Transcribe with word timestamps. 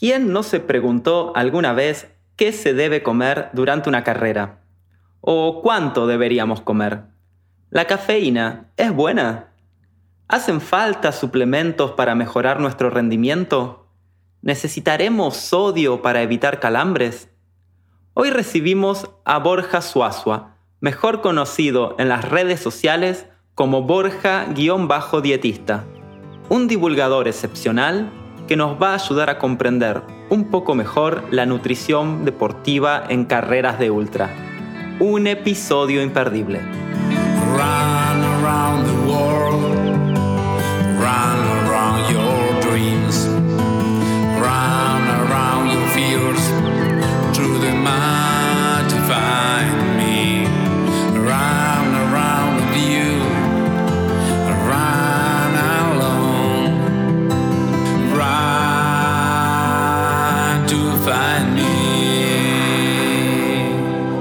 ¿Quién 0.00 0.32
no 0.32 0.42
se 0.42 0.58
preguntó 0.60 1.32
alguna 1.36 1.74
vez 1.74 2.10
qué 2.36 2.52
se 2.52 2.72
debe 2.72 3.02
comer 3.02 3.50
durante 3.52 3.90
una 3.90 4.02
carrera? 4.02 4.62
¿O 5.20 5.60
cuánto 5.60 6.06
deberíamos 6.06 6.62
comer? 6.62 7.02
¿La 7.68 7.84
cafeína 7.84 8.70
es 8.78 8.94
buena? 8.94 9.52
¿Hacen 10.26 10.62
falta 10.62 11.12
suplementos 11.12 11.90
para 11.90 12.14
mejorar 12.14 12.60
nuestro 12.60 12.88
rendimiento? 12.88 13.88
¿Necesitaremos 14.40 15.36
sodio 15.36 16.00
para 16.00 16.22
evitar 16.22 16.60
calambres? 16.60 17.28
Hoy 18.14 18.30
recibimos 18.30 19.10
a 19.26 19.38
Borja 19.38 19.82
Suazua, 19.82 20.56
mejor 20.80 21.20
conocido 21.20 21.94
en 21.98 22.08
las 22.08 22.26
redes 22.26 22.60
sociales 22.60 23.26
como 23.54 23.82
Borja-dietista, 23.82 25.84
un 26.48 26.68
divulgador 26.68 27.28
excepcional 27.28 28.10
que 28.50 28.56
nos 28.56 28.82
va 28.82 28.90
a 28.90 28.94
ayudar 28.94 29.30
a 29.30 29.38
comprender 29.38 30.02
un 30.28 30.46
poco 30.50 30.74
mejor 30.74 31.22
la 31.30 31.46
nutrición 31.46 32.24
deportiva 32.24 33.04
en 33.08 33.24
carreras 33.24 33.78
de 33.78 33.92
ultra. 33.92 34.28
Un 34.98 35.28
episodio 35.28 36.02
imperdible. 36.02 36.60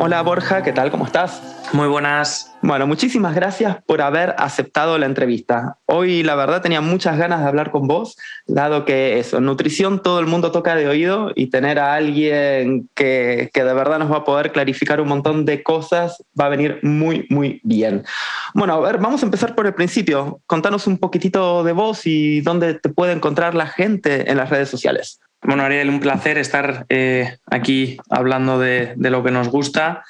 Hola 0.02 0.22
Borja, 0.22 0.64
¿qué 0.64 0.72
tal? 0.72 0.92
¿Cómo 0.92 1.05
estás? 1.05 1.42
Muy 1.73 1.89
buenas. 1.89 2.55
Bueno, 2.61 2.88
muchísimas 2.88 3.36
gracias 3.36 3.83
por 3.86 4.02
haber 4.02 4.33
aceptado 4.38 4.97
la 4.97 5.05
entrevista. 5.05 5.75
Hoy 5.88 6.23
la 6.23 6.36
verdad 6.36 6.61
tenía 6.61 6.80
muchas 6.80 7.17
ganas 7.17 7.42
de 7.42 7.47
hablar 7.50 7.69
con 7.69 7.86
vos, 7.86 8.16
dado 8.47 8.86
que 8.86 9.20
eso, 9.20 9.42
nutrición 9.42 10.02
todo 10.02 10.22
el 10.22 10.25
mundo 10.25 10.53
toca 10.53 10.75
de 10.75 10.88
oído 10.88 11.33
y 11.36 11.50
tener 11.50 11.80
a 11.80 11.95
alguien 11.95 12.89
que, 12.95 13.50
que 13.53 13.64
de 13.66 13.73
verdad 13.73 14.00
nos 14.00 14.09
va 14.09 14.20
a 14.20 14.23
poder 14.23 14.53
clarificar 14.53 15.02
un 15.02 15.09
montón 15.09 15.44
de 15.44 15.64
cosas 15.64 16.23
va 16.39 16.45
a 16.45 16.50
venir 16.50 16.80
muy, 16.81 17.27
muy 17.30 17.59
bien. 17.66 18.05
Bueno, 18.53 18.75
a 18.75 18.80
ver, 18.80 19.00
vamos 19.00 19.22
a 19.22 19.25
empezar 19.25 19.53
por 19.53 19.67
el 19.67 19.73
principio. 19.73 20.39
Contanos 20.45 20.88
un 20.88 20.97
poquitito 20.97 21.61
de 21.66 21.73
vos 21.73 22.05
y 22.05 22.39
dónde 22.39 22.75
te 22.75 22.88
puede 22.88 23.11
encontrar 23.11 23.53
la 23.53 23.67
gente 23.67 24.31
en 24.31 24.38
las 24.38 24.50
redes 24.50 24.70
sociales. 24.70 25.20
Bueno, 25.42 25.64
Ariel, 25.64 25.90
un 25.90 26.00
placer 26.00 26.38
estar 26.38 26.86
eh, 26.90 27.38
aquí 27.50 27.98
hablando 28.09 28.59
de, 28.59 28.94
lo 28.98 29.23
que 29.23 29.32
nos 29.32 29.48
gusta 29.50 30.04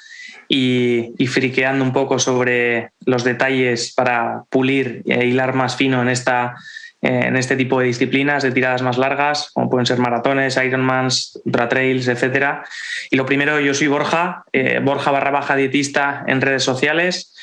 y, 0.48 1.14
friqueando 1.28 1.84
un 1.84 1.92
poco 1.92 2.18
sobre 2.18 2.90
los 3.06 3.22
detalles 3.22 3.94
para 3.94 4.42
pulir 4.50 5.02
e 5.06 5.26
hilar 5.26 5.54
más 5.54 5.76
fino 5.76 6.02
en, 6.02 6.08
esta, 6.08 6.56
eh, 7.00 7.22
en 7.26 7.36
este 7.36 7.56
tipo 7.56 7.78
de 7.78 7.86
disciplinas 7.86 8.42
de 8.42 8.50
tiradas 8.50 8.82
más 8.82 8.98
largas, 8.98 9.50
como 9.54 9.70
pueden 9.70 9.86
ser 9.86 9.98
maratones, 9.98 10.56
Ironmans, 10.56 11.40
ultra 11.44 11.68
trails, 11.68 12.08
etc. 12.08 12.62
Y 13.10 13.16
lo 13.16 13.24
primero, 13.24 13.60
yo 13.60 13.72
soy 13.72 13.86
Borja, 13.86 14.44
eh, 14.52 14.80
Borja 14.82 15.12
barra 15.12 15.30
baja 15.30 15.54
dietista 15.54 16.24
en 16.26 16.40
redes 16.40 16.64
sociales. 16.64 17.36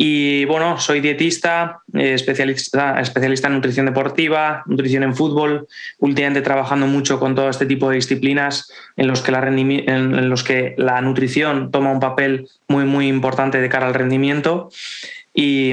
Y 0.00 0.44
bueno, 0.44 0.78
soy 0.78 1.00
dietista, 1.00 1.80
eh, 1.92 2.14
especialista, 2.14 3.00
especialista 3.00 3.48
en 3.48 3.54
nutrición 3.54 3.84
deportiva, 3.84 4.62
nutrición 4.66 5.02
en 5.02 5.16
fútbol, 5.16 5.66
últimamente 5.98 6.40
trabajando 6.40 6.86
mucho 6.86 7.18
con 7.18 7.34
todo 7.34 7.50
este 7.50 7.66
tipo 7.66 7.90
de 7.90 7.96
disciplinas 7.96 8.70
en 8.96 9.08
los 9.08 9.22
que 9.22 9.32
la, 9.32 9.44
en 9.44 10.30
los 10.30 10.44
que 10.44 10.76
la 10.78 11.00
nutrición 11.00 11.72
toma 11.72 11.90
un 11.90 11.98
papel 11.98 12.48
muy, 12.68 12.84
muy 12.84 13.08
importante 13.08 13.60
de 13.60 13.68
cara 13.68 13.88
al 13.88 13.94
rendimiento. 13.94 14.70
Y, 15.34 15.72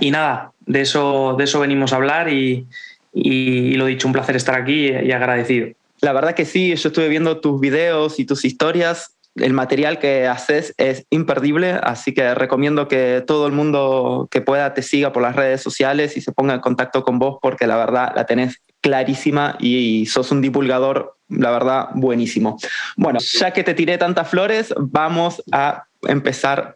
y 0.00 0.10
nada, 0.10 0.52
de 0.64 0.80
eso, 0.80 1.34
de 1.36 1.44
eso 1.44 1.60
venimos 1.60 1.92
a 1.92 1.96
hablar 1.96 2.32
y, 2.32 2.66
y, 3.12 3.74
lo 3.74 3.84
dicho, 3.84 4.06
un 4.06 4.14
placer 4.14 4.34
estar 4.34 4.54
aquí 4.54 4.88
y 4.88 5.12
agradecido. 5.12 5.68
La 6.00 6.14
verdad 6.14 6.34
que 6.34 6.46
sí, 6.46 6.74
yo 6.74 6.88
estuve 6.88 7.08
viendo 7.08 7.38
tus 7.40 7.60
videos 7.60 8.18
y 8.18 8.24
tus 8.24 8.46
historias 8.46 9.14
el 9.40 9.52
material 9.52 9.98
que 9.98 10.26
haces 10.26 10.74
es 10.76 11.06
imperdible, 11.10 11.72
así 11.82 12.12
que 12.12 12.34
recomiendo 12.34 12.88
que 12.88 13.22
todo 13.26 13.46
el 13.46 13.52
mundo 13.52 14.28
que 14.30 14.40
pueda 14.40 14.74
te 14.74 14.82
siga 14.82 15.12
por 15.12 15.22
las 15.22 15.36
redes 15.36 15.62
sociales 15.62 16.16
y 16.16 16.20
se 16.20 16.32
ponga 16.32 16.54
en 16.54 16.60
contacto 16.60 17.02
con 17.02 17.18
vos 17.18 17.38
porque 17.40 17.66
la 17.66 17.76
verdad 17.76 18.12
la 18.14 18.26
tenés 18.26 18.62
clarísima 18.80 19.56
y 19.58 20.06
sos 20.06 20.30
un 20.30 20.40
divulgador, 20.40 21.16
la 21.28 21.50
verdad, 21.50 21.88
buenísimo. 21.94 22.58
Bueno, 22.96 23.18
ya 23.20 23.52
que 23.52 23.62
te 23.62 23.74
tiré 23.74 23.98
tantas 23.98 24.28
flores, 24.28 24.74
vamos 24.78 25.42
a 25.52 25.84
empezar. 26.02 26.74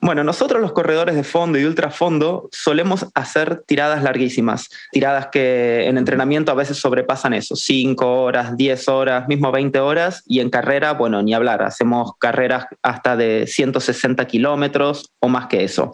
Bueno, 0.00 0.24
nosotros 0.24 0.60
los 0.60 0.72
corredores 0.72 1.14
de 1.14 1.24
fondo 1.24 1.58
y 1.58 1.64
ultrafondo 1.64 2.48
solemos 2.52 3.06
hacer 3.14 3.62
tiradas 3.66 4.02
larguísimas, 4.02 4.68
tiradas 4.90 5.28
que 5.28 5.86
en 5.86 5.98
entrenamiento 5.98 6.52
a 6.52 6.54
veces 6.54 6.78
sobrepasan 6.78 7.34
eso, 7.34 7.56
5 7.56 8.22
horas, 8.22 8.56
10 8.56 8.88
horas, 8.88 9.28
mismo 9.28 9.52
20 9.52 9.78
horas, 9.80 10.22
y 10.26 10.40
en 10.40 10.50
carrera, 10.50 10.92
bueno, 10.92 11.22
ni 11.22 11.34
hablar, 11.34 11.62
hacemos 11.62 12.12
carreras 12.18 12.66
hasta 12.82 13.16
de 13.16 13.46
160 13.46 14.26
kilómetros 14.26 15.12
o 15.20 15.28
más 15.28 15.46
que 15.46 15.64
eso. 15.64 15.92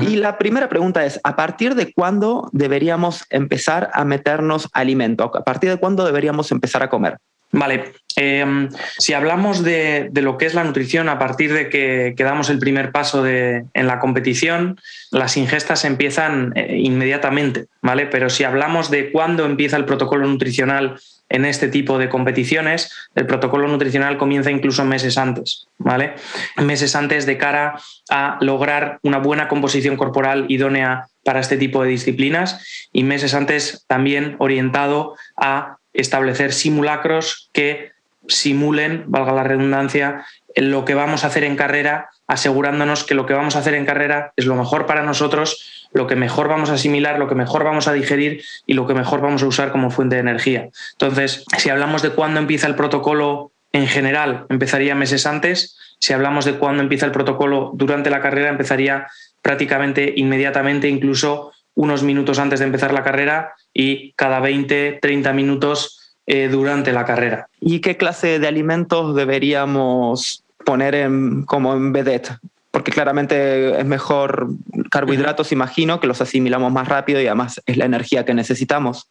Y 0.00 0.16
la 0.16 0.38
primera 0.38 0.68
pregunta 0.68 1.04
es, 1.04 1.20
¿a 1.24 1.36
partir 1.36 1.74
de 1.74 1.92
cuándo 1.92 2.48
deberíamos 2.52 3.24
empezar 3.30 3.90
a 3.92 4.04
meternos 4.04 4.68
alimento? 4.72 5.30
¿A 5.34 5.44
partir 5.44 5.70
de 5.70 5.76
cuándo 5.76 6.04
deberíamos 6.04 6.50
empezar 6.50 6.82
a 6.82 6.88
comer? 6.88 7.18
Vale, 7.52 7.92
em, 8.16 8.68
si 8.98 9.12
hablamos 9.14 9.62
de, 9.62 10.10
lo 10.12 10.36
que 10.36 10.46
es 10.46 10.54
la 10.54 10.64
nutrición 10.64 11.08
a 11.08 11.18
partir 11.18 11.52
de 11.52 11.68
que, 11.68 12.14
damos 12.18 12.50
el 12.50 12.58
primer 12.58 12.92
paso 12.92 13.26
en 13.26 13.86
la 13.86 13.98
competición, 13.98 14.78
las 15.10 15.36
ingestas 15.36 15.84
empiezan 15.84 16.52
eh, 16.56 16.76
inmediatamente, 16.76 17.66
¿vale? 17.82 18.06
Pero 18.06 18.28
si 18.28 18.44
hablamos 18.44 18.90
de 18.90 19.12
cuándo 19.12 19.44
empieza 19.44 19.76
el 19.76 19.84
protocolo 19.84 20.26
nutricional 20.26 20.98
en 21.28 21.44
este 21.44 21.68
tipo 21.68 21.98
de 21.98 22.08
competiciones, 22.08 22.92
el 23.14 23.26
protocolo 23.26 23.68
nutricional 23.68 24.18
comienza 24.18 24.50
incluso 24.50 24.84
meses 24.84 25.18
antes, 25.18 25.66
¿vale? 25.78 26.14
Meses 26.56 26.94
antes 26.94 27.26
de 27.26 27.38
cara 27.38 27.80
a 28.10 28.38
lograr 28.40 28.98
una 29.02 29.18
buena 29.18 29.48
composición 29.48 29.96
corporal 29.96 30.46
idónea 30.48 31.08
para 31.24 31.40
este 31.40 31.56
tipo 31.56 31.82
de 31.82 31.90
disciplinas 31.90 32.88
y 32.92 33.02
meses 33.02 33.34
antes 33.34 33.84
también 33.88 34.36
orientado 34.38 35.16
a 35.36 35.78
establecer 35.96 36.52
simulacros 36.52 37.50
que 37.52 37.92
simulen, 38.28 39.04
valga 39.06 39.32
la 39.32 39.44
redundancia, 39.44 40.24
lo 40.56 40.84
que 40.84 40.94
vamos 40.94 41.24
a 41.24 41.28
hacer 41.28 41.44
en 41.44 41.56
carrera, 41.56 42.10
asegurándonos 42.26 43.04
que 43.04 43.14
lo 43.14 43.26
que 43.26 43.34
vamos 43.34 43.56
a 43.56 43.60
hacer 43.60 43.74
en 43.74 43.86
carrera 43.86 44.32
es 44.36 44.46
lo 44.46 44.56
mejor 44.56 44.86
para 44.86 45.02
nosotros, 45.02 45.88
lo 45.92 46.06
que 46.06 46.16
mejor 46.16 46.48
vamos 46.48 46.70
a 46.70 46.74
asimilar, 46.74 47.18
lo 47.18 47.28
que 47.28 47.34
mejor 47.34 47.64
vamos 47.64 47.88
a 47.88 47.92
digerir 47.92 48.42
y 48.66 48.74
lo 48.74 48.86
que 48.86 48.94
mejor 48.94 49.20
vamos 49.20 49.42
a 49.42 49.46
usar 49.46 49.70
como 49.70 49.90
fuente 49.90 50.16
de 50.16 50.22
energía. 50.22 50.68
Entonces, 50.92 51.44
si 51.58 51.70
hablamos 51.70 52.02
de 52.02 52.10
cuándo 52.10 52.40
empieza 52.40 52.66
el 52.66 52.74
protocolo 52.74 53.52
en 53.72 53.86
general, 53.86 54.46
empezaría 54.48 54.94
meses 54.94 55.26
antes. 55.26 55.76
Si 55.98 56.12
hablamos 56.12 56.44
de 56.44 56.54
cuándo 56.54 56.82
empieza 56.82 57.06
el 57.06 57.12
protocolo 57.12 57.72
durante 57.74 58.10
la 58.10 58.20
carrera, 58.20 58.48
empezaría 58.48 59.06
prácticamente 59.42 60.12
inmediatamente, 60.16 60.88
incluso 60.88 61.52
unos 61.76 62.02
minutos 62.02 62.40
antes 62.40 62.58
de 62.58 62.66
empezar 62.66 62.92
la 62.92 63.04
carrera 63.04 63.54
y 63.72 64.12
cada 64.12 64.40
20, 64.40 64.98
30 65.00 65.32
minutos 65.32 66.16
eh, 66.26 66.48
durante 66.48 66.92
la 66.92 67.04
carrera. 67.04 67.48
¿Y 67.60 67.80
qué 67.80 67.96
clase 67.96 68.40
de 68.40 68.48
alimentos 68.48 69.14
deberíamos 69.14 70.42
poner 70.64 70.96
en, 70.96 71.44
como 71.44 71.74
en 71.74 71.92
vedette? 71.92 72.32
Porque 72.70 72.90
claramente 72.90 73.78
es 73.78 73.86
mejor 73.86 74.48
carbohidratos, 74.90 75.52
imagino, 75.52 76.00
que 76.00 76.06
los 76.06 76.20
asimilamos 76.20 76.72
más 76.72 76.88
rápido 76.88 77.20
y 77.20 77.26
además 77.26 77.62
es 77.64 77.76
la 77.76 77.84
energía 77.84 78.24
que 78.24 78.34
necesitamos. 78.34 79.08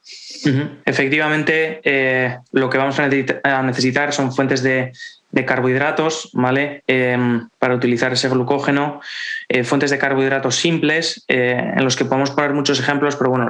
Efectivamente, 0.85 1.81
eh, 1.83 2.37
lo 2.51 2.69
que 2.69 2.77
vamos 2.77 2.99
a 2.99 3.63
necesitar 3.63 4.13
son 4.13 4.31
fuentes 4.31 4.61
de 4.61 4.91
de 5.35 5.43
carbohidratos, 5.43 6.29
¿vale? 6.31 6.81
Em, 6.87 7.49
para 7.59 7.75
utilizar 7.75 8.13
ese 8.13 8.29
glucógeno, 8.29 9.01
eh, 9.49 9.65
fuentes 9.65 9.91
de 9.91 9.97
carbohidratos 9.97 10.55
simples, 10.55 11.25
eh, 11.27 11.73
en 11.75 11.83
los 11.83 11.97
que 11.97 12.05
podemos 12.05 12.31
poner 12.31 12.53
muchos 12.53 12.79
ejemplos, 12.79 13.17
pero 13.17 13.31
bueno, 13.31 13.49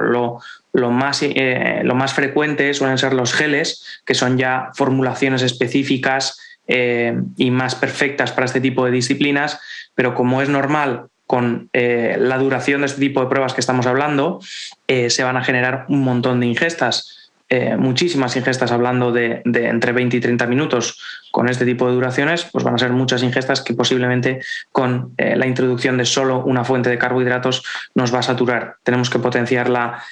lo, 0.72 0.90
más, 0.90 1.20
eh, 1.22 1.82
lo 1.84 1.94
más 1.94 2.12
frecuente 2.12 2.74
suelen 2.74 2.98
ser 2.98 3.14
los 3.14 3.32
geles, 3.32 4.00
que 4.04 4.14
son 4.14 4.36
ya 4.36 4.70
formulaciones 4.74 5.42
específicas 5.42 6.40
y 6.68 7.52
más 7.52 7.76
perfectas 7.76 8.32
para 8.32 8.46
este 8.46 8.60
tipo 8.60 8.84
de 8.84 8.90
disciplinas, 8.90 9.60
pero 9.94 10.16
como 10.16 10.42
es 10.42 10.48
normal 10.48 11.06
con 11.24 11.70
la 11.72 12.38
duración 12.38 12.80
de 12.80 12.88
este 12.88 12.98
tipo 12.98 13.20
de 13.20 13.28
pruebas 13.28 13.54
que 13.54 13.60
estamos 13.60 13.86
hablando, 13.86 14.40
se 14.88 15.22
van 15.22 15.36
a 15.36 15.44
generar 15.44 15.84
un 15.88 16.02
montón 16.02 16.40
de 16.40 16.46
ingestas 16.46 17.15
eh, 17.48 17.76
muchísimas 17.76 18.36
ingestas, 18.36 18.72
hablando 18.72 19.12
de, 19.12 19.42
entre 19.44 19.92
20 19.92 20.16
y 20.16 20.20
30 20.20 20.46
minutos 20.48 21.00
con 21.30 21.48
este 21.48 21.64
tipo 21.64 21.86
de 21.86 21.94
duraciones, 21.94 22.44
pues 22.50 22.64
van 22.64 22.74
a 22.74 22.78
ser 22.78 22.90
muchas 22.90 23.22
ingestas 23.22 23.60
que 23.60 23.72
posiblemente 23.72 24.40
con 24.72 25.14
eh, 25.16 25.36
la 25.36 25.46
introducción 25.46 25.96
de 25.96 26.06
solo 26.06 26.42
una 26.44 26.64
fuente 26.64 26.90
de 26.90 26.98
carbohidratos 26.98 27.62
nos 27.94 28.12
va 28.12 28.18
a 28.18 28.22
saturar. 28.24 28.76
Tenemos 28.82 29.10
que 29.10 29.20
potenciar 29.20 29.68
la, 29.68 30.02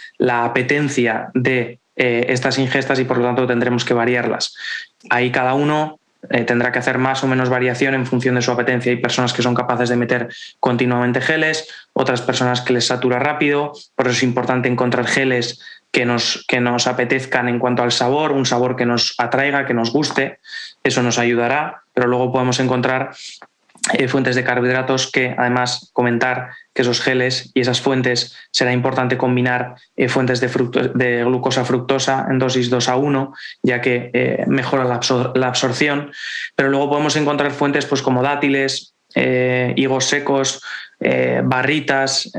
apetencia 0.44 1.30
de 1.34 1.80
eh, 1.96 2.26
estas 2.28 2.58
ingestas 2.58 3.00
y 3.00 3.04
por 3.04 3.18
lo 3.18 3.24
tanto 3.24 3.48
tendremos 3.48 3.84
que 3.84 3.94
variarlas. 3.94 4.54
Ahí 5.10 5.32
cada 5.32 5.54
uno 5.54 5.98
tendrá 6.46 6.72
que 6.72 6.78
hacer 6.78 6.96
más 6.96 7.22
o 7.22 7.26
menos 7.26 7.50
variación 7.50 7.92
en 7.92 8.06
función 8.06 8.34
de 8.36 8.40
su 8.40 8.50
apetencia. 8.50 8.90
Hay 8.90 8.96
personas 8.96 9.34
que 9.34 9.42
son 9.42 9.54
capaces 9.54 9.90
de 9.90 9.96
meter 9.96 10.28
continuamente 10.58 11.20
geles, 11.20 11.68
otras 11.92 12.22
personas 12.22 12.62
que 12.62 12.72
les 12.72 12.86
satura 12.86 13.18
rápido, 13.18 13.72
por 13.94 14.06
eso 14.06 14.16
es 14.16 14.22
importante 14.22 14.70
encontrar 14.70 15.06
geles 15.06 15.60
que 15.94 16.04
nos, 16.04 16.44
que 16.48 16.60
nos 16.60 16.88
apetezcan 16.88 17.48
en 17.48 17.60
cuanto 17.60 17.84
al 17.84 17.92
sabor, 17.92 18.32
un 18.32 18.46
sabor 18.46 18.74
que 18.74 18.84
nos 18.84 19.14
atraiga, 19.16 19.64
que 19.64 19.74
nos 19.74 19.92
guste, 19.92 20.40
eso 20.82 21.04
nos 21.04 21.20
ayudará, 21.20 21.84
pero 21.94 22.08
luego 22.08 22.32
podemos 22.32 22.58
encontrar 22.58 23.12
eh, 23.92 24.08
fuentes 24.08 24.34
de 24.34 24.42
carbohidratos 24.42 25.08
que 25.12 25.36
además 25.38 25.90
comentar 25.92 26.50
que 26.72 26.82
esos 26.82 27.00
geles 27.00 27.52
y 27.54 27.60
esas 27.60 27.80
fuentes 27.80 28.36
será 28.50 28.72
importante 28.72 29.16
combinar 29.16 29.76
eh, 29.94 30.08
fuentes 30.08 30.40
de, 30.40 30.48
de, 30.94 31.22
glucosa 31.22 31.64
fructosa 31.64 32.26
en 32.28 32.40
dosis 32.40 32.70
2 32.70 32.88
a 32.88 32.96
1, 32.96 33.32
ya 33.62 33.80
que 33.80 34.10
eh, 34.12 34.44
mejora 34.48 34.84
la, 34.84 35.46
absorción. 35.46 36.10
Pero 36.56 36.70
luego 36.70 36.90
podemos 36.90 37.14
encontrar 37.14 37.52
fuentes 37.52 37.86
pues, 37.86 38.02
como 38.02 38.22
dátiles, 38.22 38.94
higos 39.14 40.06
secos, 40.06 40.60
barritas, 41.44 42.32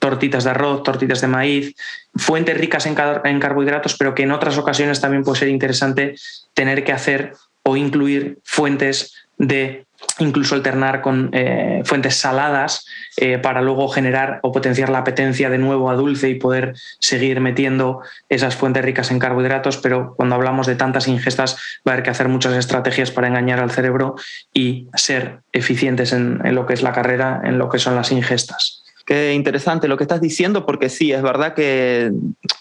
tortitas 0.00 0.44
de 0.44 0.50
arroz, 0.50 0.82
tortitas 0.82 1.20
de 1.20 1.26
maíz, 1.26 1.74
fuentes 2.14 2.56
ricas 2.56 2.86
en, 2.86 2.96
en 3.24 3.40
carbohidratos, 3.40 3.96
pero 3.96 4.14
que 4.14 4.22
en 4.22 4.32
otras 4.32 4.56
ocasiones 4.58 5.00
también 5.00 5.24
puede 5.24 5.40
ser 5.40 5.48
interesante 5.48 6.14
tener 6.54 6.84
que 6.84 6.92
hacer 6.92 7.32
o 7.64 7.76
incluir 7.76 8.38
fuentes 8.44 9.26
de 9.38 9.86
incluso 10.18 10.54
alternar 10.54 11.00
con 11.00 11.30
eh, 11.32 11.82
fuentes 11.84 12.16
saladas 12.16 12.86
eh, 13.16 13.38
para 13.38 13.62
luego 13.62 13.88
generar 13.88 14.40
o 14.42 14.52
potenciar 14.52 14.88
la 14.88 14.98
apetencia 14.98 15.50
de 15.50 15.58
nuevo 15.58 15.90
a 15.90 15.94
dulce 15.94 16.28
y 16.28 16.34
poder 16.36 16.74
seguir 17.00 17.40
metiendo 17.40 18.00
esas 18.28 18.56
fuentes 18.56 18.84
ricas 18.84 19.10
en 19.10 19.18
carbohidratos, 19.18 19.78
pero 19.78 20.14
cuando 20.16 20.34
hablamos 20.36 20.66
de 20.66 20.76
tantas 20.76 21.08
ingestas 21.08 21.56
va 21.86 21.92
a 21.92 21.94
haber 21.94 22.04
que 22.04 22.10
hacer 22.10 22.28
muchas 22.28 22.54
estrategias 22.54 23.10
para 23.10 23.28
engañar 23.28 23.60
al 23.60 23.70
cerebro 23.70 24.14
y 24.52 24.88
ser 24.94 25.40
eficientes 25.52 26.12
en 26.12 26.54
lo 26.54 26.66
que 26.66 26.74
es 26.74 26.82
la 26.82 26.92
carrera, 26.92 27.40
en 27.44 27.58
lo 27.58 27.68
que 27.68 27.78
son 27.78 27.96
las 27.96 28.12
ingestas. 28.12 28.83
Qué 29.04 29.34
interesante 29.34 29.86
lo 29.86 29.98
que 29.98 30.04
estás 30.04 30.22
diciendo, 30.22 30.64
porque 30.64 30.88
sí, 30.88 31.12
es 31.12 31.22
verdad 31.22 31.52
que 31.54 32.10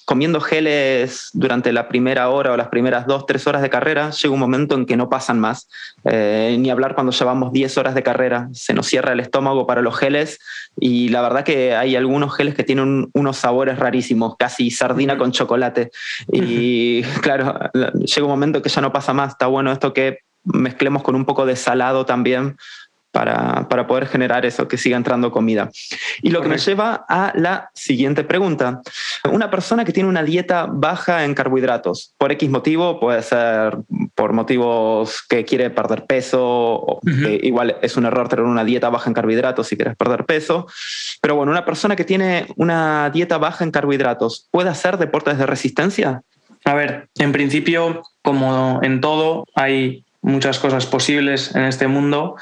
comiendo 0.03 0.41
geles 0.41 1.29
durante 1.31 1.71
la 1.71 1.87
primera 1.87 2.29
hora 2.29 2.51
o 2.51 2.57
las 2.57 2.67
primeras 2.67 3.07
dos, 3.07 3.25
tres 3.25 3.47
horas 3.47 3.61
de 3.61 3.69
carrera, 3.69 4.09
llega 4.09 4.33
un 4.33 4.39
momento 4.41 4.75
en 4.75 4.85
que 4.85 4.97
no 4.97 5.09
pasan 5.09 5.39
más. 5.39 5.69
Eh, 6.03 6.57
ni 6.59 6.69
hablar 6.69 6.95
cuando 6.95 7.13
llevamos 7.13 7.53
10 7.53 7.77
horas 7.77 7.95
de 7.95 8.03
carrera, 8.03 8.49
se 8.51 8.73
nos 8.73 8.87
cierra 8.87 9.13
el 9.13 9.21
estómago 9.21 9.65
para 9.65 9.81
los 9.81 9.97
geles 9.97 10.39
y 10.77 11.07
la 11.09 11.21
verdad 11.21 11.45
que 11.45 11.75
hay 11.75 11.95
algunos 11.95 12.35
geles 12.35 12.55
que 12.55 12.63
tienen 12.63 13.09
unos 13.13 13.37
sabores 13.37 13.79
rarísimos, 13.79 14.35
casi 14.37 14.69
sardina 14.69 15.17
con 15.17 15.31
chocolate. 15.31 15.91
Y 16.31 17.03
claro, 17.21 17.57
llega 17.73 18.23
un 18.23 18.31
momento 18.31 18.61
que 18.61 18.69
ya 18.69 18.81
no 18.81 18.91
pasa 18.91 19.13
más. 19.13 19.31
Está 19.31 19.47
bueno 19.47 19.71
esto 19.71 19.93
que 19.93 20.19
mezclemos 20.43 21.03
con 21.03 21.15
un 21.15 21.23
poco 21.23 21.45
de 21.45 21.55
salado 21.55 22.05
también 22.05 22.57
para, 23.13 23.69
para, 23.69 23.85
poder 23.85 24.07
generar 24.07 24.43
eso, 24.45 24.67
que 24.67 24.77
siga 24.77 24.97
entrando 24.97 25.31
comida. 25.31 25.69
Y 26.21 26.31
lo 26.31 26.41
que 26.41 26.49
me 26.49 26.57
lleva 26.57 27.05
a 27.07 27.31
la 27.35 27.69
siguiente 27.73 28.23
pregunta. 28.23 28.81
Una 29.31 29.51
persona 29.51 29.85
que 29.85 29.93
tiene 29.93 30.09
una 30.09 30.23
dieta 30.23 30.67
baja 30.67 31.23
en 31.23 31.35
carbohidratos, 31.35 32.13
por 32.17 32.31
X 32.31 32.49
motivo, 32.49 32.99
puede 32.99 33.21
ser 33.21 33.77
por 34.15 34.33
motivos 34.33 35.23
que 35.29 35.45
quiere 35.45 35.69
perder 35.69 36.05
peso, 36.05 36.99
igual 37.43 37.77
es 37.81 37.95
un 37.97 38.05
error 38.05 38.27
tener 38.27 38.45
una 38.45 38.63
dieta 38.63 38.89
baja 38.89 39.09
en 39.09 39.13
carbohidratos 39.13 39.67
si 39.67 39.75
quieres 39.75 39.95
perder 39.95 40.25
peso, 40.25 40.65
pero 41.21 41.35
bueno, 41.35 41.51
una 41.51 41.65
persona 41.65 41.95
que 41.95 42.05
tiene 42.05 42.47
una 42.55 43.11
dieta 43.11 43.37
baja 43.37 43.63
en 43.63 43.71
carbohidratos, 43.71 44.47
¿puede 44.49 44.69
hacer 44.69 44.97
deportes 44.97 45.37
de 45.37 45.45
resistencia? 45.45 46.23
A 46.65 46.73
ver, 46.73 47.09
en 47.19 47.31
principio, 47.31 48.01
como 48.21 48.79
en 48.81 49.01
todo, 49.01 49.45
hay 49.55 50.05
muchas 50.23 50.57
cosas 50.57 50.87
posibles 50.87 51.53
en 51.53 51.63
este 51.63 51.87
mundo. 51.87 52.35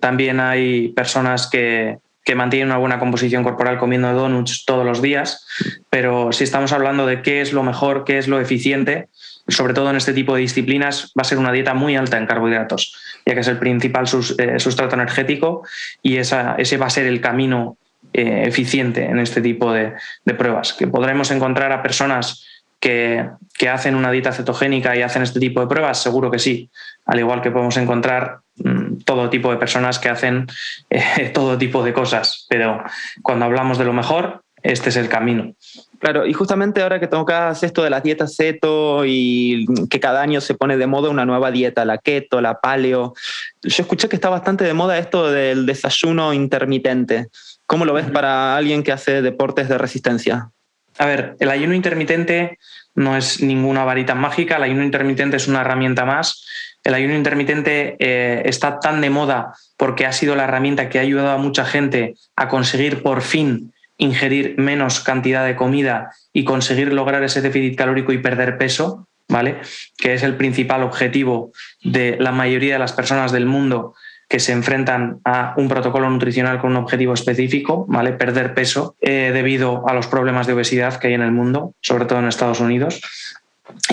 También 0.00 0.40
hay 0.40 0.88
personas 0.88 1.48
que, 1.48 1.98
mantienen 2.34 2.68
una 2.68 2.78
buena 2.78 2.98
composición 2.98 3.44
corporal 3.44 3.78
comiendo 3.78 4.10
donuts 4.14 4.64
todos 4.64 4.86
los 4.86 5.02
días, 5.02 5.46
pero 5.90 6.32
si 6.32 6.44
estamos 6.44 6.72
hablando 6.72 7.04
de 7.04 7.20
qué 7.20 7.42
es 7.42 7.52
lo 7.52 7.62
mejor, 7.62 8.04
qué 8.04 8.16
es 8.16 8.28
lo 8.28 8.40
eficiente, 8.40 9.08
sobre 9.46 9.74
todo 9.74 9.90
en 9.90 9.96
este 9.96 10.14
tipo 10.14 10.34
de 10.34 10.40
disciplinas, 10.40 11.12
va 11.18 11.20
a 11.20 11.24
ser 11.24 11.36
una 11.36 11.52
dieta 11.52 11.74
muy 11.74 11.96
alta 11.96 12.16
en 12.16 12.24
carbohidratos, 12.24 12.96
ya 13.26 13.34
que 13.34 13.40
es 13.40 13.48
el 13.48 13.58
principal 13.58 14.06
eh, 14.38 14.58
sustrato 14.58 14.94
energético 14.94 15.66
y 16.02 16.16
esa, 16.16 16.54
ese 16.56 16.78
va 16.78 16.86
a 16.86 16.90
ser 16.90 17.04
el 17.06 17.20
camino 17.20 17.76
eh, 18.14 18.44
eficiente 18.46 19.04
en 19.04 19.18
este 19.18 19.42
tipo 19.42 19.70
de, 19.72 19.92
de 20.24 20.34
pruebas, 20.34 20.72
que 20.72 20.86
podremos 20.86 21.30
encontrar 21.30 21.72
a 21.72 21.82
personas 21.82 22.46
que, 22.84 23.30
que, 23.58 23.70
hacen 23.70 23.94
una 23.94 24.10
dieta 24.10 24.30
cetogénica 24.30 24.94
y 24.94 25.00
hacen 25.00 25.22
este 25.22 25.40
tipo 25.40 25.60
de 25.60 25.66
pruebas? 25.66 26.02
Seguro 26.02 26.30
que 26.30 26.38
sí. 26.38 26.70
Al 27.06 27.18
igual 27.18 27.40
que 27.40 27.50
podemos 27.50 27.78
encontrar 27.78 28.40
mm, 28.56 28.98
todo 29.06 29.30
tipo 29.30 29.50
de 29.50 29.56
personas 29.56 29.98
que 29.98 30.10
hacen 30.10 30.46
eh, 30.90 31.30
todo 31.32 31.56
tipo 31.56 31.82
de 31.82 31.94
cosas. 31.94 32.46
Pero 32.50 32.84
cuando 33.22 33.46
hablamos 33.46 33.78
de 33.78 33.86
lo 33.86 33.94
mejor, 33.94 34.42
este 34.62 34.90
es 34.90 34.96
el 34.96 35.08
camino. 35.08 35.54
Claro, 35.98 36.26
y 36.26 36.34
justamente 36.34 36.82
ahora 36.82 37.00
que 37.00 37.06
tocas 37.06 37.62
esto 37.62 37.82
de 37.82 37.90
las 37.90 38.02
dietas 38.02 38.36
ceto 38.36 39.04
y 39.06 39.66
que 39.88 40.00
cada 40.00 40.20
año 40.20 40.42
se 40.42 40.54
pone 40.54 40.76
de 40.76 40.86
moda 40.86 41.08
una 41.08 41.24
nueva 41.24 41.50
dieta, 41.50 41.86
la 41.86 41.96
keto, 41.96 42.42
la 42.42 42.60
paleo, 42.60 43.14
yo 43.62 43.82
escuché 43.82 44.08
que 44.08 44.16
está 44.16 44.28
bastante 44.28 44.64
de 44.64 44.74
moda 44.74 44.98
esto 44.98 45.30
del 45.30 45.64
desayuno 45.64 46.34
intermitente. 46.34 47.28
¿Cómo 47.66 47.86
lo 47.86 47.94
ves 47.94 48.10
para 48.10 48.56
alguien 48.56 48.82
que 48.82 48.92
hace 48.92 49.22
deportes 49.22 49.68
de 49.68 49.78
resistencia? 49.78 50.50
A 50.98 51.06
ver, 51.06 51.36
el 51.40 51.50
ayuno 51.50 51.74
intermitente 51.74 52.58
no 52.94 53.16
es 53.16 53.42
ninguna 53.42 53.84
varita 53.84 54.14
mágica, 54.14 54.56
el 54.56 54.62
ayuno 54.64 54.84
intermitente 54.84 55.36
es 55.36 55.48
una 55.48 55.62
herramienta 55.62 56.04
más. 56.04 56.46
El 56.84 56.94
ayuno 56.94 57.14
intermitente 57.14 57.96
eh, 57.98 58.42
está 58.44 58.78
tan 58.78 59.00
de 59.00 59.10
moda 59.10 59.54
porque 59.76 60.06
ha 60.06 60.12
sido 60.12 60.36
la 60.36 60.44
herramienta 60.44 60.88
que 60.88 60.98
ha 60.98 61.02
ayudado 61.02 61.30
a 61.30 61.38
mucha 61.38 61.64
gente 61.64 62.14
a 62.36 62.48
conseguir 62.48 63.02
por 63.02 63.22
fin 63.22 63.72
ingerir 63.96 64.56
menos 64.58 65.00
cantidad 65.00 65.46
de 65.46 65.56
comida 65.56 66.10
y 66.32 66.44
conseguir 66.44 66.92
lograr 66.92 67.22
ese 67.22 67.40
déficit 67.40 67.76
calórico 67.76 68.12
y 68.12 68.18
perder 68.18 68.58
peso, 68.58 69.08
¿vale? 69.28 69.60
Que 69.96 70.14
es 70.14 70.22
el 70.22 70.36
principal 70.36 70.82
objetivo 70.82 71.52
de 71.82 72.16
la 72.20 72.32
mayoría 72.32 72.74
de 72.74 72.80
las 72.80 72.92
personas 72.92 73.32
del 73.32 73.46
mundo 73.46 73.94
que 74.34 74.40
se 74.40 74.50
enfrentan 74.50 75.20
a 75.24 75.54
un 75.56 75.68
protocolo 75.68 76.10
nutricional 76.10 76.58
con 76.58 76.72
un 76.72 76.78
objetivo 76.78 77.14
específico, 77.14 77.86
¿vale? 77.86 78.14
Perder 78.14 78.52
peso 78.52 78.96
eh, 79.00 79.30
debido 79.32 79.88
a 79.88 79.94
los 79.94 80.08
problemas 80.08 80.48
de 80.48 80.54
obesidad 80.54 80.98
que 80.98 81.06
hay 81.06 81.14
en 81.14 81.22
el 81.22 81.30
mundo, 81.30 81.74
sobre 81.80 82.06
todo 82.06 82.18
en 82.18 82.26
Estados 82.26 82.58
Unidos. 82.58 83.00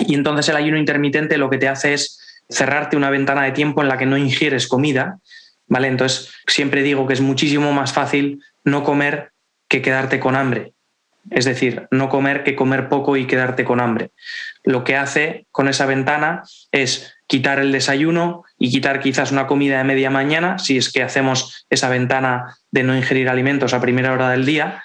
Y 0.04 0.16
entonces 0.16 0.48
el 0.48 0.56
ayuno 0.56 0.78
intermitente 0.78 1.38
lo 1.38 1.48
que 1.48 1.58
te 1.58 1.68
hace 1.68 1.94
es 1.94 2.42
cerrarte 2.50 2.96
una 2.96 3.08
ventana 3.08 3.44
de 3.44 3.52
tiempo 3.52 3.82
en 3.82 3.88
la 3.88 3.98
que 3.98 4.06
no 4.06 4.16
ingieres 4.16 4.66
comida, 4.66 5.20
¿vale? 5.68 5.86
Entonces 5.86 6.32
siempre 6.48 6.82
digo 6.82 7.06
que 7.06 7.14
es 7.14 7.20
muchísimo 7.20 7.72
más 7.72 7.92
fácil 7.92 8.42
no 8.64 8.82
comer 8.82 9.30
que 9.68 9.80
quedarte 9.80 10.18
con 10.18 10.34
hambre. 10.34 10.72
Es 11.30 11.44
decir, 11.44 11.86
no 11.92 12.08
comer 12.08 12.42
que 12.42 12.56
comer 12.56 12.88
poco 12.88 13.16
y 13.16 13.28
quedarte 13.28 13.64
con 13.64 13.78
hambre. 13.78 14.10
Lo 14.64 14.82
que 14.82 14.96
hace 14.96 15.46
con 15.52 15.68
esa 15.68 15.86
ventana 15.86 16.42
es 16.72 17.14
quitar 17.28 17.60
el 17.60 17.70
desayuno 17.70 18.42
y 18.62 18.70
quitar 18.70 19.00
quizás 19.00 19.32
una 19.32 19.48
comida 19.48 19.78
de 19.78 19.84
media 19.84 20.08
mañana, 20.08 20.56
si 20.56 20.78
es 20.78 20.92
que 20.92 21.02
hacemos 21.02 21.66
esa 21.68 21.88
ventana 21.88 22.56
de 22.70 22.84
no 22.84 22.96
ingerir 22.96 23.28
alimentos 23.28 23.74
a 23.74 23.80
primera 23.80 24.12
hora 24.12 24.30
del 24.30 24.46
día. 24.46 24.84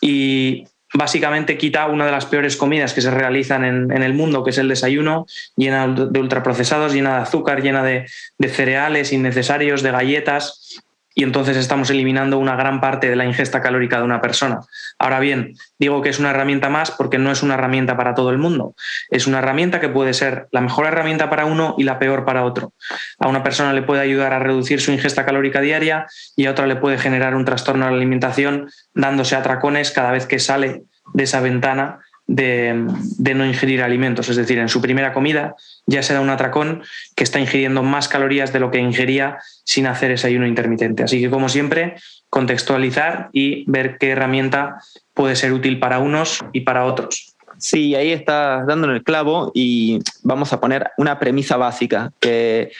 Y 0.00 0.64
básicamente 0.94 1.58
quita 1.58 1.86
una 1.88 2.06
de 2.06 2.12
las 2.12 2.24
peores 2.24 2.56
comidas 2.56 2.94
que 2.94 3.02
se 3.02 3.10
realizan 3.10 3.66
en, 3.66 4.02
el 4.02 4.14
mundo, 4.14 4.42
que 4.42 4.50
es 4.50 4.58
el 4.58 4.68
desayuno, 4.68 5.26
llena 5.54 5.86
de 5.86 6.18
ultraprocesados, 6.18 6.94
llena 6.94 7.16
de 7.16 7.22
azúcar, 7.24 7.62
llena 7.62 7.84
de 7.84 8.08
cereales 8.48 9.12
innecesarios, 9.12 9.82
de 9.82 9.90
galletas 9.90 10.80
y 11.20 11.22
entonces 11.22 11.58
estamos 11.58 11.90
eliminando 11.90 12.38
una 12.38 12.56
gran 12.56 12.80
parte 12.80 13.10
de 13.10 13.14
la 13.14 13.26
ingesta 13.26 13.60
calórica 13.60 13.98
de 13.98 14.04
una 14.04 14.22
persona. 14.22 14.60
Ahora 14.98 15.20
bien, 15.20 15.52
digo 15.78 16.00
que 16.00 16.08
es 16.08 16.18
una 16.18 16.30
herramienta 16.30 16.70
más 16.70 16.92
porque 16.92 17.18
no 17.18 17.30
es 17.30 17.42
una 17.42 17.54
herramienta 17.54 17.94
para 17.94 18.14
todo 18.14 18.30
el 18.30 18.38
mundo. 18.38 18.74
Es 19.10 19.26
una 19.26 19.40
herramienta 19.40 19.80
que 19.80 19.90
puede 19.90 20.14
ser 20.14 20.48
la 20.50 20.62
mejor 20.62 20.86
herramienta 20.86 21.28
para 21.28 21.44
uno 21.44 21.74
y 21.76 21.84
la 21.84 21.98
peor 21.98 22.24
para 22.24 22.42
otro. 22.46 22.72
A 23.18 23.28
una 23.28 23.42
persona 23.42 23.74
le 23.74 23.82
puede 23.82 24.00
ayudar 24.00 24.32
a 24.32 24.38
reducir 24.38 24.80
su 24.80 24.92
ingesta 24.92 25.26
calórica 25.26 25.60
diaria 25.60 26.06
y 26.36 26.46
a 26.46 26.52
otra 26.52 26.66
le 26.66 26.76
puede 26.76 26.96
generar 26.96 27.34
un 27.34 27.44
trastorno 27.44 27.84
de 27.84 27.90
la 27.90 27.98
alimentación 27.98 28.70
dándose 28.94 29.36
atracones 29.36 29.90
cada 29.90 30.12
vez 30.12 30.24
que 30.24 30.38
sale 30.38 30.84
de 31.12 31.24
esa 31.24 31.40
ventana 31.40 31.98
de, 32.30 33.34
no 33.34 33.44
ingerir 33.44 33.82
alimentos. 33.82 34.28
Es 34.28 34.36
decir, 34.36 34.58
en 34.58 34.68
su 34.68 34.80
primera 34.80 35.12
comida 35.12 35.56
ya 35.86 36.02
se 36.02 36.14
da 36.14 36.20
un 36.20 36.30
atracón 36.30 36.82
que 37.16 37.24
está 37.24 37.40
ingiriendo 37.40 37.82
más 37.82 38.08
calorías 38.08 38.52
de 38.52 38.60
lo 38.60 38.70
que 38.70 38.78
ingería 38.78 39.38
sin 39.64 39.86
hacer 39.86 40.12
ese 40.12 40.28
ayuno 40.28 40.46
intermitente. 40.46 41.02
Así 41.02 41.20
que, 41.20 41.28
como 41.28 41.48
siempre, 41.48 41.96
contextualizar 42.28 43.30
y 43.32 43.64
ver 43.70 43.98
qué 43.98 44.10
herramienta 44.10 44.80
puede 45.12 45.34
ser 45.34 45.52
útil 45.52 45.80
para 45.80 45.98
unos 45.98 46.40
y 46.52 46.60
para 46.60 46.84
otros. 46.84 47.34
Sí, 47.58 47.94
ahí 47.94 48.12
estás 48.12 48.66
dando 48.66 48.90
el 48.90 49.02
clavo 49.02 49.50
y 49.54 49.98
vamos 50.22 50.52
a 50.52 50.60
poner 50.60 50.92
una 50.96 51.18
premisa 51.18 51.56
básica, 51.56 52.12
que 52.18 52.70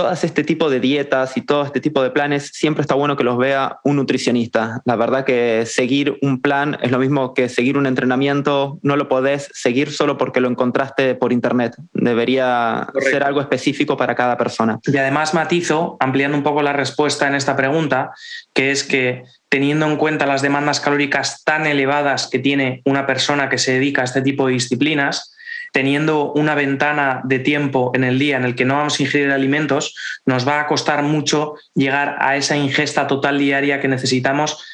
todas 0.00 0.24
este 0.24 0.44
tipo 0.44 0.70
de 0.70 0.80
dietas 0.80 1.36
y 1.36 1.42
todo 1.42 1.62
este 1.62 1.78
tipo 1.78 2.02
de 2.02 2.10
planes, 2.10 2.52
siempre 2.54 2.80
está 2.80 2.94
bueno 2.94 3.18
que 3.18 3.22
los 3.22 3.36
vea 3.36 3.80
un 3.84 3.96
nutricionista. 3.96 4.80
La 4.86 4.96
verdad 4.96 5.26
que 5.26 5.64
seguir 5.66 6.16
un 6.22 6.40
plan 6.40 6.78
es 6.80 6.90
lo 6.90 6.98
mismo 6.98 7.34
que 7.34 7.50
seguir 7.50 7.76
un 7.76 7.84
entrenamiento, 7.84 8.78
no 8.82 8.96
lo 8.96 9.10
podés 9.10 9.50
seguir 9.52 9.92
solo 9.92 10.16
porque 10.16 10.40
lo 10.40 10.48
encontraste 10.48 11.14
por 11.16 11.34
internet. 11.34 11.74
Debería 11.92 12.88
ser 13.10 13.24
algo 13.24 13.42
específico 13.42 13.98
para 13.98 14.14
cada 14.14 14.38
persona. 14.38 14.78
Y 14.86 14.96
además 14.96 15.34
matizo, 15.34 15.98
ampliando 16.00 16.34
un 16.34 16.44
poco 16.44 16.62
la 16.62 16.72
respuesta 16.72 17.28
en 17.28 17.34
esta 17.34 17.54
pregunta, 17.54 18.12
que 18.54 18.70
es 18.70 18.84
que 18.84 19.24
teniendo 19.50 19.84
en 19.84 19.98
cuenta 19.98 20.24
las 20.24 20.40
demandas 20.40 20.80
calóricas 20.80 21.44
tan 21.44 21.66
elevadas 21.66 22.26
que 22.26 22.38
tiene 22.38 22.80
una 22.86 23.06
persona 23.06 23.50
que 23.50 23.58
se 23.58 23.72
dedica 23.74 24.00
a 24.00 24.04
este 24.04 24.22
tipo 24.22 24.46
de 24.46 24.54
disciplinas, 24.54 25.36
teniendo 25.72 26.32
una 26.32 26.54
ventana 26.54 27.20
de 27.24 27.38
tiempo 27.38 27.92
en 27.94 28.04
el 28.04 28.18
día 28.18 28.36
en 28.36 28.44
el 28.44 28.54
que 28.54 28.64
no 28.64 28.76
vamos 28.76 28.98
a 28.98 29.02
ingerir 29.02 29.30
alimentos, 29.30 29.94
nos 30.26 30.46
va 30.46 30.60
a 30.60 30.66
costar 30.66 31.02
mucho 31.02 31.54
llegar 31.74 32.16
a 32.20 32.36
esa 32.36 32.56
ingesta 32.56 33.06
total 33.06 33.38
diaria 33.38 33.80
que 33.80 33.88
necesitamos 33.88 34.64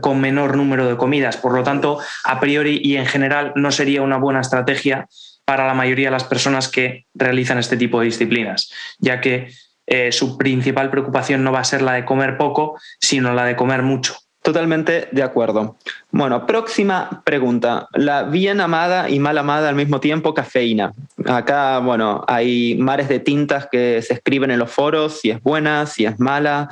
con 0.00 0.20
menor 0.20 0.56
número 0.56 0.88
de 0.88 0.96
comidas. 0.96 1.36
Por 1.36 1.54
lo 1.54 1.62
tanto, 1.62 1.98
a 2.24 2.40
priori 2.40 2.80
y 2.82 2.96
en 2.96 3.06
general 3.06 3.52
no 3.56 3.70
sería 3.70 4.02
una 4.02 4.16
buena 4.16 4.40
estrategia 4.40 5.06
para 5.44 5.66
la 5.66 5.74
mayoría 5.74 6.08
de 6.08 6.12
las 6.12 6.24
personas 6.24 6.68
que 6.68 7.06
realizan 7.14 7.58
este 7.58 7.76
tipo 7.76 8.00
de 8.00 8.06
disciplinas, 8.06 8.72
ya 8.98 9.20
que 9.20 9.48
eh, 9.86 10.12
su 10.12 10.38
principal 10.38 10.90
preocupación 10.90 11.42
no 11.42 11.52
va 11.52 11.60
a 11.60 11.64
ser 11.64 11.82
la 11.82 11.94
de 11.94 12.04
comer 12.04 12.36
poco, 12.36 12.78
sino 13.00 13.34
la 13.34 13.44
de 13.44 13.56
comer 13.56 13.82
mucho. 13.82 14.16
Totalmente 14.42 15.08
de 15.12 15.22
acuerdo. 15.22 15.76
Bueno, 16.10 16.46
próxima 16.46 17.22
pregunta. 17.24 17.88
La 17.92 18.22
bien 18.22 18.62
amada 18.62 19.10
y 19.10 19.18
mal 19.18 19.36
amada 19.36 19.68
al 19.68 19.74
mismo 19.74 20.00
tiempo, 20.00 20.32
cafeína. 20.32 20.94
Acá, 21.26 21.78
bueno, 21.80 22.24
hay 22.26 22.74
mares 22.76 23.08
de 23.08 23.20
tintas 23.20 23.68
que 23.70 24.00
se 24.00 24.14
escriben 24.14 24.50
en 24.50 24.58
los 24.58 24.70
foros, 24.70 25.20
si 25.20 25.30
es 25.30 25.42
buena, 25.42 25.84
si 25.84 26.06
es 26.06 26.18
mala, 26.18 26.70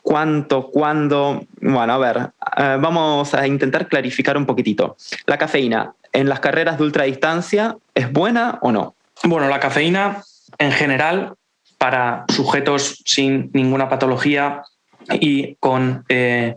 cuánto, 0.00 0.70
cuándo. 0.70 1.44
Bueno, 1.60 1.92
a 1.92 1.98
ver, 1.98 2.30
eh, 2.56 2.78
vamos 2.80 3.34
a 3.34 3.46
intentar 3.48 3.88
clarificar 3.88 4.36
un 4.36 4.46
poquitito. 4.46 4.96
La 5.26 5.38
cafeína 5.38 5.94
en 6.12 6.28
las 6.28 6.38
carreras 6.38 6.78
de 6.78 6.84
ultradistancia, 6.84 7.76
¿es 7.94 8.12
buena 8.12 8.58
o 8.62 8.70
no? 8.70 8.94
Bueno, 9.24 9.48
la 9.48 9.58
cafeína 9.58 10.22
en 10.58 10.70
general 10.70 11.34
para 11.78 12.24
sujetos 12.28 13.02
sin 13.04 13.50
ninguna 13.52 13.88
patología 13.88 14.62
y 15.10 15.56
con 15.56 16.04
eh, 16.08 16.56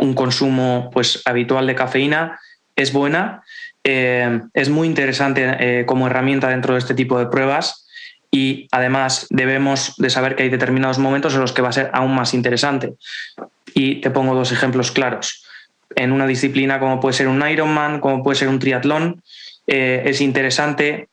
un 0.00 0.14
consumo 0.14 0.90
pues, 0.92 1.22
habitual 1.24 1.66
de 1.66 1.74
cafeína 1.74 2.40
es 2.76 2.92
buena. 2.92 3.42
Eh, 3.84 4.40
es 4.54 4.68
muy 4.70 4.88
interesante 4.88 5.56
eh, 5.58 5.84
como 5.86 6.06
herramienta 6.06 6.48
dentro 6.48 6.74
de 6.74 6.78
este 6.78 6.94
tipo 6.94 7.18
de 7.18 7.26
pruebas 7.26 7.86
y 8.30 8.66
además 8.72 9.26
debemos 9.30 9.94
de 9.96 10.10
saber 10.10 10.34
que 10.34 10.42
hay 10.42 10.48
determinados 10.48 10.98
momentos 10.98 11.34
en 11.34 11.40
los 11.40 11.52
que 11.52 11.62
va 11.62 11.68
a 11.68 11.72
ser 11.72 11.90
aún 11.92 12.14
más 12.14 12.34
interesante. 12.34 12.94
Y 13.74 14.00
te 14.00 14.10
pongo 14.10 14.34
dos 14.34 14.50
ejemplos 14.50 14.90
claros. 14.90 15.46
En 15.94 16.10
una 16.10 16.26
disciplina 16.26 16.80
como 16.80 16.98
puede 16.98 17.14
ser 17.14 17.28
un 17.28 17.46
Ironman, 17.48 18.00
como 18.00 18.24
puede 18.24 18.36
ser 18.36 18.48
un 18.48 18.58
triatlón, 18.58 19.22
eh, 19.68 20.02
es 20.06 20.20
interesante 20.20 21.08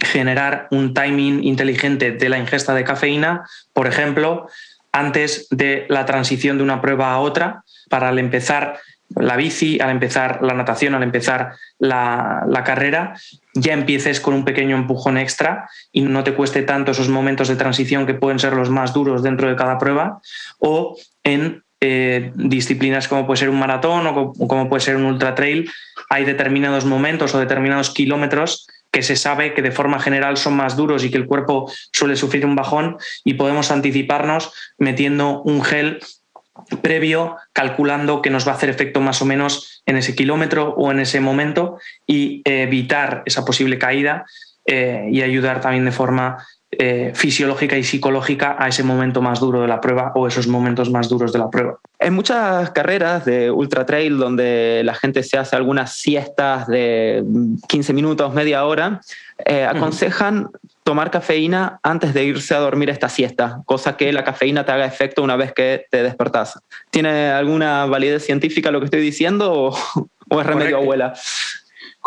generar 0.00 0.66
un 0.72 0.94
timing 0.94 1.44
inteligente 1.44 2.10
de 2.12 2.28
la 2.28 2.38
ingesta 2.38 2.74
de 2.74 2.84
cafeína, 2.84 3.44
por 3.72 3.86
ejemplo, 3.86 4.48
antes 4.90 5.46
de 5.50 5.86
la 5.88 6.06
transición 6.06 6.58
de 6.58 6.64
una 6.64 6.80
prueba 6.80 7.12
a 7.12 7.20
otra, 7.20 7.62
para 7.88 8.08
al 8.08 8.18
empezar 8.18 8.78
la 9.16 9.36
bici, 9.36 9.80
al 9.80 9.90
empezar 9.90 10.42
la 10.42 10.54
natación, 10.54 10.94
al 10.94 11.02
empezar 11.02 11.52
la, 11.78 12.62
carrera, 12.64 13.14
ya 13.54 13.72
empieces 13.72 14.20
con 14.20 14.34
un 14.34 14.44
pequeño 14.44 14.76
empujón 14.76 15.16
extra 15.16 15.68
y 15.92 16.02
no 16.02 16.24
te 16.24 16.34
cueste 16.34 16.62
tanto 16.62 16.92
esos 16.92 17.08
momentos 17.08 17.48
de 17.48 17.56
transición 17.56 18.06
que 18.06 18.14
pueden 18.14 18.38
ser 18.38 18.52
los 18.52 18.70
más 18.70 18.92
duros 18.92 19.22
dentro 19.22 19.48
de 19.48 19.56
cada 19.56 19.78
prueba, 19.78 20.20
o 20.58 20.96
en 21.24 21.62
eh, 21.80 22.32
disciplinas 22.34 23.08
como 23.08 23.26
puede 23.26 23.38
ser 23.38 23.50
un 23.50 23.58
maratón 23.58 24.06
o 24.06 24.32
como 24.32 24.68
puede 24.68 24.80
ser 24.80 24.96
un 24.96 25.04
ultra 25.04 25.34
trail, 25.34 25.70
hay 26.10 26.24
determinados 26.24 26.84
momentos 26.84 27.34
o 27.34 27.38
determinados 27.38 27.90
kilómetros 27.90 28.66
que 28.90 29.02
se 29.02 29.16
sabe 29.16 29.54
que 29.54 29.62
de 29.62 29.70
forma 29.70 30.00
general 30.00 30.36
son 30.36 30.56
más 30.56 30.76
duros 30.76 31.04
y 31.04 31.10
que 31.10 31.18
el 31.18 31.26
cuerpo 31.26 31.70
suele 31.92 32.16
sufrir 32.16 32.46
un 32.46 32.56
bajón 32.56 32.96
y 33.24 33.34
podemos 33.34 33.70
anticiparnos 33.70 34.52
metiendo 34.78 35.42
un 35.42 35.62
gel 35.62 36.00
previo 36.82 37.36
calculando 37.52 38.22
que 38.22 38.30
nos 38.30 38.46
va 38.46 38.52
a 38.52 38.54
hacer 38.54 38.70
efecto 38.70 39.00
más 39.00 39.22
o 39.22 39.24
menos 39.24 39.82
en 39.86 39.96
ese 39.96 40.14
kilómetro 40.14 40.74
o 40.76 40.90
en 40.90 41.00
ese 41.00 41.20
momento 41.20 41.78
y 42.06 42.42
evitar 42.44 43.22
esa 43.26 43.44
posible 43.44 43.78
caída 43.78 44.26
eh, 44.66 45.08
y 45.10 45.22
ayudar 45.22 45.60
también 45.60 45.84
de 45.84 45.92
forma 45.92 46.44
eh, 46.70 47.12
fisiológica 47.14 47.78
y 47.78 47.82
psicológica 47.82 48.54
a 48.58 48.68
ese 48.68 48.82
momento 48.82 49.22
más 49.22 49.40
duro 49.40 49.62
de 49.62 49.68
la 49.68 49.80
prueba 49.80 50.12
o 50.14 50.26
esos 50.26 50.46
momentos 50.46 50.90
más 50.90 51.08
duros 51.08 51.32
de 51.32 51.38
la 51.38 51.48
prueba. 51.48 51.78
En 51.98 52.12
muchas 52.12 52.70
carreras 52.72 53.24
de 53.24 53.50
ultra 53.50 53.86
trail 53.86 54.18
donde 54.18 54.82
la 54.84 54.92
gente 54.92 55.22
se 55.22 55.38
hace 55.38 55.56
algunas 55.56 55.94
siestas 55.94 56.66
de 56.66 57.24
15 57.68 57.94
minutos, 57.94 58.34
media 58.34 58.66
hora, 58.66 59.00
eh, 59.46 59.64
aconsejan 59.64 60.50
tomar 60.88 61.10
cafeína 61.10 61.80
antes 61.82 62.14
de 62.14 62.24
irse 62.24 62.54
a 62.54 62.60
dormir 62.60 62.88
esta 62.88 63.10
siesta, 63.10 63.60
cosa 63.66 63.98
que 63.98 64.10
la 64.10 64.24
cafeína 64.24 64.64
te 64.64 64.72
haga 64.72 64.86
efecto 64.86 65.22
una 65.22 65.36
vez 65.36 65.52
que 65.52 65.84
te 65.90 66.02
despertás. 66.02 66.58
¿Tiene 66.90 67.28
alguna 67.28 67.84
validez 67.84 68.24
científica 68.24 68.70
lo 68.70 68.78
que 68.78 68.86
estoy 68.86 69.02
diciendo 69.02 69.52
o, 69.52 69.76
es 70.40 70.46
remedio 70.46 70.78
abuela? 70.78 71.12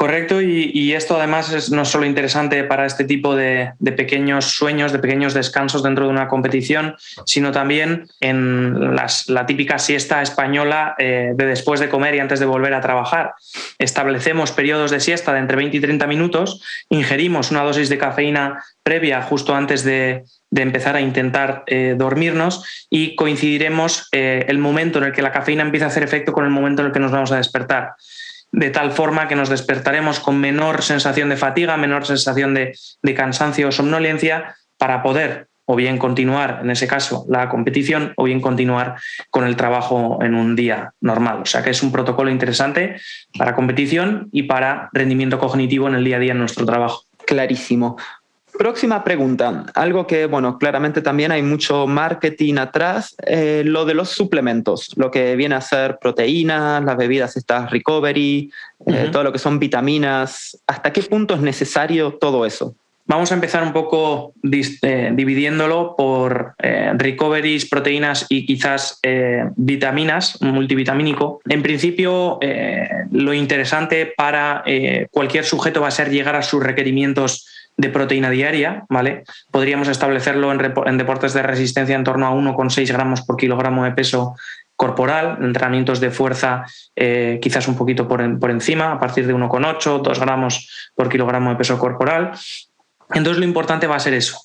Correcto, 0.01 0.41
y, 0.41 0.93
esto 0.93 1.15
además 1.15 1.53
es 1.53 1.70
no 1.70 1.86
solo 1.86 2.08
interesante 2.08 2.63
para 2.63 2.88
este 2.88 3.03
tipo 3.03 3.36
de, 3.36 3.74
pequeños 3.96 4.46
sueños, 4.46 4.91
de 4.91 4.98
pequeños 4.98 5.36
descansos 5.36 5.84
dentro 5.84 6.05
de 6.05 6.10
una 6.10 6.27
competición, 6.27 6.96
sino 7.27 7.51
también 7.51 8.08
en 8.20 8.96
la 8.96 9.46
típica 9.46 9.77
siesta 9.77 10.24
española 10.24 10.96
eh, 10.98 11.34
de 11.36 11.46
después 11.46 11.79
de 11.79 11.88
comer 11.88 12.15
y 12.15 12.20
antes 12.20 12.39
de 12.39 12.48
volver 12.48 12.74
a 12.74 12.81
trabajar. 12.81 13.36
Establecemos 13.77 14.51
periodos 14.51 14.89
de 14.89 15.01
siesta 15.01 15.34
de 15.34 15.39
entre 15.39 15.55
20 15.58 15.77
y 15.77 15.81
30 15.81 16.08
minutos, 16.08 16.63
ingerimos 16.89 17.51
una 17.51 17.62
dosis 17.62 17.88
de 17.88 18.00
cafeína 18.00 18.63
previa 18.81 19.22
justo 19.22 19.53
antes 19.53 19.84
de, 19.84 20.24
empezar 20.50 20.96
a 20.96 21.01
intentar 21.01 21.63
eh, 21.67 21.93
dormirnos 21.96 22.88
y 22.89 23.15
coincidiremos 23.15 24.10
eh, 24.13 24.46
el 24.48 24.58
momento 24.58 24.98
en 24.98 25.05
el 25.05 25.12
que 25.12 25.22
la 25.22 25.31
cafeína 25.31 25.62
empieza 25.62 25.86
a 25.86 25.89
hacer 25.89 26.01
efecto 26.01 26.34
con 26.34 26.43
el 26.43 26.50
momento 26.50 26.81
en 26.81 26.88
el 26.88 26.91
que 26.91 27.00
nos 27.00 27.12
vamos 27.12 27.31
a 27.31 27.38
despertar 27.38 27.93
de 28.51 28.70
tal 28.70 28.91
forma 28.91 29.27
que 29.27 29.36
nos 29.36 29.50
despertaremos 29.50 30.20
con 30.20 30.39
menor 30.39 30.81
sensación 30.81 31.29
de 31.29 31.38
fatiga, 31.38 31.77
menor 31.77 32.05
sensación 32.05 32.53
de, 32.53 32.74
cansancio 33.15 33.70
o 33.70 33.72
somnolencia 33.72 34.55
para 34.77 35.03
poder 35.03 35.48
o 35.65 35.75
bien 35.75 35.98
continuar, 35.98 36.60
en 36.63 36.70
ese 36.70 36.88
caso, 36.88 37.25
la 37.29 37.48
competición 37.48 38.13
o 38.17 38.25
bien 38.25 38.41
continuar 38.41 38.96
con 39.29 39.46
el 39.46 39.55
trabajo 39.55 40.20
en 40.22 40.36
un 40.36 40.55
día 40.55 40.93
normal. 41.00 41.41
O 41.43 41.46
sea 41.46 41.63
que 41.63 41.70
es 41.70 41.81
un 41.81 41.93
protocolo 41.93 42.29
interesante 42.29 43.00
para 43.38 43.55
competición 43.55 44.27
y 44.34 44.43
para 44.43 44.89
rendimiento 44.91 45.39
cognitivo 45.39 45.88
en 45.88 45.96
el 45.96 46.03
día 46.03 46.17
a 46.17 46.20
día 46.20 46.31
en 46.34 46.39
nuestro 46.39 46.65
trabajo. 46.65 47.03
Clarísimo. 47.25 47.96
Próxima 48.58 49.03
pregunta, 49.03 49.65
algo 49.74 50.05
que, 50.05 50.25
bueno, 50.25 50.58
claramente 50.58 51.01
también 51.01 51.31
hay 51.31 51.41
mucho 51.41 51.88
marketing 51.88 52.55
atrás, 52.55 53.15
eh, 53.25 53.63
lo 53.65 53.86
de 53.86 53.93
los 53.93 54.10
suplementos, 54.10 54.91
lo 54.98 55.10
que 55.10 55.36
viene 55.36 55.55
a 55.55 55.62
ser 55.62 55.98
proteínas, 56.00 56.84
las 56.84 56.98
bebidas 56.98 57.38
estas 57.38 57.72
recovery, 57.72 58.51
eh, 58.88 59.10
todo 59.12 59.24
lo 59.24 59.31
que 59.31 59.39
son 59.39 59.58
vitaminas, 59.58 60.62
¿hasta 60.67 60.91
qué 60.91 61.01
punto 61.03 61.34
es 61.34 61.41
necesario 61.41 62.17
todo 62.20 62.46
eso? 62.46 62.75
Vamos 63.05 63.31
a 63.31 63.36
empezar 63.36 63.63
un 63.63 63.74
poco 63.74 64.34
eh, 64.43 65.12
dividiéndolo 65.13 65.96
por 65.98 66.53
recoveries, 66.60 67.67
proteínas 67.67 68.25
y 68.29 68.46
quizás 68.46 69.00
vitaminas, 69.58 70.39
multivitamínico. 70.41 71.41
En 71.50 71.62
principio, 71.62 72.39
lo 73.12 73.34
interesante 73.34 74.13
para 74.15 74.63
cualquier 75.10 75.43
sujeto 75.43 75.81
va 75.81 75.89
a 75.89 75.91
ser 75.91 76.10
llegar 76.10 76.36
a 76.38 76.43
sus 76.43 76.63
requerimientos 76.63 77.50
de 77.82 77.90
proteína 77.90 78.30
diaria, 78.30 78.86
¿vale? 78.90 79.24
Podríamos 79.50 79.88
establecerlo 79.88 80.52
en, 80.52 80.98
deportes 80.98 81.34
de 81.34 81.42
resistencia 81.42 81.96
en 81.96 82.04
torno 82.04 82.28
a 82.28 82.32
1,6 82.32 82.92
gramos 82.94 83.22
por 83.24 83.38
kilogramo 83.38 83.84
de 83.84 83.92
peso 83.92 84.36
corporal, 84.76 85.38
entrenamientos 85.42 86.00
de 86.00 86.12
fuerza 86.12 86.66
eh, 86.96 87.40
quizás 87.42 87.68
un 87.68 87.76
poquito 87.76 88.08
por, 88.08 88.22
encima, 88.22 88.92
a 88.92 89.00
partir 89.00 89.28
de 89.28 89.36
1,8, 89.36 90.02
2 90.02 90.20
gramos 90.20 90.92
por 90.96 91.10
kilogramo 91.10 91.50
de 91.50 91.56
peso 91.56 91.78
corporal. 91.78 92.32
Entonces 93.14 93.40
lo 93.40 93.46
importante 93.46 93.88
va 93.88 93.96
a 93.96 94.00
ser 94.00 94.14
eso. 94.14 94.40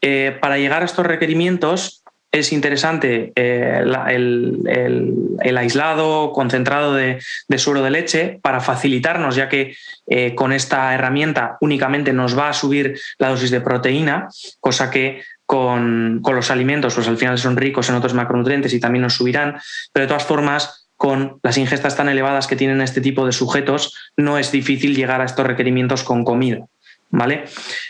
Eh, 0.00 0.38
para 0.40 0.58
llegar 0.58 0.82
a 0.82 0.86
estos 0.86 1.04
requerimientos 1.04 2.04
es 2.32 2.52
interesante 2.52 3.32
eh, 3.34 3.82
el, 4.08 5.56
aislado 5.56 6.32
concentrado 6.32 6.94
de, 6.94 7.18
suero 7.56 7.82
de 7.82 7.90
leche 7.90 8.38
para 8.42 8.60
facilitarnos, 8.60 9.36
ya 9.36 9.48
que 9.48 9.76
eh, 10.06 10.34
con 10.34 10.52
esta 10.52 10.94
herramienta 10.94 11.56
únicamente 11.60 12.12
nos 12.12 12.38
va 12.38 12.50
a 12.50 12.52
subir 12.52 12.98
la 13.18 13.30
dosis 13.30 13.50
de 13.50 13.60
proteína, 13.60 14.28
cosa 14.60 14.90
que 14.90 15.22
con, 15.46 16.20
los 16.22 16.50
alimentos, 16.50 16.94
pues 16.94 17.08
al 17.08 17.16
final 17.16 17.38
son 17.38 17.56
ricos 17.56 17.88
en 17.88 17.94
otros 17.94 18.14
macronutrientes 18.14 18.74
y 18.74 18.80
también 18.80 19.02
nos 19.02 19.14
subirán, 19.14 19.58
pero 19.92 20.04
de 20.04 20.08
todas 20.08 20.24
formas, 20.24 20.88
con 20.96 21.38
las 21.42 21.58
ingestas 21.58 21.96
tan 21.96 22.08
elevadas 22.08 22.46
que 22.46 22.56
tienen 22.56 22.80
este 22.80 23.00
tipo 23.00 23.26
de 23.26 23.32
sujetos, 23.32 23.94
no 24.16 24.38
es 24.38 24.50
difícil 24.50 24.96
llegar 24.96 25.20
a 25.20 25.24
estos 25.24 25.46
requerimientos 25.46 26.02
con 26.02 26.24
comida. 26.24 26.66
¿Vale? 27.10 27.44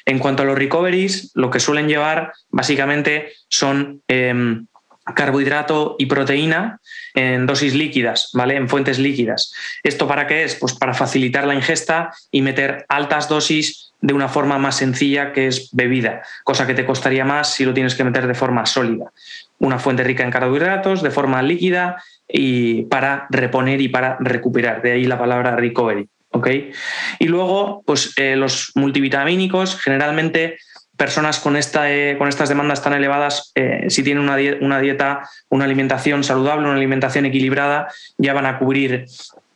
En 0.04 0.18
cuanto 0.18 0.42
a 0.42 0.46
los 0.46 0.58
recoveries, 0.58 1.32
lo 1.34 1.50
que 1.50 1.58
suelen 1.58 1.88
llevar 1.88 2.32
básicamente 2.50 3.32
son 3.48 4.02
em, 4.08 4.66
carbohidrato 5.14 5.96
y 5.98 6.06
proteína 6.06 6.80
en 7.14 7.46
dosis 7.46 7.74
líquidas, 7.74 8.30
¿vale? 8.34 8.56
En 8.56 8.68
fuentes 8.68 8.98
líquidas. 8.98 9.52
¿Esto 9.82 10.08
para 10.08 10.26
qué 10.26 10.44
es? 10.44 10.56
Pues 10.56 10.74
para 10.74 10.94
facilitar 10.94 11.46
la 11.46 11.54
ingesta 11.54 12.12
y 12.30 12.42
meter 12.42 12.84
altas 12.88 13.28
dosis 13.28 13.92
de 14.00 14.14
una 14.14 14.28
forma 14.28 14.58
más 14.58 14.76
sencilla 14.76 15.32
que 15.32 15.46
es 15.46 15.70
bebida, 15.72 16.22
cosa 16.44 16.66
que 16.66 16.74
te 16.74 16.84
costaría 16.84 17.24
más 17.24 17.54
si 17.54 17.64
lo 17.64 17.72
tienes 17.72 17.94
que 17.94 18.04
meter 18.04 18.26
de 18.26 18.34
forma 18.34 18.66
sólida. 18.66 19.10
Una 19.58 19.78
fuente 19.78 20.04
rica 20.04 20.22
en 20.22 20.30
carbohidratos 20.30 21.02
de 21.02 21.10
forma 21.10 21.42
líquida 21.42 22.02
y 22.28 22.82
para 22.82 23.26
reponer 23.30 23.80
y 23.80 23.88
para 23.88 24.16
recuperar, 24.20 24.82
de 24.82 24.92
ahí 24.92 25.04
la 25.04 25.18
palabra 25.18 25.56
recovery. 25.56 26.08
¿Ok? 26.36 26.48
Y 27.18 27.26
luego, 27.26 27.82
pues 27.86 28.12
eh, 28.16 28.36
los 28.36 28.72
multivitamínicos, 28.74 29.80
generalmente 29.80 30.58
personas 30.96 31.40
con, 31.40 31.56
esta, 31.56 31.92
eh, 31.92 32.16
con 32.16 32.28
estas 32.28 32.48
demandas 32.48 32.82
tan 32.82 32.92
elevadas, 32.92 33.52
eh, 33.54 33.86
si 33.88 34.02
tienen 34.02 34.22
una, 34.22 34.78
dieta, 34.78 35.28
una 35.50 35.64
alimentación 35.64 36.24
saludable, 36.24 36.66
una 36.66 36.76
alimentación 36.76 37.26
equilibrada, 37.26 37.88
ya 38.16 38.32
van 38.32 38.46
a 38.46 38.58
cubrir 38.58 39.06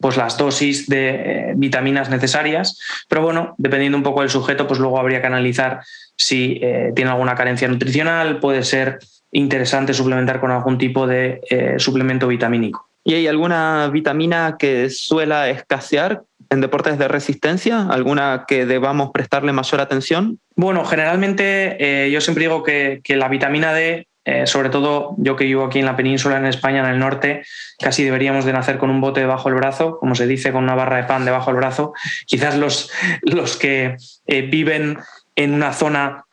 pues, 0.00 0.16
las 0.16 0.36
dosis 0.36 0.86
de 0.88 1.52
vitaminas 1.56 2.10
necesarias. 2.10 2.78
Pero 3.08 3.22
bueno, 3.22 3.54
dependiendo 3.58 3.96
un 3.96 4.04
poco 4.04 4.20
del 4.20 4.30
sujeto, 4.30 4.66
pues 4.66 4.80
luego 4.80 4.98
habría 4.98 5.20
que 5.20 5.28
analizar 5.28 5.80
si 6.16 6.60
tiene 6.94 7.10
alguna 7.10 7.34
carencia 7.34 7.66
nutricional, 7.66 8.40
puede 8.40 8.62
ser 8.62 8.98
interesante 9.32 9.94
suplementar 9.94 10.38
con 10.38 10.50
algún 10.50 10.76
tipo 10.76 11.06
de 11.06 11.40
suplemento 11.78 12.28
vitamínico. 12.28 12.90
¿Y 13.02 13.14
hay 13.14 13.26
alguna 13.26 13.88
vitamina 13.90 14.56
que 14.58 14.90
suela 14.90 15.48
escasear 15.48 16.22
en 16.50 16.60
deportes 16.60 16.98
de 16.98 17.08
resistencia? 17.08 17.86
¿Alguna 17.88 18.44
que 18.46 18.66
debamos 18.66 19.10
prestarle 19.12 19.52
mayor 19.52 19.80
atención? 19.80 20.40
Bueno, 20.56 20.84
generalmente 20.84 21.76
eh, 21.78 22.10
yo 22.10 22.20
siempre 22.20 22.44
digo 22.44 22.62
que, 22.62 23.00
la 23.08 23.28
vitamina 23.28 23.72
D, 23.72 24.08
eh, 24.24 24.46
sobre 24.46 24.68
todo 24.68 25.14
yo 25.16 25.36
que 25.36 25.44
vivo 25.44 25.64
aquí 25.64 25.78
en 25.78 25.86
la 25.86 25.96
península, 25.96 26.36
en 26.36 26.46
España, 26.46 26.80
en 26.80 26.90
el 26.90 26.98
norte, 26.98 27.44
casi 27.78 28.04
deberíamos 28.04 28.44
de 28.44 28.52
nacer 28.52 28.78
con 28.78 28.90
un 28.90 29.00
bote 29.00 29.20
debajo 29.20 29.48
del 29.48 29.58
brazo, 29.58 29.98
como 29.98 30.14
se 30.14 30.26
dice, 30.26 30.52
con 30.52 30.64
una 30.64 30.74
barra 30.74 30.96
de 30.96 31.04
pan 31.04 31.24
debajo 31.24 31.50
del 31.50 31.60
brazo. 31.60 31.94
Quizás 32.26 32.56
los, 32.56 32.90
los 33.22 33.56
que 33.56 33.96
eh, 34.26 34.42
viven 34.42 34.98
en 35.36 35.54
una 35.54 35.72
zona 35.72 36.24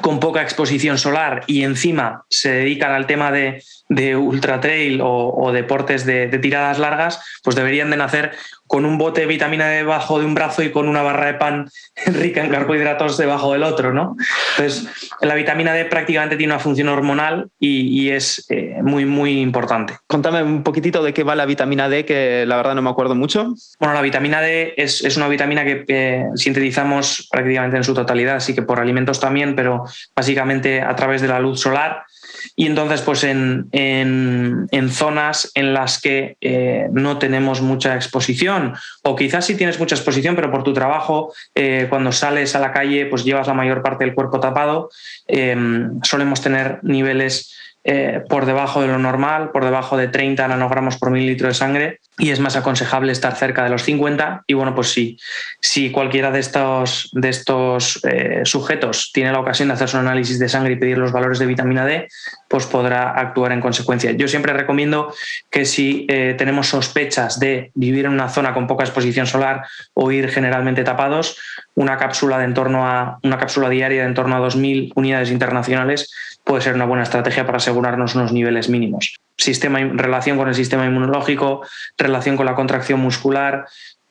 con 0.00 0.20
poca 0.20 0.42
exposición 0.42 0.98
solar 0.98 1.44
y 1.46 1.62
encima 1.62 2.24
se 2.28 2.50
dedican 2.52 2.92
al 2.92 3.06
tema 3.06 3.30
de, 3.32 3.62
ultra 3.88 4.60
trail 4.60 5.00
o, 5.02 5.50
deportes 5.52 6.04
de, 6.04 6.28
de, 6.28 6.38
tiradas 6.38 6.78
largas, 6.78 7.20
pues 7.42 7.56
deberían 7.56 7.90
de 7.90 7.96
nacer 7.96 8.32
con 8.68 8.84
un 8.84 8.98
bote 8.98 9.22
de 9.22 9.26
vitamina 9.26 9.66
debajo 9.68 10.20
de 10.20 10.26
un 10.26 10.34
brazo 10.34 10.62
y 10.62 10.70
con 10.70 10.88
una 10.88 11.02
barra 11.02 11.26
de 11.26 11.34
pan 11.34 11.68
rica 12.06 12.44
en 12.44 12.50
carbohidratos 12.50 13.16
debajo 13.16 13.54
del 13.54 13.64
otro, 13.64 13.92
¿no? 13.92 14.14
Entonces, 14.56 14.86
la 15.20 15.34
vitamina 15.34 15.72
D 15.72 15.86
prácticamente 15.86 16.36
tiene 16.36 16.52
una 16.52 16.60
función 16.60 16.88
hormonal 16.88 17.48
y, 17.58 18.10
es 18.10 18.46
eh, 18.50 18.76
muy, 18.82 19.04
muy 19.04 19.40
importante. 19.40 19.94
Contame 20.06 20.42
un 20.42 20.62
poquitito 20.62 21.02
de 21.02 21.12
qué 21.12 21.24
va 21.24 21.34
la 21.34 21.46
vitamina 21.46 21.88
D, 21.88 22.04
que 22.04 22.44
la 22.46 22.56
verdad 22.56 22.74
no 22.74 22.82
me 22.82 22.90
acuerdo 22.90 23.14
mucho. 23.14 23.54
Bueno, 23.80 23.94
la 23.94 24.02
vitamina 24.02 24.40
D 24.40 24.74
es, 24.76 25.16
una 25.16 25.28
vitamina 25.28 25.64
que 25.64 26.26
sintetizamos 26.34 27.28
prácticamente 27.30 27.78
en 27.78 27.84
su 27.84 27.94
totalidad, 27.94 28.36
así 28.36 28.54
que 28.54 28.62
por 28.62 28.80
alimentos 28.80 29.18
también, 29.18 29.56
pero 29.56 29.84
básicamente 30.14 30.82
a 30.82 30.94
través 30.94 31.22
de 31.22 31.28
la 31.28 31.40
luz 31.40 31.60
solar 31.60 32.04
y 32.56 32.66
entonces, 32.66 33.02
pues 33.02 33.24
en, 33.24 33.68
zonas 34.90 35.50
en 35.54 35.74
las 35.74 36.00
que 36.00 36.36
eh, 36.40 36.88
no 36.92 37.18
tenemos 37.18 37.60
mucha 37.60 37.94
exposición, 37.94 38.74
o 39.02 39.16
quizás 39.16 39.46
sí 39.46 39.56
tienes 39.56 39.78
mucha 39.78 39.94
exposición, 39.94 40.34
pero 40.34 40.50
por 40.50 40.64
tu 40.64 40.72
trabajo, 40.72 41.32
eh, 41.54 41.86
cuando 41.88 42.12
sales 42.12 42.54
a 42.54 42.60
la 42.60 42.72
calle, 42.72 43.06
pues 43.06 43.24
llevas 43.24 43.46
la 43.46 43.54
mayor 43.54 43.82
parte 43.82 44.04
del 44.04 44.14
cuerpo 44.14 44.40
tapado, 44.40 44.90
eh, 45.26 45.56
solemos 46.02 46.40
tener 46.40 46.80
niveles 46.82 47.54
eh, 47.84 48.22
por 48.28 48.44
debajo 48.44 48.82
de 48.82 48.88
lo 48.88 48.98
normal, 48.98 49.50
por 49.50 49.64
debajo 49.64 49.96
de 49.96 50.08
30 50.08 50.46
nanogramos 50.48 50.98
por 50.98 51.10
mililitro 51.10 51.48
de 51.48 51.54
sangre 51.54 52.00
y 52.18 52.30
es 52.30 52.40
más 52.40 52.56
aconsejable 52.56 53.12
estar 53.12 53.36
cerca 53.36 53.62
de 53.62 53.70
los 53.70 53.82
50. 53.84 54.44
Y 54.46 54.54
bueno, 54.54 54.74
pues 54.74 54.88
sí, 54.88 55.18
si 55.60 55.90
cualquiera 55.90 56.30
de 56.30 56.40
estos, 56.40 57.10
de 57.12 57.28
estos 57.28 58.00
eh, 58.04 58.42
sujetos 58.44 59.10
tiene 59.12 59.32
la 59.32 59.40
ocasión 59.40 59.68
de 59.68 59.74
hacerse 59.74 59.96
un 59.96 60.06
análisis 60.06 60.38
de 60.38 60.48
sangre 60.48 60.72
y 60.72 60.76
pedir 60.76 60.98
los 60.98 61.12
valores 61.12 61.38
de 61.38 61.46
vitamina 61.46 61.86
D, 61.86 62.08
pues 62.48 62.66
podrá 62.66 63.10
actuar 63.10 63.52
en 63.52 63.60
consecuencia. 63.60 64.12
Yo 64.12 64.26
siempre 64.26 64.52
recomiendo 64.52 65.14
que 65.50 65.64
si 65.64 66.06
eh, 66.08 66.34
tenemos 66.36 66.68
sospechas 66.68 67.38
de 67.38 67.70
vivir 67.74 68.06
en 68.06 68.12
una 68.12 68.28
zona 68.28 68.52
con 68.52 68.66
poca 68.66 68.84
exposición 68.84 69.26
solar 69.26 69.64
o 69.94 70.10
ir 70.10 70.28
generalmente 70.28 70.82
tapados, 70.82 71.38
una 71.74 71.96
cápsula 71.96 72.38
de 72.38 72.44
en 72.44 72.54
torno 72.54 72.86
a 72.86 73.18
una 73.22 73.38
cápsula 73.38 73.68
diaria 73.68 74.02
de 74.02 74.08
en 74.08 74.14
torno 74.14 74.36
a 74.36 74.40
2.000 74.40 74.92
unidades 74.96 75.30
internacionales 75.30 76.10
puede 76.44 76.62
ser 76.62 76.74
una 76.74 76.86
buena 76.86 77.02
estrategia 77.02 77.44
para 77.44 77.58
asegurarnos 77.58 78.14
unos 78.14 78.32
niveles 78.32 78.68
mínimos. 78.68 79.18
Sistema, 79.38 79.78
relación 79.78 80.36
con 80.36 80.48
el 80.48 80.54
sistema 80.54 80.84
inmunológico, 80.84 81.64
relación 81.96 82.36
con 82.36 82.44
la 82.44 82.54
contracción 82.54 83.00
muscular, 83.00 83.66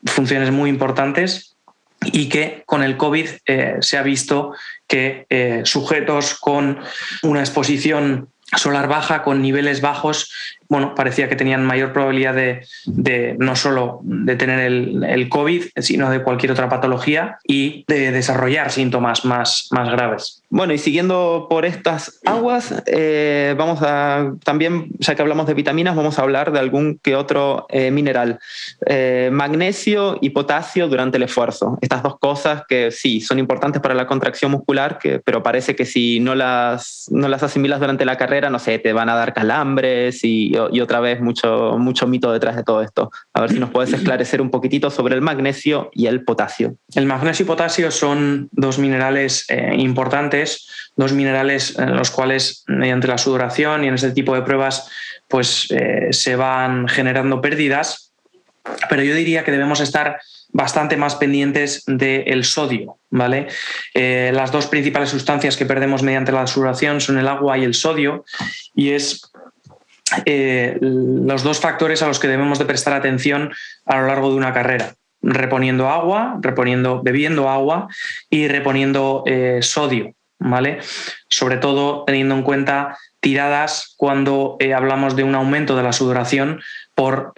funciones 0.06 0.52
muy 0.52 0.70
importantes 0.70 1.58
y 2.02 2.30
que 2.30 2.64
con 2.66 2.84
el 2.84 2.98
COVID 2.98 3.28
eh, 3.46 3.78
se 3.82 3.98
ha 3.98 4.04
visto 4.04 4.54
que 4.88 5.26
eh, 5.30 5.62
sujetos 5.66 6.36
con 6.36 6.80
una 7.24 7.42
exposición 7.42 8.30
solar 8.56 8.88
baja, 8.88 9.24
con 9.24 9.42
niveles 9.42 9.82
bajos, 9.82 10.32
bueno, 10.70 10.96
parecía 10.96 11.30
que 11.30 11.36
tenían 11.36 11.66
mayor 11.66 11.94
probabilidad 11.94 12.36
de, 12.36 13.36
no 13.40 13.56
solo 13.56 14.00
de 14.04 14.36
tener 14.36 14.60
el, 14.60 15.30
COVID, 15.30 15.64
sino 15.78 16.10
de 16.10 16.24
cualquier 16.24 16.52
otra 16.52 16.70
patología 16.70 17.38
y 17.44 17.86
de 17.88 18.12
desarrollar 18.12 18.72
síntomas 18.72 19.26
más, 19.26 19.68
más 19.72 19.92
graves. 19.92 20.44
Bueno, 20.50 20.74
y 20.74 20.78
siguiendo 20.78 21.48
por 21.50 21.66
estas 21.66 22.22
aguas, 22.26 22.84
eh, 22.86 23.54
vamos 23.58 23.82
a 23.82 24.34
también, 24.44 24.88
ya 25.00 25.14
que 25.14 25.22
hablamos 25.22 25.46
de 25.48 25.54
vitaminas, 25.54 25.96
vamos 25.96 26.20
a 26.20 26.22
hablar 26.22 26.54
de 26.54 26.60
algún 26.60 27.00
que 27.04 27.16
otro 27.16 27.66
eh, 27.70 27.92
mineral. 27.92 28.40
Eh, 28.86 29.30
magnesio 29.32 30.18
y 30.22 30.30
potasio 30.30 30.88
durante 30.88 31.18
el 31.18 31.24
esfuerzo. 31.24 31.78
Estas 31.82 32.02
dos 32.02 32.18
cosas 32.20 32.64
que 32.68 32.92
sí, 32.92 33.20
son 33.20 33.40
importantes 33.40 33.82
para 33.82 33.94
la 33.94 34.08
contracción 34.08 34.52
muscular, 34.52 35.00
que, 35.00 35.20
pero 35.20 35.44
parece 35.44 35.76
que 35.76 35.86
si 35.86 36.22
no 36.22 36.34
las, 36.34 37.08
no 37.12 37.28
las 37.28 37.44
asimilas 37.44 37.82
durante 37.82 38.06
la 38.06 38.18
carrera, 38.18 38.50
no 38.50 38.60
sé, 38.60 38.80
te 38.80 38.94
van 38.94 39.10
a 39.10 39.16
dar 39.16 39.34
calambres 39.34 40.24
y 40.24 40.57
y, 40.72 40.82
otra 40.82 41.00
vez 41.00 41.22
mucho, 41.22 41.78
mucho 41.78 42.08
mito 42.08 42.32
detrás 42.32 42.56
de 42.56 42.64
todo 42.64 42.82
esto. 42.82 43.12
A 43.34 43.42
ver 43.42 43.52
si 43.52 43.60
nos 43.60 43.70
puedes 43.70 43.94
esclarecer 43.94 44.42
un 44.42 44.50
poquitito 44.50 44.90
sobre 44.90 45.16
el 45.16 45.22
magnesio 45.22 45.90
y 45.94 46.08
el 46.08 46.24
potasio. 46.24 46.76
El 46.96 47.06
magnesio 47.06 47.44
y 47.44 47.48
potasio 47.48 47.92
son 47.92 48.50
dos 48.52 48.80
minerales 48.80 49.46
eh, 49.50 49.76
importantes, 49.78 50.68
dos 50.96 51.14
minerales 51.14 51.78
en 51.78 51.96
los 51.96 52.12
cuales 52.12 52.64
mediante 52.68 53.08
la 53.08 53.18
sudoración 53.18 53.84
y 53.84 53.88
en 53.88 53.94
este 53.94 54.12
tipo 54.12 54.36
de 54.36 54.42
pruebas 54.42 54.90
pues 55.28 55.68
eh, 55.72 56.08
se 56.12 56.36
van 56.36 56.88
generando 56.88 57.42
pérdidas, 57.42 58.14
pero 58.90 59.04
yo 59.04 59.14
diría 59.16 59.44
que 59.44 59.52
debemos 59.52 59.80
estar 59.80 60.20
bastante 60.50 60.98
más 60.98 61.16
pendientes 61.16 61.84
del 61.86 62.44
sodio, 62.44 62.98
¿vale? 63.10 63.48
Eh, 63.94 64.32
las 64.34 64.52
dos 64.52 64.68
principales 64.68 65.10
sustancias 65.10 65.58
que 65.58 65.66
perdemos 65.66 66.04
mediante 66.04 66.32
la 66.32 66.48
sudoración 66.48 67.02
son 67.02 67.18
el 67.18 67.28
agua 67.28 67.58
y 67.58 67.64
el 67.64 67.74
sodio, 67.74 68.26
y 68.74 68.92
es 68.92 69.22
eh, 70.26 70.78
los 70.82 71.44
dos 71.44 71.60
factores 71.60 72.02
a 72.02 72.08
los 72.08 72.20
que 72.20 72.28
debemos 72.28 72.60
de 72.60 72.66
prestar 72.66 72.94
atención 72.94 73.52
a 73.86 73.98
lo 73.98 74.08
largo 74.08 74.30
de 74.30 74.38
una 74.38 74.54
carrera. 74.54 74.94
Reponiendo 75.22 75.90
agua, 75.90 76.38
reponiendo, 76.42 77.02
bebiendo 77.04 77.50
agua 77.50 77.88
y 78.30 78.48
reponiendo 78.48 79.24
eh, 79.26 79.60
sodio, 79.62 80.14
¿vale? 80.40 80.80
Sobre 81.30 81.58
todo 81.58 82.04
teniendo 82.06 82.36
en 82.36 82.44
cuenta 82.44 82.98
tiradas 83.20 83.96
cuando 83.98 84.58
eh, 84.60 84.74
hablamos 84.74 85.16
de 85.16 85.24
un 85.24 85.36
aumento 85.36 85.76
de 85.76 85.84
la 85.84 85.92
sudoración 85.92 86.62
por 86.96 87.34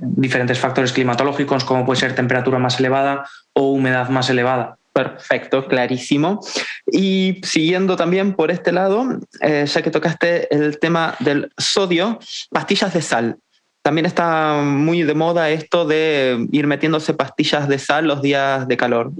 diferentes 0.00 0.58
factores 0.58 0.92
climatológicos, 0.92 1.64
como 1.64 1.84
puede 1.84 2.00
ser 2.00 2.14
temperatura 2.14 2.60
más 2.60 2.78
elevada 2.78 3.28
o 3.52 3.70
humedad 3.72 4.08
más 4.08 4.30
elevada. 4.30 4.76
Perfecto, 4.94 5.66
clarísimo. 5.66 6.38
Y 6.86 7.40
siguiendo 7.42 7.96
también 7.96 8.34
por 8.34 8.52
este 8.52 8.70
lado, 8.70 9.18
eh, 9.40 9.66
ya 9.66 9.82
que 9.82 9.90
tocaste 9.90 10.54
el 10.54 10.78
tema 10.78 11.16
del 11.18 11.52
sodio, 11.58 12.20
pastillas 12.50 12.94
de 12.94 13.02
sal. 13.02 13.36
También 13.84 14.06
está 14.06 14.62
muy 14.62 15.02
de 15.02 15.12
moda 15.12 15.50
esto 15.50 15.84
de 15.84 16.48
ir 16.52 16.66
metiéndose 16.66 17.12
pastillas 17.12 17.68
de 17.68 17.78
sal 17.78 18.06
los 18.06 18.22
días 18.22 18.66
de 18.66 18.78
calor. 18.78 19.12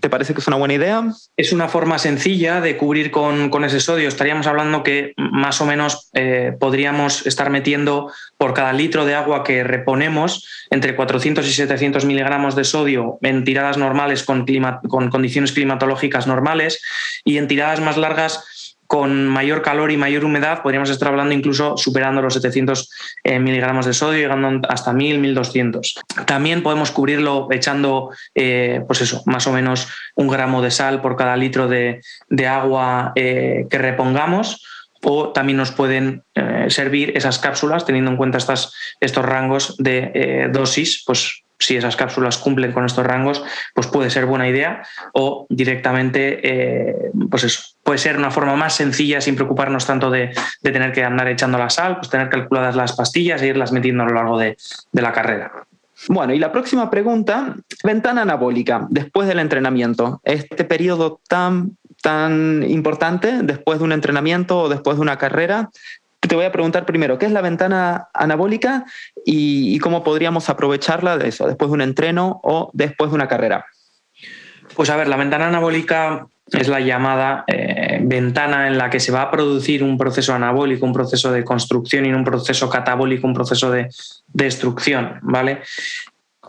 ¿Te 0.00 0.10
parece 0.10 0.34
que 0.34 0.40
es 0.40 0.48
una 0.48 0.56
buena 0.56 0.74
idea? 0.74 1.04
Es 1.36 1.52
una 1.52 1.68
forma 1.68 2.00
sencilla 2.00 2.60
de 2.60 2.76
cubrir 2.76 3.12
con, 3.12 3.64
ese 3.64 3.78
sodio. 3.78 4.08
Estaríamos 4.08 4.48
hablando 4.48 4.82
que 4.82 5.12
más 5.16 5.60
o 5.60 5.66
menos 5.66 6.10
eh, 6.14 6.52
podríamos 6.58 7.28
estar 7.28 7.48
metiendo 7.50 8.10
por 8.36 8.54
cada 8.54 8.72
litro 8.72 9.04
de 9.04 9.14
agua 9.14 9.44
que 9.44 9.62
reponemos 9.62 10.66
entre 10.70 10.96
400 10.96 11.46
y 11.46 11.52
700 11.52 12.04
miligramos 12.04 12.56
de 12.56 12.64
sodio 12.64 13.18
en 13.22 13.44
tiradas 13.44 13.78
normales 13.78 14.24
con, 14.24 14.44
con 14.88 15.10
condiciones 15.10 15.52
climatológicas 15.52 16.26
normales 16.26 16.82
y 17.24 17.38
en 17.38 17.46
tiradas 17.46 17.80
más 17.80 17.96
largas 17.96 18.57
con 18.88 19.28
mayor 19.28 19.60
calor 19.60 19.92
y 19.92 19.98
mayor 19.98 20.24
humedad 20.24 20.62
podríamos 20.62 20.88
estar 20.88 21.08
hablando 21.08 21.34
incluso 21.34 21.76
superando 21.76 22.22
los 22.22 22.32
700 22.34 22.90
eh, 23.22 23.38
miligramos 23.38 23.84
de 23.84 23.92
sodio, 23.92 24.18
llegando 24.18 24.66
hasta 24.68 24.94
1000, 24.94 25.18
1200. 25.18 25.94
También 26.26 26.62
podemos 26.62 26.90
cubrirlo 26.90 27.48
echando, 27.52 28.10
eh, 28.34 28.82
pues 28.86 29.02
eso, 29.02 29.22
más 29.26 29.46
o 29.46 29.52
menos 29.52 29.88
un 30.16 30.26
gramo 30.26 30.62
de 30.62 30.70
sal 30.70 31.02
por 31.02 31.16
cada 31.16 31.36
litro 31.36 31.68
de, 31.68 32.00
agua 32.48 33.12
que 33.14 33.66
repongamos 33.70 34.64
o 35.02 35.32
también 35.32 35.58
nos 35.58 35.70
pueden 35.70 36.22
servir 36.68 37.12
esas 37.14 37.38
cápsulas 37.38 37.84
teniendo 37.84 38.10
en 38.10 38.16
cuenta 38.16 38.38
estos 38.38 39.24
rangos 39.24 39.76
de 39.76 40.48
dosis, 40.50 41.04
pues 41.06 41.42
si 41.58 41.76
esas 41.76 41.96
cápsulas 41.96 42.38
cumplen 42.38 42.72
con 42.72 42.84
estos 42.84 43.04
rangos, 43.04 43.42
pues 43.74 43.86
puede 43.88 44.10
ser 44.10 44.26
buena 44.26 44.48
idea 44.48 44.82
o 45.12 45.46
directamente, 45.48 46.40
eh, 46.42 47.10
pues 47.28 47.44
eso, 47.44 47.62
puede 47.82 47.98
ser 47.98 48.16
una 48.16 48.30
forma 48.30 48.54
más 48.54 48.74
sencilla 48.74 49.20
sin 49.20 49.34
preocuparnos 49.34 49.86
tanto 49.86 50.10
de, 50.10 50.30
tener 50.62 50.92
que 50.92 51.04
andar 51.04 51.26
echando 51.28 51.58
la 51.58 51.70
sal, 51.70 51.96
pues 51.96 52.10
tener 52.10 52.28
calculadas 52.28 52.76
las 52.76 52.94
pastillas 52.94 53.42
e 53.42 53.48
irlas 53.48 53.72
metiendo 53.72 54.02
a 54.02 54.06
lo 54.06 54.14
largo 54.14 54.38
de, 54.38 54.56
la 54.92 55.12
carrera. 55.12 55.50
Bueno, 56.08 56.32
y 56.32 56.38
la 56.38 56.52
próxima 56.52 56.90
pregunta, 56.90 57.56
ventana 57.82 58.22
anabólica, 58.22 58.86
después 58.90 59.26
del 59.26 59.40
entrenamiento. 59.40 60.20
Este 60.22 60.64
periodo 60.64 61.20
tan, 61.28 61.76
tan 62.02 62.62
importante, 62.68 63.40
después 63.42 63.78
de 63.78 63.84
un 63.84 63.92
entrenamiento 63.92 64.60
o 64.60 64.68
después 64.68 64.96
de 64.98 65.02
una 65.02 65.18
carrera, 65.18 65.70
te 66.20 66.34
voy 66.34 66.44
a 66.44 66.52
preguntar 66.52 66.84
primero, 66.84 67.18
¿qué 67.18 67.26
es 67.26 67.32
la 67.32 67.40
ventana 67.40 68.08
anabólica 68.12 68.84
y, 69.24 69.78
cómo 69.78 70.02
podríamos 70.02 70.48
aprovecharla 70.48 71.16
de 71.16 71.28
eso, 71.28 71.46
después 71.46 71.70
de 71.70 71.74
un 71.74 71.80
entreno 71.80 72.40
o 72.42 72.70
después 72.72 73.10
de 73.10 73.14
una 73.14 73.28
carrera? 73.28 73.66
Pues 74.74 74.90
a 74.90 74.96
ver, 74.96 75.08
la 75.08 75.16
ventana 75.16 75.48
anabólica 75.48 76.26
es 76.50 76.68
la 76.68 76.80
llamada 76.80 77.44
eh, 77.46 78.00
ventana 78.02 78.68
en 78.68 78.78
la 78.78 78.90
que 78.90 79.00
se 79.00 79.12
va 79.12 79.22
a 79.22 79.30
producir 79.30 79.82
un 79.82 79.98
proceso 79.98 80.34
anabólico, 80.34 80.86
un 80.86 80.92
proceso 80.92 81.30
de 81.30 81.44
construcción 81.44 82.06
y 82.06 82.12
un 82.12 82.24
proceso 82.24 82.68
catabólico, 82.68 83.26
un 83.26 83.34
proceso 83.34 83.70
de 83.70 83.88
destrucción, 84.28 85.18
¿vale? 85.22 85.62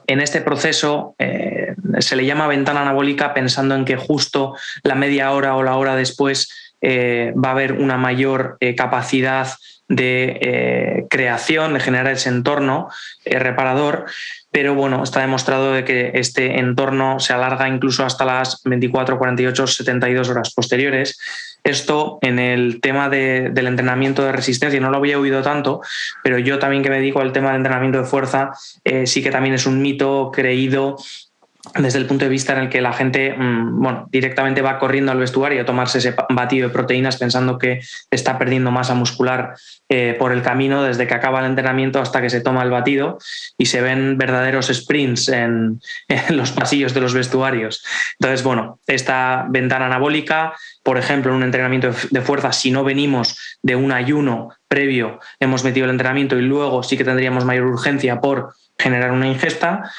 En 0.08 0.22
este 0.22 0.42
proceso 0.42 1.16
eh, 1.20 1.76
se 2.00 2.16
le 2.16 2.26
llama 2.26 2.48
ventana 2.48 2.82
anabólica 2.82 3.34
pensando 3.34 3.76
en 3.76 3.86
que 3.86 3.96
justo 3.96 4.56
la 4.84 4.96
media 4.96 5.32
hora 5.32 5.56
o 5.56 5.64
la 5.64 5.76
hora 5.76 5.96
después 5.96 6.69
eh, 6.82 7.34
va 7.36 7.50
a 7.50 7.52
haber 7.52 7.74
una 7.74 7.98
mayor 7.98 8.58
eh, 8.60 8.76
capacidad 8.76 9.50
de 9.88 10.38
eh, 10.42 11.06
creación, 11.10 11.74
de 11.74 11.80
generar 11.80 12.14
ese 12.14 12.30
entorno 12.30 12.90
reparador, 13.26 14.06
pero 14.52 14.76
bueno, 14.76 15.04
está 15.04 15.22
demostrado 15.22 15.74
de 15.74 15.84
que 15.84 16.12
este 16.14 16.60
entorno 16.60 17.20
se 17.20 17.34
alarga 17.34 17.68
incluso 17.68 18.06
hasta 18.06 18.24
las 18.24 18.62
24, 18.66 19.18
48, 19.18 19.68
72 19.68 20.30
horas 20.30 20.54
posteriores. 20.54 21.20
Esto 21.64 22.20
en 22.22 22.40
el 22.40 22.82
tema 22.82 23.10
del 23.10 23.68
entrenamiento 23.68 24.24
de 24.24 24.32
resistencia 24.32 24.80
no 24.80 24.92
lo 24.92 24.98
había 24.98 25.20
oído 25.20 25.42
tanto, 25.42 25.82
pero 26.24 26.38
yo 26.40 26.60
también 26.60 26.84
que 26.84 26.90
me 26.90 26.98
dedico 26.98 27.20
al 27.20 27.34
tema 27.34 27.50
del 27.50 27.58
entrenamiento 27.58 28.00
de 28.00 28.06
fuerza, 28.06 28.52
sí 29.06 29.22
que 29.22 29.32
también 29.32 29.56
es 29.56 29.66
un 29.66 29.82
mito 29.82 30.32
creído 30.34 30.98
desde 31.76 32.00
el 32.00 32.06
punto 32.06 32.24
de 32.24 32.30
vista 32.30 32.54
en 32.54 32.60
el 32.60 32.70
que 32.70 32.80
la 32.80 32.94
gente 32.94 33.36
mm, 33.38 33.82
bueno, 33.82 34.08
directamente 34.12 34.62
va 34.62 34.80
corriendo 34.80 35.12
al 35.12 35.20
vestuario 35.20 35.62
a 35.62 35.66
tomarse 35.66 35.98
ese 35.98 36.16
batido 36.30 36.70
de 36.70 36.74
proteínas 36.74 37.18
pensando 37.18 37.58
que 37.58 37.82
está 38.10 38.38
perdiendo 38.40 38.72
masa 38.72 38.94
muscular 38.94 39.56
eh, 39.90 40.16
por 40.18 40.32
el 40.32 40.42
camino 40.42 40.84
desde 40.84 41.06
que 41.06 41.14
acaba 41.14 41.40
el 41.42 41.48
entrenamiento 41.48 42.00
hasta 42.00 42.22
que 42.22 42.30
se 42.30 42.40
toma 42.40 42.64
el 42.64 42.70
batido 42.70 43.18
y 43.58 43.66
se 43.66 43.82
ven 43.82 44.18
verdaderos 44.18 44.68
sprints 44.68 45.28
en, 45.28 45.82
los 46.30 46.52
pasillos 46.52 46.94
de 46.94 47.02
los 47.02 47.14
vestuarios. 47.14 47.84
Entonces, 48.20 48.42
bueno, 48.44 48.80
esta 48.88 49.46
ventana 49.50 49.88
anabólica, 49.88 50.54
por 50.82 50.98
ejemplo, 50.98 51.32
en 51.32 51.38
un 51.38 51.44
entrenamiento 51.44 51.92
de 52.10 52.22
fuerza, 52.22 52.54
si 52.54 52.72
no 52.72 52.86
venimos 52.86 53.38
de 53.62 53.76
un 53.76 53.92
ayuno 53.92 54.50
previo, 54.70 55.20
hemos 55.42 55.66
metido 55.66 55.86
el 55.86 55.92
entrenamiento 55.92 56.38
y 56.38 56.42
luego 56.42 56.84
sí 56.84 56.96
que 56.96 57.04
tendríamos 57.04 57.44
mayor 57.44 57.66
urgencia 57.66 58.22
por 58.22 58.54
generar 58.78 59.12
una 59.12 59.28
ingesta, 59.28 59.92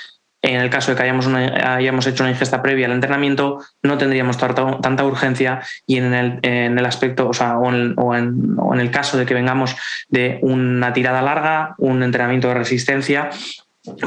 en 0.42 0.60
el 0.60 0.70
caso 0.70 0.90
de 0.90 0.96
que 0.96 1.02
hayamos, 1.02 1.26
hayamos 1.26 2.06
hecho 2.06 2.22
una 2.22 2.30
ingesta 2.30 2.62
previa 2.62 2.86
al 2.86 2.92
entrenamiento, 2.92 3.58
no 3.82 3.98
tendríamos 3.98 4.38
tanta, 4.38 5.04
urgencia 5.04 5.60
y 5.86 5.98
en 5.98 6.14
el, 6.14 6.86
aspecto, 6.86 7.28
o, 7.28 7.34
sea, 7.34 7.58
o, 7.58 7.70
en, 8.14 8.80
el 8.80 8.90
caso 8.90 9.18
de 9.18 9.26
que 9.26 9.34
vengamos 9.34 9.76
de 10.08 10.38
una 10.42 10.92
tirada 10.92 11.20
larga, 11.20 11.74
un 11.78 12.02
entrenamiento 12.02 12.48
de 12.48 12.54
resistencia, 12.54 13.30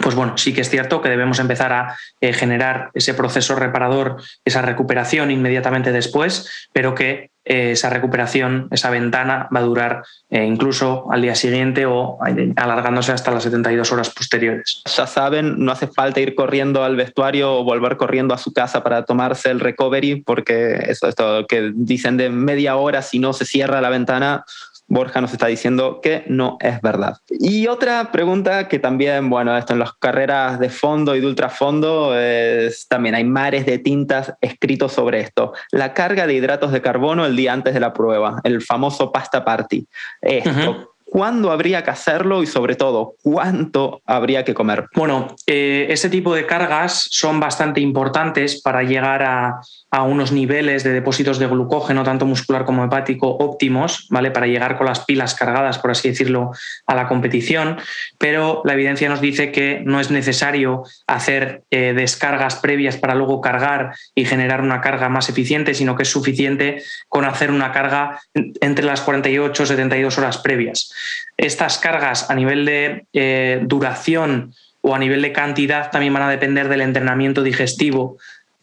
pues 0.02 0.16
bueno, 0.16 0.38
sí 0.38 0.54
que 0.54 0.62
es 0.62 0.70
cierto 0.70 1.02
que 1.02 1.10
debemos 1.10 1.40
empezar 1.40 1.74
a 1.74 1.98
eh, 2.22 2.34
generar 2.34 2.92
ese 2.94 3.14
proceso 3.14 3.56
reparador, 3.56 4.22
esa 4.46 4.62
recuperación 4.62 5.32
inmediatamente 5.32 5.92
después, 5.92 6.70
pero 6.74 6.96
que 6.96 7.32
esa 7.46 7.90
recuperación, 7.90 8.68
esa 8.72 8.90
ventana 8.90 9.50
va 9.54 9.60
a 9.60 9.64
durar 9.64 10.04
eh, 10.30 10.46
incluso 10.46 11.12
al 11.12 11.22
día 11.22 11.36
siguiente 11.36 11.86
o 11.86 12.18
alargándose 12.56 13.12
hasta 13.12 13.32
las 13.32 13.44
72 13.44 13.92
horas 13.92 14.10
posteriores. 14.10 14.82
Ya 14.86 15.08
saben, 15.08 15.56
no 15.58 15.72
hace 15.72 15.88
falta 15.88 16.22
ir 16.22 16.36
corriendo 16.36 16.84
al 16.84 16.96
vestuario 16.96 17.54
o 17.54 17.64
volver 17.64 17.98
corriendo 17.98 18.34
a 18.34 18.38
su 18.38 18.54
casa 18.54 18.84
para 18.84 19.04
tomarse 19.04 19.52
el 19.52 19.60
recovery, 19.60 20.22
porque 20.22 20.86
eso, 20.88 21.08
esto 21.08 21.46
que 21.48 21.72
dicen 21.76 22.18
de 22.18 22.30
media 22.30 22.78
hora 22.78 23.02
si 23.02 23.20
no 23.20 23.34
se 23.34 23.46
cierra 23.46 23.82
la 23.82 23.90
ventana, 23.90 24.46
Borja 24.88 25.22
nos 25.22 25.32
está 25.32 25.48
diciendo 25.48 26.00
que 26.02 26.24
no 26.28 26.58
es 26.60 26.82
verdad. 26.82 27.18
Y 27.30 27.68
otra 27.68 28.12
pregunta 28.12 28.68
que 28.68 28.80
también, 28.80 29.30
bueno, 29.30 29.58
esto 29.58 29.74
en 29.74 29.80
las 29.80 29.94
carreras 29.94 30.60
de 30.60 30.70
fondo 30.70 31.16
y 31.16 31.22
de 31.22 31.28
ultrafondo, 31.28 32.20
es, 32.20 32.88
también 32.88 33.16
hay 33.16 33.24
mares 33.24 33.66
de 33.66 33.80
tintas 33.80 34.34
escritos 34.42 34.94
sobre 34.94 35.22
esto. 35.22 35.54
La 35.72 35.94
carga 35.94 36.28
de 36.28 36.34
hidratos 36.34 36.72
de 36.72 36.82
carbono 36.82 37.26
el 37.26 37.36
día 37.36 37.54
antes 37.54 37.74
de 37.74 37.80
la 37.80 37.94
prueba, 37.94 38.40
el 38.44 38.62
famoso 38.62 39.12
pasta 39.12 39.44
party. 39.44 39.88
Esto, 40.22 40.93
¿Cuándo 41.14 41.52
habría 41.52 41.84
que 41.84 41.92
hacerlo 41.92 42.42
y 42.42 42.48
sobre 42.48 42.74
todo 42.74 43.14
cuánto 43.22 44.02
habría 44.08 44.44
que 44.44 44.56
comer? 44.56 44.88
Bueno, 44.96 45.28
eh, 45.46 45.86
ese 45.92 46.10
tipo 46.10 46.34
de 46.34 46.48
cargas 46.48 47.08
son 47.12 47.40
bastante 47.40 47.82
importantes 47.82 48.60
para 48.64 48.82
llegar 48.82 49.22
a, 49.22 49.62
unos 50.08 50.32
niveles 50.32 50.84
de 50.84 50.92
depósitos 50.92 51.38
de 51.38 51.46
glucógeno, 51.46 52.04
tanto 52.04 52.26
muscular 52.26 52.66
como 52.66 52.84
hepático, 52.84 53.28
óptimos, 53.28 54.08
¿vale? 54.10 54.32
Para 54.32 54.48
llegar 54.48 54.76
con 54.76 54.88
las 54.88 55.06
pilas 55.06 55.36
cargadas, 55.36 55.78
por 55.78 55.92
así 55.92 56.10
decirlo, 56.10 56.50
a 56.88 56.96
la 56.96 57.08
competición. 57.08 57.78
Pero 58.18 58.64
la 58.66 58.74
evidencia 58.74 59.08
nos 59.08 59.22
dice 59.22 59.52
que 59.52 59.84
no 59.86 60.00
es 60.00 60.10
necesario 60.10 60.82
hacer 61.06 61.62
eh, 61.70 61.94
descargas 61.96 62.56
previas 62.56 62.98
para 62.98 63.14
luego 63.14 63.40
cargar 63.40 63.94
y 64.16 64.26
generar 64.26 64.62
una 64.62 64.82
carga 64.82 65.10
más 65.10 65.30
eficiente, 65.30 65.76
sino 65.76 65.96
que 65.96 66.02
es 66.02 66.10
suficiente 66.10 66.82
con 67.08 67.26
hacer 67.26 67.52
una 67.52 67.72
carga 67.72 68.20
entre 68.34 68.86
las 68.86 69.02
48 69.02 69.62
y 69.62 69.66
72 69.68 70.18
horas 70.18 70.40
previas. 70.40 70.92
Estas 71.38 71.78
cargas 71.78 72.30
a 72.30 72.36
nivel 72.36 72.66
de 72.66 73.06
eh, 73.14 73.60
duración 73.64 74.54
o 74.82 74.96
a 74.96 75.00
nivel 75.00 75.22
de 75.22 75.32
cantidad 75.32 75.92
también 75.92 76.14
van 76.14 76.24
a 76.24 76.30
depender 76.30 76.68
del 76.70 76.82
entrenamiento 76.82 77.42
digestivo 77.44 78.18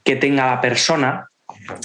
que 0.04 0.16
tenga 0.16 0.46
la 0.46 0.60
persona 0.60 1.30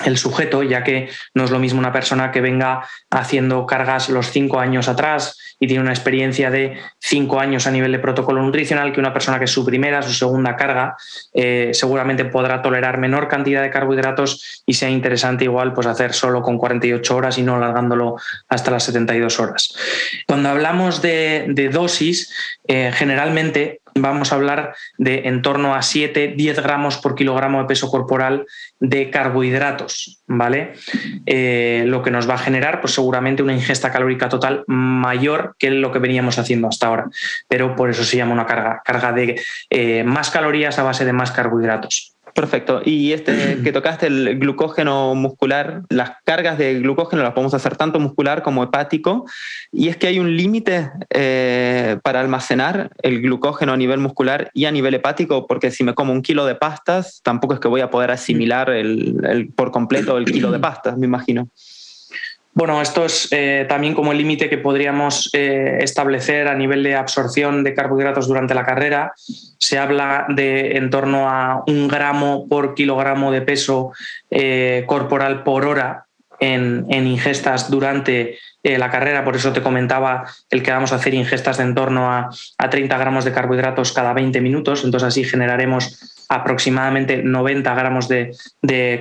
el 0.06 0.18
sujeto, 0.18 0.64
ya 0.64 0.84
que 0.84 1.10
no 1.34 1.44
es 1.44 1.52
lo 1.52 1.60
mismo 1.60 1.80
una 1.80 1.92
persona 1.92 2.32
que 2.32 2.42
venga 2.42 2.88
haciendo 3.10 3.66
cargas 3.66 4.10
los 4.10 4.30
cinco 4.30 4.60
años 4.60 4.88
atrás 4.88 5.38
y 5.60 5.68
tiene 5.68 5.84
una 5.84 5.94
experiencia 5.94 6.52
de 6.52 6.78
cinco 7.00 7.40
años 7.40 7.68
a 7.68 7.72
nivel 7.72 7.92
de 7.92 8.00
protocolo 8.00 8.42
nutricional 8.42 8.92
que 8.92 9.00
una 9.00 9.14
persona 9.14 9.40
que 9.40 9.46
es 9.46 9.52
su 9.52 9.66
primera, 9.66 10.02
su 10.02 10.14
segunda 10.14 10.56
carga, 10.56 10.96
eh, 11.34 11.72
seguramente 11.74 12.26
podrá 12.26 12.62
tolerar 12.62 12.98
menor 12.98 13.28
cantidad 13.28 13.62
de 13.62 13.70
carbohidratos 13.70 14.64
y 14.66 14.74
sea 14.74 14.90
interesante 14.90 15.46
igual 15.46 15.74
pues 15.74 15.88
hacer 15.88 16.14
solo 16.14 16.42
con 16.42 16.58
48 16.58 17.16
horas 17.16 17.38
y 17.38 17.44
no 17.44 17.56
alargándolo 17.56 18.18
hasta 18.50 18.72
las 18.72 18.84
72 18.84 19.40
horas. 19.40 19.76
Cuando 20.28 20.50
hablamos 20.50 21.02
de, 21.02 21.70
dosis, 21.72 22.32
eh, 22.68 22.92
generalmente 22.94 23.82
vamos 23.96 24.32
a 24.32 24.36
hablar 24.36 24.76
de 24.98 25.22
en 25.26 25.42
torno 25.42 25.74
a 25.74 25.80
7-10 25.80 26.62
gramos 26.62 26.98
por 26.98 27.16
kilogramo 27.16 27.62
de 27.62 27.66
peso 27.66 27.90
corporal 27.90 28.46
de 28.80 29.10
carbohidratos, 29.10 30.22
¿vale? 30.28 30.74
Eh, 31.26 31.84
lo 31.88 32.04
que 32.04 32.12
nos 32.12 32.30
va 32.30 32.36
a 32.36 32.40
generar, 32.40 32.82
pues 32.82 32.94
seguramente 32.94 33.42
una 33.42 33.54
ingesta 33.54 33.92
calórica 33.92 34.28
total 34.28 34.64
mayor 34.68 35.56
que 35.58 35.72
lo 35.72 35.92
que 35.92 36.00
veníamos 36.00 36.38
haciendo 36.38 36.68
hasta 36.68 36.88
ahora. 36.88 37.10
Pero 37.48 37.76
por 37.76 37.90
eso 37.90 38.04
se 38.04 38.18
llama 38.18 38.34
una 38.34 38.46
carga, 38.46 38.82
carga 38.84 39.14
de 39.14 39.42
eh, 39.70 40.04
más 40.04 40.30
calorías 40.30 40.78
a 40.78 40.84
base 40.84 41.06
de 41.06 41.14
más 41.14 41.32
carbohidratos. 41.32 42.15
Perfecto. 42.36 42.82
Y 42.84 43.14
este 43.14 43.60
que 43.64 43.72
tocaste 43.72 44.08
el 44.08 44.38
glucógeno 44.38 45.16
muscular, 45.16 45.84
las 45.90 46.12
cargas 46.26 46.58
de 46.58 46.82
glucógeno 46.82 47.24
las 47.24 47.32
podemos 47.32 47.54
hacer 47.54 47.78
tanto 47.78 47.98
muscular 48.00 48.44
como 48.44 48.62
hepático. 48.62 49.26
Y 49.72 49.88
es 49.88 49.96
que 49.96 50.08
hay 50.08 50.20
un 50.20 50.36
límite 50.36 50.92
eh, 51.12 51.98
para 52.04 52.20
almacenar 52.20 52.92
el 53.02 53.22
glucógeno 53.22 53.72
a 53.72 53.78
nivel 53.78 54.00
muscular 54.00 54.52
y 54.54 54.66
a 54.66 54.72
nivel 54.72 54.94
hepático, 54.96 55.48
porque 55.48 55.72
si 55.72 55.86
me 55.86 55.94
como 55.94 56.12
un 56.12 56.22
kilo 56.22 56.46
de 56.46 56.56
pastas, 56.56 57.22
tampoco 57.24 57.54
es 57.54 57.62
que 57.62 57.70
voy 57.70 57.80
a 57.80 57.90
poder 57.90 58.12
asimilar 58.12 58.70
el, 58.70 59.54
por 59.56 59.72
completo 59.72 60.18
el 60.18 60.26
kilo 60.26 60.52
de 60.52 60.60
pastas, 60.60 60.98
me 60.98 61.06
imagino. 61.06 61.48
Bueno, 62.58 62.82
esto 62.82 63.04
es 63.04 63.28
eh, 63.32 63.66
también 63.68 63.94
como 63.94 64.14
el 64.14 64.18
límite 64.18 64.50
que 64.50 64.58
podríamos 64.58 65.30
eh, 65.34 65.80
establecer 65.82 66.48
a 66.48 66.56
nivel 66.56 66.84
de 66.84 66.96
absorción 66.96 67.66
de 67.66 67.74
carbohidratos 67.74 68.30
durante 68.30 68.56
la 68.56 68.66
carrera. 68.66 69.12
Se 69.18 69.78
habla 69.78 70.26
de 70.30 70.78
en 70.78 70.90
torno 70.90 71.30
a 71.30 71.66
un 71.68 71.90
gramo 71.90 72.48
por 72.48 72.74
kilogramo 72.74 73.34
de 73.34 73.42
peso 73.42 73.92
eh, 74.32 74.86
corporal 74.88 75.44
por 75.44 75.66
hora 75.66 76.06
en, 76.40 76.86
ingestas 76.90 77.70
durante 77.70 78.38
la 78.64 78.90
carrera, 78.90 79.24
por 79.24 79.36
eso 79.36 79.54
te 79.54 79.62
comentaba 79.62 80.26
el 80.50 80.64
que 80.64 80.72
vamos 80.72 80.92
a 80.92 80.96
hacer 80.96 81.14
ingestas 81.14 81.58
de 81.58 81.64
en 81.64 81.76
torno 81.76 82.12
a, 82.12 82.30
a 82.58 82.70
30 82.70 82.98
gramos 82.98 83.24
de 83.24 83.32
carbohidratos 83.32 83.92
cada 83.92 84.12
20 84.14 84.42
minutos, 84.42 84.84
entonces 84.84 85.08
así 85.08 85.24
generaremos 85.24 86.15
aproximadamente 86.30 87.22
90 87.24 87.74
gramos 87.74 88.08
de, 88.08 88.32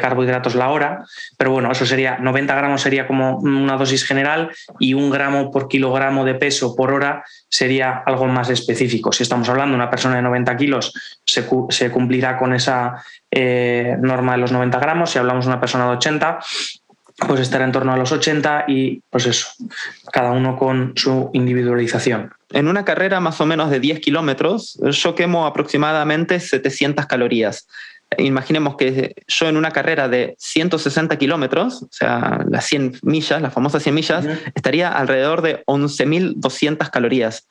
carbohidratos 0.00 0.54
la 0.54 0.70
hora, 0.70 1.04
pero 1.36 1.50
bueno, 1.50 1.70
eso 1.70 1.86
sería 1.86 2.18
90 2.18 2.54
gramos 2.54 2.82
sería 2.82 3.06
como 3.06 3.38
una 3.38 3.76
dosis 3.76 4.04
general 4.04 4.50
y 4.78 4.94
un 4.94 5.10
gramo 5.10 5.50
por 5.50 5.68
kilogramo 5.68 6.24
de 6.24 6.34
peso 6.34 6.74
por 6.74 6.92
hora 6.92 7.24
sería 7.48 8.02
algo 8.04 8.26
más 8.26 8.50
específico. 8.50 9.12
Si 9.12 9.22
estamos 9.22 9.48
hablando 9.48 9.72
de 9.72 9.82
una 9.82 9.90
persona 9.90 10.16
de 10.16 10.22
90 10.22 10.56
kilos, 10.56 10.92
se, 11.24 11.90
cumplirá 11.90 12.36
con 12.36 12.54
esa 12.54 13.02
eh, 13.30 13.96
norma 14.00 14.32
de 14.32 14.38
los 14.38 14.52
90 14.52 14.78
gramos. 14.78 15.10
Si 15.10 15.18
hablamos 15.18 15.44
de 15.44 15.50
una 15.50 15.60
persona 15.60 15.86
de 15.86 15.96
80, 15.96 16.38
pues 17.16 17.40
estará 17.40 17.64
en 17.64 17.72
torno 17.72 17.92
a 17.92 17.96
los 17.96 18.10
80 18.12 18.64
y 18.68 19.02
pues 19.10 19.26
eso, 19.26 19.48
cada 20.12 20.32
uno 20.32 20.56
con 20.56 20.92
su 20.96 21.30
individualización. 21.32 22.32
En 22.50 22.68
una 22.68 22.84
carrera 22.84 23.20
más 23.20 23.40
o 23.40 23.46
menos 23.46 23.70
de 23.70 23.80
10 23.80 24.00
kilómetros, 24.00 24.78
yo 24.82 25.14
quemo 25.14 25.46
aproximadamente 25.46 26.40
700 26.40 27.06
calorías 27.06 27.66
imaginemos 28.18 28.76
que 28.76 29.14
yo 29.26 29.48
en 29.48 29.56
una 29.56 29.70
carrera 29.70 30.08
de 30.08 30.34
160 30.38 31.16
kilómetros, 31.18 31.82
o 31.82 31.88
sea, 31.90 32.44
las 32.48 32.64
100 32.66 33.00
millas, 33.02 33.42
las 33.42 33.52
famosas 33.52 33.82
100 33.82 33.94
millas, 33.94 34.26
estaría 34.54 34.90
alrededor 34.90 35.42
de 35.42 35.64
11.200 35.66 36.90
calorías. 36.90 37.48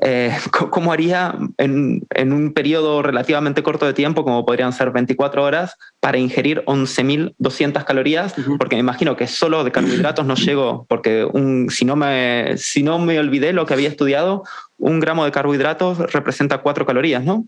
Eh, 0.00 0.36
¿Cómo 0.70 0.92
haría 0.92 1.34
en, 1.58 2.06
un 2.32 2.52
periodo 2.52 3.02
relativamente 3.02 3.62
corto 3.62 3.86
de 3.86 3.94
tiempo, 3.94 4.24
como 4.24 4.44
podrían 4.44 4.72
ser 4.72 4.90
24 4.90 5.42
horas, 5.42 5.76
para 6.00 6.18
ingerir 6.18 6.62
11.200 6.66 7.84
calorías? 7.84 8.34
Porque 8.58 8.76
me 8.76 8.80
imagino 8.80 9.16
que 9.16 9.26
solo 9.26 9.64
de 9.64 9.72
carbohidratos 9.72 10.26
no 10.26 10.34
llego, 10.34 10.86
porque 10.88 11.24
un, 11.24 11.68
si, 11.70 11.84
no 11.84 11.96
me, 11.96 12.56
si 12.56 12.82
no 12.82 12.98
me 12.98 13.18
olvidé 13.18 13.52
lo 13.52 13.66
que 13.66 13.74
había 13.74 13.88
estudiado, 13.88 14.44
un 14.78 15.00
gramo 15.00 15.24
de 15.24 15.32
carbohidratos 15.32 15.98
representa 16.12 16.58
4 16.58 16.86
calorías, 16.86 17.24
¿no? 17.24 17.46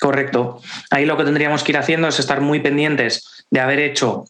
Correcto. 0.00 0.60
Ahí 0.90 1.06
lo 1.06 1.16
que 1.16 1.24
tendríamos 1.24 1.62
que 1.62 1.72
ir 1.72 1.78
haciendo 1.78 2.08
es 2.08 2.18
estar 2.18 2.40
muy 2.40 2.60
pendientes 2.60 3.44
de 3.50 3.60
haber 3.60 3.80
hecho 3.80 4.24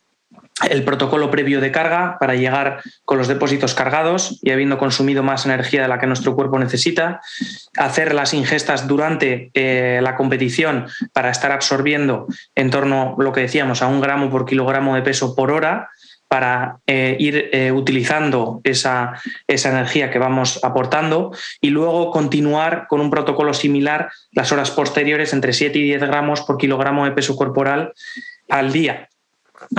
el 0.70 0.84
protocolo 0.84 1.30
previo 1.30 1.60
de 1.60 1.70
carga 1.70 2.16
para 2.18 2.34
llegar 2.34 2.82
con 3.04 3.18
los 3.18 3.28
depósitos 3.28 3.74
cargados 3.74 4.38
y 4.42 4.50
habiendo 4.50 4.78
consumido 4.78 5.22
más 5.22 5.44
energía 5.44 5.82
de 5.82 5.88
la 5.88 5.98
que 5.98 6.06
nuestro 6.06 6.34
cuerpo 6.34 6.58
necesita, 6.58 7.20
hacer 7.76 8.14
las 8.14 8.32
ingestas 8.32 8.88
durante 8.88 9.50
eh, 9.52 10.00
la 10.02 10.16
competición 10.16 10.86
para 11.12 11.30
estar 11.30 11.52
absorbiendo 11.52 12.26
en 12.54 12.70
torno, 12.70 13.16
lo 13.18 13.32
que 13.32 13.42
decíamos, 13.42 13.82
a 13.82 13.86
un 13.86 14.00
gramo 14.00 14.30
por 14.30 14.46
kilogramo 14.46 14.94
de 14.94 15.02
peso 15.02 15.34
por 15.34 15.50
hora 15.50 15.90
para 16.28 16.78
eh, 16.86 17.16
ir 17.20 17.50
eh, 17.52 17.70
utilizando 17.70 18.60
esa, 18.64 19.20
esa, 19.46 19.70
energía 19.70 20.10
que 20.10 20.18
vamos 20.18 20.62
aportando 20.64 21.32
y 21.60 21.70
luego 21.70 22.10
continuar 22.10 22.86
con 22.88 23.00
un 23.00 23.10
protocolo 23.10 23.54
similar 23.54 24.10
las 24.32 24.50
horas 24.50 24.70
posteriores 24.70 25.32
entre 25.32 25.52
7 25.52 25.78
y 25.78 25.82
10 25.82 26.02
gramos 26.02 26.42
por 26.42 26.58
kilogramo 26.58 27.04
de 27.04 27.12
peso 27.12 27.36
corporal 27.36 27.92
al 28.48 28.72
día 28.72 29.08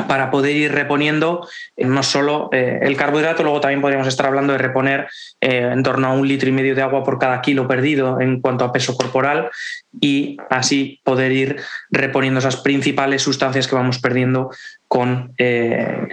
para 0.08 0.32
poder 0.32 0.56
ir 0.56 0.72
reponiendo 0.72 1.48
eh, 1.76 1.86
no 1.86 2.02
solo 2.02 2.50
el 2.52 2.98
carbohidrato, 2.98 3.44
luego 3.44 3.62
también 3.62 3.82
podríamos 3.82 4.08
estar 4.08 4.26
hablando 4.26 4.54
de 4.54 4.60
reponer 4.60 5.08
en 5.40 5.84
torno 5.84 6.08
a 6.08 6.14
un 6.14 6.28
litro 6.28 6.50
y 6.50 6.54
medio 6.54 6.76
de 6.76 6.82
agua 6.82 7.04
por 7.04 7.20
cada 7.20 7.42
kilo 7.42 7.68
perdido 7.68 8.20
en 8.20 8.42
cuanto 8.42 8.64
a 8.64 8.72
peso 8.72 8.96
corporal 8.96 9.52
y 10.00 10.38
así 10.50 11.02
poder 11.04 11.32
ir 11.32 11.62
reponiendo 11.92 12.40
esas 12.40 12.58
principales 12.58 13.22
sustancias 13.22 13.68
que 13.68 13.76
vamos 13.76 14.00
perdiendo 14.00 14.50
con, 14.88 15.34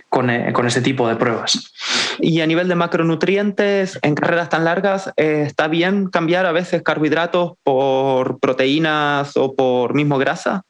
con, 0.08 0.30
con, 0.52 0.66
este 0.66 0.80
tipo 0.80 1.08
de 1.08 1.16
pruebas. 1.16 1.72
Y 2.18 2.40
a 2.40 2.46
nivel 2.46 2.68
de 2.68 2.74
macronutrientes, 2.74 3.98
en 4.02 4.14
carreras 4.14 4.48
tan 4.48 4.64
largas, 4.64 5.12
¿está 5.16 5.68
bien 5.68 6.08
cambiar 6.08 6.46
a 6.46 6.52
veces 6.52 6.82
carbohidratos 6.82 7.52
por 7.62 8.40
proteínas 8.40 9.36
o 9.36 9.54
por 9.54 9.94
mismo 9.94 10.18
grasa? 10.18 10.64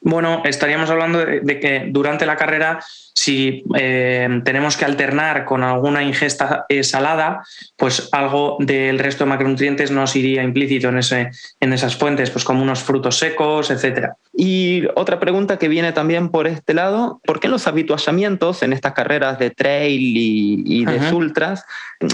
Bueno, 0.00 0.42
estaríamos 0.44 0.90
hablando 0.90 1.18
de, 1.18 1.60
que 1.60 1.86
durante 1.90 2.24
la 2.24 2.36
carrera, 2.36 2.78
si 3.14 3.64
eh, 3.76 4.28
tenemos 4.44 4.76
que 4.76 4.84
alternar 4.84 5.44
con 5.44 5.64
alguna 5.64 6.04
ingesta 6.04 6.66
eh, 6.68 6.84
salada, 6.84 7.42
pues 7.76 8.08
algo 8.12 8.58
del 8.60 8.98
resto 9.00 9.24
de 9.24 9.30
macronutrientes 9.30 9.90
nos 9.90 10.14
iría 10.14 10.44
implícito 10.44 10.88
en, 10.88 10.98
ese, 10.98 11.30
en 11.58 11.72
esas 11.72 11.96
fuentes, 11.96 12.30
pues 12.30 12.44
como 12.44 12.62
unos 12.62 12.82
frutos 12.82 13.18
secos, 13.18 13.70
etcétera. 13.70 14.14
Y 14.40 14.84
otra 14.94 15.18
pregunta 15.18 15.58
que 15.58 15.66
viene 15.66 15.90
también 15.90 16.28
por 16.28 16.46
este 16.46 16.72
lado, 16.72 17.20
¿por 17.24 17.40
qué 17.40 17.48
los 17.48 17.66
habituallamientos 17.66 18.62
en 18.62 18.72
estas 18.72 18.92
carreras 18.92 19.40
de 19.40 19.50
trail 19.50 20.16
y, 20.16 20.84
de 20.84 21.12
ultras 21.12 21.64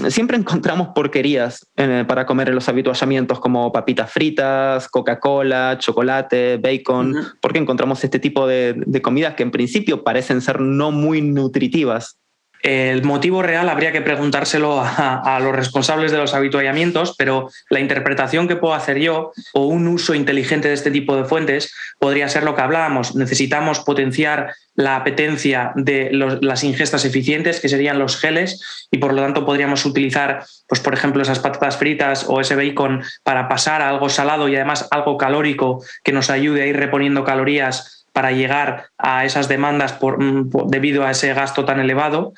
siempre 0.07 0.35
encontramos 0.35 0.87
porquerías 0.95 1.67
eh, 1.77 2.03
para 2.07 2.25
comer 2.25 2.49
en 2.49 2.55
los 2.55 2.67
habituallamientos 2.67 3.39
como 3.39 3.71
papitas 3.71 4.11
fritas, 4.11 4.87
Coca-Cola, 4.87 5.77
chocolate, 5.77 6.57
bacon? 6.57 7.15
¿Por 7.39 7.53
qué 7.53 7.59
encontramos 7.59 8.03
este 8.03 8.17
tipo 8.17 8.47
de, 8.47 8.73
de 8.73 9.01
comidas 9.03 9.35
que 9.35 9.43
en 9.43 9.51
principio 9.51 10.03
parecen 10.03 10.41
ser 10.41 10.59
no 10.59 10.89
muy 10.89 11.21
nutritivas? 11.21 12.17
El 12.65 13.03
motivo 13.03 13.43
real 13.43 13.69
habría 13.69 13.91
que 13.91 14.01
preguntárselo 14.01 14.81
a, 14.83 15.39
los 15.39 15.55
responsables 15.55 16.11
de 16.11 16.17
los 16.17 16.33
habituallamientos, 16.33 17.13
pero 17.15 17.51
la 17.69 17.79
interpretación 17.79 18.47
que 18.47 18.55
puedo 18.55 18.73
hacer 18.73 18.97
yo 18.97 19.33
o 19.53 19.67
un 19.67 19.87
uso 19.87 20.15
inteligente 20.15 20.69
de 20.69 20.73
este 20.73 20.89
tipo 20.89 21.15
de 21.15 21.25
fuentes 21.25 21.75
podría 21.99 22.27
ser 22.27 22.41
lo 22.41 22.55
que 22.55 22.63
hablábamos. 22.63 23.15
Necesitamos 23.15 23.81
potenciar 23.81 24.55
la 24.73 24.95
apetencia 24.95 25.73
de 25.75 26.09
las 26.11 26.63
ingestas 26.63 27.05
eficientes, 27.05 27.59
que 27.59 27.69
serían 27.69 27.99
los 27.99 28.17
geles, 28.17 28.87
y 28.89 28.97
por 28.97 29.13
lo 29.13 29.21
tanto 29.21 29.45
podríamos 29.45 29.85
utilizar, 29.85 30.43
pues, 30.67 30.81
por 30.81 30.95
ejemplo, 30.95 31.21
esas 31.21 31.37
patatas 31.37 31.77
fritas 31.77 32.25
o 32.27 32.41
ese 32.41 32.55
bacon 32.55 33.03
para 33.23 33.47
pasar 33.47 33.83
a 33.83 33.89
algo 33.89 34.09
salado 34.09 34.49
y 34.49 34.55
además 34.55 34.87
algo 34.89 35.17
calórico 35.17 35.85
que 36.03 36.11
nos 36.11 36.31
ayude 36.31 36.63
a 36.63 36.65
ir 36.65 36.77
reponiendo 36.77 37.23
calorías 37.23 37.94
para 38.15 38.31
llegar 38.31 38.85
a 38.97 39.25
esas 39.25 39.49
demandas 39.49 39.97
mm, 40.01 40.49
por, 40.49 40.67
debido 40.67 41.05
a 41.05 41.11
ese 41.11 41.33
gasto 41.33 41.65
tan 41.65 41.81
elevado. 41.81 42.33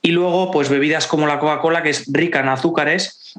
Y 0.00 0.12
luego, 0.12 0.50
pues 0.50 0.70
bebidas 0.70 1.06
como 1.06 1.26
la 1.26 1.38
Coca-Cola, 1.38 1.82
que 1.82 1.90
es 1.90 2.10
rica 2.10 2.40
en 2.40 2.48
azúcares 2.48 3.34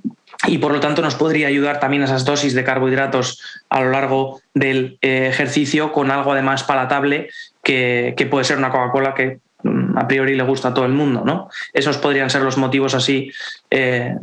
y 0.47 0.60
por 0.60 0.71
lo 0.71 0.80
tanto 0.80 1.02
nos 1.02 1.15
podría 1.15 1.47
ayudar 1.47 1.80
también 1.80 2.04
esas 2.04 2.25
dosis 2.25 2.54
de 2.54 2.63
carbohidratos 2.63 3.41
a 3.69 3.82
lo 3.82 3.89
largo 3.89 4.39
del 4.54 4.99
eh, 5.02 5.28
ejercicio 5.30 5.91
con 5.91 6.12
algo 6.12 6.32
además 6.32 6.63
palatable 6.63 7.30
que, 7.63 8.13
que 8.15 8.25
puede 8.28 8.45
ser 8.45 8.60
una 8.60 8.69
Coca-Cola 8.69 9.15
que 9.15 9.39
a 9.95 10.08
priori 10.08 10.36
le 10.36 10.43
gusta 10.43 10.69
a 10.69 10.74
todo 10.74 10.86
el 10.86 10.93
mundo. 10.93 11.24
¿no? 11.26 11.50
Esos 11.74 11.98
podrían 11.98 12.30
ser 12.30 12.41
los 12.41 12.58
motivos 12.58 12.93
así 12.93 13.32
eh, 13.69 14.15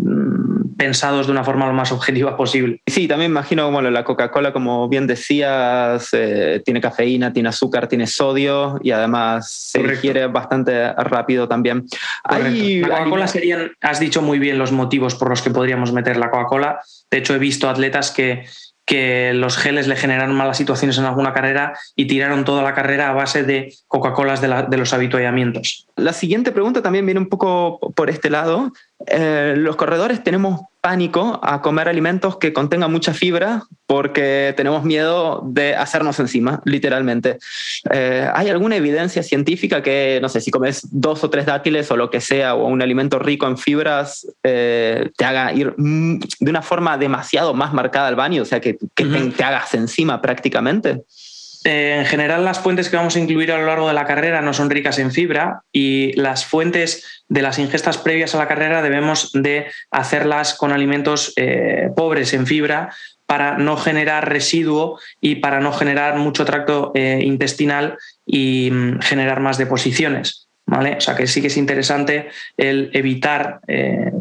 pensados 0.77 1.27
de 1.27 1.33
una 1.33 1.45
forma 1.45 1.67
lo 1.67 1.73
más 1.73 1.93
objetiva 1.97 2.37
posible. 2.37 2.81
Sí, 2.87 3.07
también 3.07 3.31
imagino 3.31 3.65
como 3.67 3.83
la 3.83 4.05
Coca-Cola, 4.05 4.53
como 4.53 4.89
bien 4.89 5.07
decías, 5.07 6.09
eh, 6.13 6.63
tiene 6.65 6.81
cafeína, 6.81 7.33
tiene 7.33 7.49
azúcar, 7.49 7.89
tiene 7.89 8.07
sodio 8.07 8.79
y 8.83 8.91
además 8.91 9.51
se 9.51 9.83
requiere 9.83 10.27
bastante 10.27 10.93
rápido 10.95 11.49
también. 11.49 11.85
la 12.29 12.89
Coca-Cola 12.89 13.27
serían, 13.27 13.73
has 13.81 14.01
dicho 14.01 14.23
muy 14.23 14.39
bien 14.39 14.59
los 14.59 14.73
motivos 14.73 15.15
por 15.15 15.29
los 15.29 15.43
que 15.43 15.51
podríamos 15.51 15.93
meter 15.93 16.17
la 16.17 16.31
Coca-Cola. 16.31 16.81
De 17.11 17.19
hecho, 17.19 17.35
he 17.35 17.39
visto 17.39 17.69
atletas 17.69 18.11
que 18.11 18.47
que 18.87 19.33
los 19.35 19.59
geles 19.59 19.89
le 19.89 19.97
generaron 19.97 20.35
malas 20.37 20.57
situaciones 20.57 20.97
en 20.97 21.05
alguna 21.05 21.33
carrera 21.33 21.77
y 21.97 22.07
tiraron 22.07 22.45
toda 22.45 22.63
la 22.63 22.73
carrera 22.73 23.11
a 23.11 23.13
base 23.13 23.43
de 23.43 23.75
Coca-Colas 23.89 24.41
de, 24.41 24.77
los 24.77 24.93
habituallamientos. 24.93 25.89
La 25.97 26.13
siguiente 26.13 26.53
pregunta 26.53 26.83
también 26.83 27.05
viene 27.05 27.21
un 27.21 27.29
poco 27.29 27.81
por 27.95 28.11
este 28.11 28.31
lado. 28.31 28.73
Eh, 29.07 29.55
los 29.57 29.77
corredores 29.77 30.25
tenemos 30.25 30.63
pánico 30.81 31.39
a 31.43 31.61
comer 31.61 31.89
alimentos 31.89 32.39
que 32.39 32.53
contengan 32.53 32.91
mucha 32.91 33.13
fibra 33.13 33.65
porque 33.87 34.55
tenemos 34.57 34.85
miedo 34.85 35.43
de 35.45 35.75
hacernos 35.75 36.19
encima, 36.19 36.63
literalmente. 36.65 37.39
Eh, 37.91 38.29
¿Hay 38.33 38.49
alguna 38.49 38.77
evidencia 38.77 39.23
científica 39.23 39.83
que, 39.83 40.19
no 40.23 40.29
sé, 40.29 40.41
si 40.41 40.51
comes 40.51 40.87
dos 40.91 41.23
o 41.25 41.31
tres 41.31 41.45
dátiles 41.45 41.91
o 41.91 41.97
lo 41.97 42.09
que 42.09 42.21
sea, 42.21 42.55
o 42.55 42.67
un 42.67 42.83
alimento 42.83 43.19
rico 43.19 43.47
en 43.47 43.59
fibras, 43.59 44.27
eh, 44.43 45.11
te 45.17 45.25
haga 45.25 45.53
ir 45.53 45.75
de 45.77 46.51
una 46.51 46.63
forma 46.63 46.97
demasiado 46.97 47.53
más 47.53 47.75
marcada 47.75 48.09
al 48.09 48.17
baño, 48.17 48.43
o 48.43 48.47
sea, 48.47 48.61
que, 48.61 48.79
te 48.95 49.45
hagas 49.45 49.75
encima 49.75 50.23
prácticamente? 50.23 51.03
Eh, 51.67 51.97
en 51.99 52.05
general, 52.05 52.45
las 52.45 52.61
fuentes 52.61 52.89
que 52.89 52.97
vamos 52.97 53.17
a 53.17 53.19
incluir 53.19 53.51
a 53.51 53.59
lo 53.59 53.67
largo 53.67 53.89
de 53.89 53.95
la 53.95 54.07
carrera 54.07 54.41
no 54.41 54.55
son 54.55 54.71
ricas 54.71 55.01
en 55.01 55.11
fibra 55.11 55.63
y 55.73 56.13
las 56.13 56.47
fuentes 56.47 57.25
de 57.29 57.43
las 57.43 57.59
ingestas 57.59 57.99
previas 57.99 58.37
a 58.37 58.39
la 58.39 58.47
carrera 58.47 58.83
debemos 58.83 59.33
de 59.33 59.67
hacerlas 59.91 60.55
con 60.55 60.71
alimentos 60.71 61.33
eh, 61.35 61.91
pobres 61.97 62.35
en 62.35 62.47
fibra 62.47 62.95
para 63.27 63.59
no 63.59 63.77
generar 63.77 64.29
residuo 64.29 65.01
y 65.21 65.37
para 65.37 65.59
no 65.59 65.73
generar 65.73 66.19
mucho 66.19 66.45
tracto 66.45 66.93
eh, 66.95 67.19
intestinal 67.25 67.99
y 68.25 68.71
mm, 68.71 69.01
generar 69.01 69.41
más 69.41 69.59
deposiciones. 69.59 70.47
¿Vale? 70.69 70.97
O 70.99 71.01
sea 71.01 71.17
que 71.17 71.27
sí 71.27 71.41
que 71.41 71.47
es 71.47 71.57
interesante 71.57 72.29
el 72.57 72.91
evitar 72.93 73.61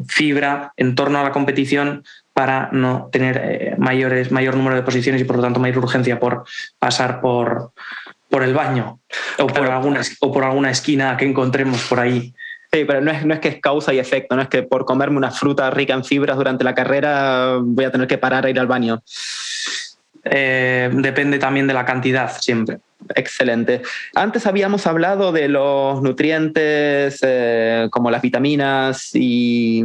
fibra 0.08 0.74
en 0.78 0.94
torno 0.94 1.18
a 1.18 1.24
la 1.24 1.32
competición 1.32 2.04
para 2.36 2.70
no 2.74 3.08
tener 3.12 3.42
eh, 3.42 3.76
mayores, 3.78 4.30
mayor 4.30 4.58
número 4.58 4.76
de 4.76 4.82
posiciones 4.84 5.22
y 5.22 5.24
por 5.24 5.38
lo 5.38 5.42
tanto 5.42 5.62
mayor 5.62 5.78
urgencia 5.78 6.20
por 6.20 6.44
pasar 6.78 7.22
por, 7.22 7.72
por 8.30 8.44
el 8.44 8.54
baño 8.54 9.00
o 9.40 9.48
por, 9.48 9.72
alguna, 9.72 10.02
o 10.20 10.34
por 10.34 10.44
alguna 10.44 10.70
esquina 10.70 11.16
que 11.16 11.26
encontremos 11.26 11.82
por 11.86 12.02
ahí 12.02 12.34
Sí, 12.76 12.84
pero 12.84 13.00
no 13.00 13.10
es, 13.10 13.26
no 13.26 13.34
es 13.34 13.40
que 13.40 13.48
es 13.48 13.62
causa 13.62 13.94
y 13.94 14.00
efecto, 14.00 14.36
no 14.36 14.42
es 14.42 14.50
que 14.50 14.64
por 14.64 14.84
comerme 14.84 15.16
una 15.16 15.32
fruta 15.32 15.70
rica 15.70 15.94
en 15.94 16.04
fibras 16.04 16.36
durante 16.36 16.66
la 16.66 16.76
carrera 16.76 17.58
voy 17.62 17.86
a 17.86 17.92
tener 17.92 18.06
que 18.06 18.18
parar 18.18 18.46
a 18.46 18.50
ir 18.50 18.60
al 18.60 18.68
baño. 18.68 19.02
Eh, 20.26 20.90
depende 20.92 21.40
también 21.40 21.68
de 21.68 21.74
la 21.74 21.86
cantidad 21.86 22.30
siempre. 22.38 22.80
Excelente. 23.14 23.82
Antes 24.16 24.48
habíamos 24.48 24.88
hablado 24.88 25.32
de 25.32 25.48
los 25.48 26.02
nutrientes 26.02 27.20
eh, 27.22 27.88
como 27.92 28.10
las 28.10 28.22
vitaminas 28.22 29.12
y, 29.14 29.84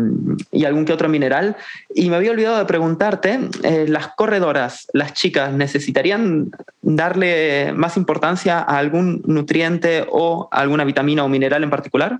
algún 0.65 0.85
que 0.85 0.93
otro 0.93 1.09
mineral 1.09 1.57
y 1.95 2.09
me 2.09 2.17
había 2.17 2.31
olvidado 2.31 2.59
de 2.59 2.65
preguntarte, 2.65 3.41
eh, 3.63 3.87
¿las 3.89 4.09
corredoras, 4.09 4.87
las 4.93 5.13
chicas, 5.13 5.53
necesitarían 5.53 6.51
darle 6.81 7.73
más 7.75 7.97
importancia 7.97 8.59
a 8.59 8.79
algún 8.79 9.23
nutriente 9.27 10.07
o 10.11 10.49
alguna 10.51 10.85
vitamina 10.85 11.25
o 11.25 11.29
mineral 11.29 11.65
en 11.65 11.71
particular? 11.71 12.19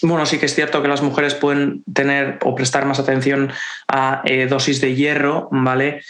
Bueno, 0.00 0.26
sí 0.26 0.38
que 0.38 0.46
es 0.46 0.54
cierto 0.54 0.80
que 0.80 0.88
las 0.88 1.02
mujeres 1.02 1.34
pueden 1.34 1.82
tener 1.92 2.38
o 2.44 2.54
prestar 2.54 2.86
más 2.86 3.00
atención 3.00 3.50
a 3.88 4.22
eh, 4.24 4.46
dosis 4.46 4.80
de 4.80 4.94
hierro, 4.94 5.48
¿vale? 5.50 6.02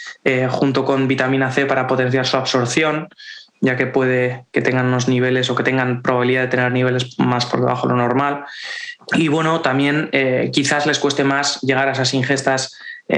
Junto 0.49 0.85
con 0.85 1.07
vitamina 1.07 1.51
C 1.51 1.65
para 1.65 1.87
potenciar 1.87 2.27
su 2.27 2.37
absorción, 2.37 3.09
ya 3.61 3.75
que 3.75 3.87
puede 3.87 4.45
que 4.51 4.61
tengan 4.61 4.87
unos 4.87 5.07
niveles 5.07 5.49
o 5.49 5.55
que 5.55 5.63
tengan 5.63 6.01
probabilidad 6.01 6.43
de 6.43 6.47
tener 6.47 6.71
niveles 6.71 7.19
más 7.19 7.45
por 7.45 7.59
debajo 7.59 7.87
de 7.87 7.93
lo 7.93 7.99
normal. 7.99 8.45
Y 9.13 9.27
bueno, 9.27 9.61
también 9.61 10.09
eh, 10.11 10.49
quizás 10.53 10.85
les 10.85 10.99
cueste 10.99 11.23
más 11.23 11.61
llegar 11.61 11.87
a 11.87 11.93
esas 11.93 12.13
ingestas 12.13 12.77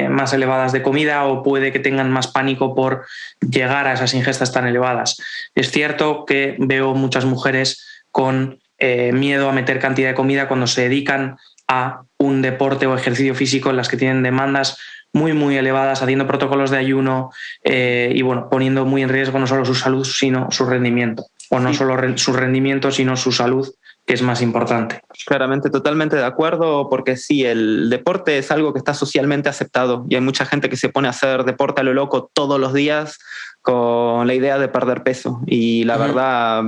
más 0.10 0.32
elevadas 0.32 0.71
de 0.71 0.84
comida 0.84 1.25
o 1.25 1.43
puede 1.43 1.73
que 1.73 1.80
tengan 1.80 2.10
más 2.10 2.27
pánico 2.27 2.73
por 2.73 3.06
llegar 3.41 3.88
a 3.88 3.93
esas 3.93 4.13
ingestas 4.13 4.54
tan 4.54 4.65
elevadas. 4.65 5.21
Es 5.54 5.69
cierto 5.69 6.23
que 6.25 6.56
veo 6.60 6.93
muchas 6.93 7.25
mujeres 7.25 7.86
con 8.10 8.62
eh, 8.84 9.12
miedo 9.13 9.47
a 9.47 9.54
meter 9.54 9.77
cantidad 9.77 10.10
de 10.10 10.15
comida 10.15 10.47
cuando 10.47 10.65
se 10.65 10.82
dedican 10.82 11.38
a 11.67 12.01
un 12.17 12.41
deporte 12.41 12.88
o 12.88 12.95
ejercicio 12.95 13.36
físico 13.36 13.69
en 13.69 13.77
las 13.77 13.89
que 13.89 13.97
tienen 13.97 14.23
demandas 14.23 14.80
muy, 15.13 15.34
muy 15.34 15.58
elevadas, 15.58 16.02
haciendo 16.02 16.28
protocolos 16.28 16.71
de 16.71 16.78
ayuno 16.78 17.32
eh, 17.63 18.12
y 18.15 18.21
bueno, 18.21 18.47
poniendo 18.50 18.86
muy 18.86 19.02
en 19.02 19.10
riesgo 19.10 19.39
no 19.39 19.47
solo 19.47 19.65
su 19.65 19.76
salud, 19.76 20.06
sino 20.06 20.50
su 20.52 20.65
rendimiento. 20.65 21.26
O 21.50 21.60
no 21.60 21.74
solo 21.74 21.97
su 22.17 22.32
rendimiento, 22.32 22.91
sino 22.91 23.17
su 23.17 23.34
salud, 23.34 23.67
que 24.06 24.13
es 24.13 24.21
más 24.21 24.41
importante. 24.41 25.02
Claramente, 25.26 25.69
totalmente 25.69 26.15
de 26.15 26.24
acuerdo, 26.24 26.89
porque 26.89 27.17
sí, 27.17 27.45
el 27.45 27.89
deporte 27.89 28.38
es 28.38 28.52
algo 28.52 28.71
que 28.71 28.80
está 28.80 28.93
socialmente 28.93 29.50
aceptado 29.50 30.06
y 30.08 30.15
hay 30.15 30.21
mucha 30.21 30.45
gente 30.45 30.69
que 30.69 30.78
se 30.78 30.88
pone 30.88 31.08
a 31.08 31.12
hacer 31.12 31.43
deporte 31.43 31.82
a 31.82 31.84
lo 31.84 31.93
loco 31.93 32.32
todos 32.34 32.58
los 32.58 32.74
días 32.74 33.19
con 33.62 34.26
la 34.26 34.34
idea 34.34 34.58
de 34.58 34.67
perder 34.67 35.04
peso. 35.04 35.41
Y 35.45 35.84
la 35.84 35.97
verdad, 35.97 36.63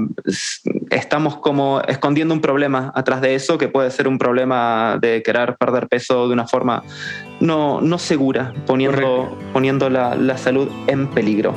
estamos 0.90 1.38
como 1.38 1.82
escondiendo 1.82 2.34
un 2.34 2.42
problema 2.42 2.92
atrás 2.96 3.22
de 3.22 3.36
eso, 3.36 3.58
que 3.58 3.68
puede 3.68 3.90
ser 3.92 4.08
un 4.08 4.18
problema 4.18 4.98
de 5.02 5.24
querer 5.24 5.56
perder 5.58 5.88
peso 5.88 6.28
de 6.28 6.34
una 6.34 6.48
forma 6.48 6.84
no, 7.40 7.82
no 7.82 7.98
segura, 7.98 8.54
poniendo, 8.68 9.38
poniendo 9.52 9.90
la, 9.90 10.16
la 10.16 10.38
salud 10.38 10.70
en 10.88 11.08
peligro. 11.10 11.56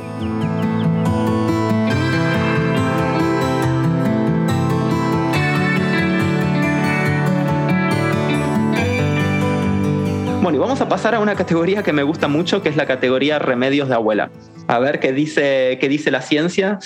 Bueno, 10.41 10.55
y 10.55 10.59
vamos 10.59 10.79
a 10.79 10.87
pasar 10.87 11.13
a 11.13 11.19
una 11.19 11.35
categoría 11.35 11.83
que 11.83 11.91
me 11.91 12.03
gusta 12.03 12.27
mucho, 12.27 12.63
que 12.63 12.69
es 12.69 12.77
la 12.77 12.85
categoría 12.85 13.37
remedios 13.37 13.89
de 13.89 13.95
abuela. 13.95 14.31
A 14.67 14.79
ver 14.79 14.99
qué 14.99 15.13
dice, 15.13 15.77
qué 15.79 15.87
dice 15.89 16.11
la 16.11 16.21
ciencia. 16.21 16.79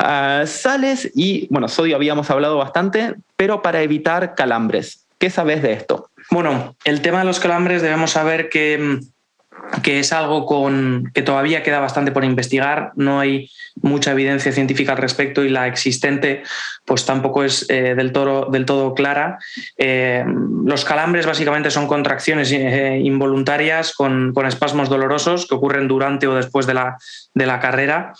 Uh, 0.00 0.46
sales 0.46 1.10
y, 1.14 1.46
bueno, 1.50 1.68
sodio 1.68 1.96
habíamos 1.96 2.30
hablado 2.30 2.56
bastante, 2.56 3.14
pero 3.36 3.62
para 3.62 3.82
evitar 3.82 4.34
calambres. 4.34 5.06
¿Qué 5.18 5.30
sabes 5.30 5.62
de 5.62 5.72
esto? 5.72 6.10
Bueno, 6.30 6.74
el 6.84 7.00
tema 7.00 7.20
de 7.20 7.24
los 7.24 7.38
calambres 7.38 7.82
debemos 7.82 8.10
saber 8.10 8.48
que 8.48 8.78
mm, 8.78 9.11
que 9.82 10.00
es 10.00 10.12
algo 10.12 10.46
con, 10.46 11.10
que 11.14 11.22
todavía 11.22 11.62
queda 11.62 11.80
bastante 11.80 12.12
por 12.12 12.24
investigar. 12.24 12.92
No 12.96 13.20
hay 13.20 13.50
mucha 13.80 14.12
evidencia 14.12 14.52
científica 14.52 14.92
al 14.92 14.98
respecto 14.98 15.44
y 15.44 15.48
la 15.48 15.66
existente 15.66 16.42
pues 16.84 17.06
tampoco 17.06 17.44
es 17.44 17.66
eh, 17.68 17.94
del, 17.94 18.12
todo, 18.12 18.94
clara. 18.94 19.38
Eh, 19.78 20.24
los 20.64 20.84
calambres 20.84 21.26
básicamente 21.26 21.70
son 21.70 21.86
contracciones 21.86 22.52
eh, 22.52 23.00
involuntarias 23.02 23.94
con, 23.94 24.32
con, 24.34 24.46
espasmos 24.46 24.88
dolorosos 24.88 25.46
que 25.46 25.54
ocurren 25.54 25.88
durante 25.88 26.26
o 26.26 26.34
después 26.34 26.66
de 26.66 26.74
la, 26.74 26.96
de 27.34 27.46
la 27.46 27.60
carrera. 27.60 28.12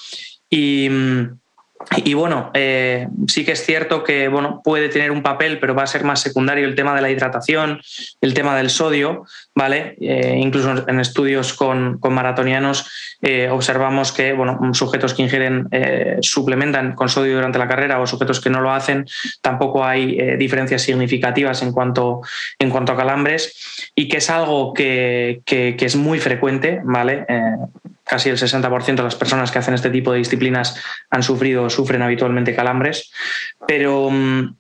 Y, 0.48 0.88
mm, 0.90 1.41
y 2.05 2.14
bueno, 2.14 2.51
eh, 2.55 3.09
sí 3.29 3.45
que 3.45 3.53
es 3.53 3.64
cierto 3.64 4.05
que 4.05 4.29
bueno, 4.29 4.61
puede 4.64 4.88
tener 4.88 5.11
un 5.11 5.23
papel, 5.23 5.59
pero 5.59 5.75
va 5.75 5.83
a 5.83 5.87
ser 5.87 6.05
más 6.05 6.21
secundario 6.21 6.66
el 6.66 6.75
tema 6.75 6.95
de 6.95 7.03
la 7.03 7.11
hidratación, 7.11 7.81
el 8.21 8.35
tema 8.35 8.57
del 8.57 8.71
sodio, 8.71 9.25
¿vale? 9.55 9.97
Eh, 10.01 10.38
incluso 10.38 10.88
en 10.88 11.01
estudios 11.01 11.53
con, 11.53 11.99
maratonianos 12.03 13.18
eh, 13.23 13.49
observamos 13.51 14.12
que 14.12 14.33
bueno, 14.33 14.59
sujetos 14.75 15.14
que 15.14 15.23
ingieren, 15.23 15.68
suplementan 16.21 16.95
con 16.95 17.09
sodio 17.09 17.37
durante 17.37 17.59
la 17.59 17.68
carrera 17.68 18.01
o 18.01 18.07
sujetos 18.07 18.40
que 18.40 18.51
no 18.51 18.61
lo 18.61 18.73
hacen, 18.73 19.07
tampoco 19.40 19.85
hay 19.85 20.37
diferencias 20.37 20.83
significativas 20.83 21.62
en 21.62 21.73
cuanto, 21.73 22.21
en 22.59 22.71
cuanto 22.71 22.92
a 22.92 22.97
calambres 22.97 23.90
y 23.95 24.09
que 24.09 24.18
es 24.18 24.31
algo 24.31 24.73
que, 24.73 25.42
que 25.45 25.77
es 25.79 25.97
muy 25.97 26.18
frecuente, 26.18 26.81
¿vale? 26.85 27.25
Casi 28.04 28.28
el 28.28 28.38
60% 28.38 28.96
de 28.96 29.02
las 29.02 29.16
personas 29.16 29.50
que 29.50 29.58
hacen 29.58 29.74
este 29.74 29.90
tipo 29.90 30.12
de 30.12 30.18
disciplinas 30.18 30.82
han 31.10 31.22
sufrido 31.22 31.64
o 31.64 31.70
sufren 31.70 32.02
habitualmente 32.02 32.54
calambres, 32.54 33.12
pero 33.66 34.10
mm, 34.10 34.56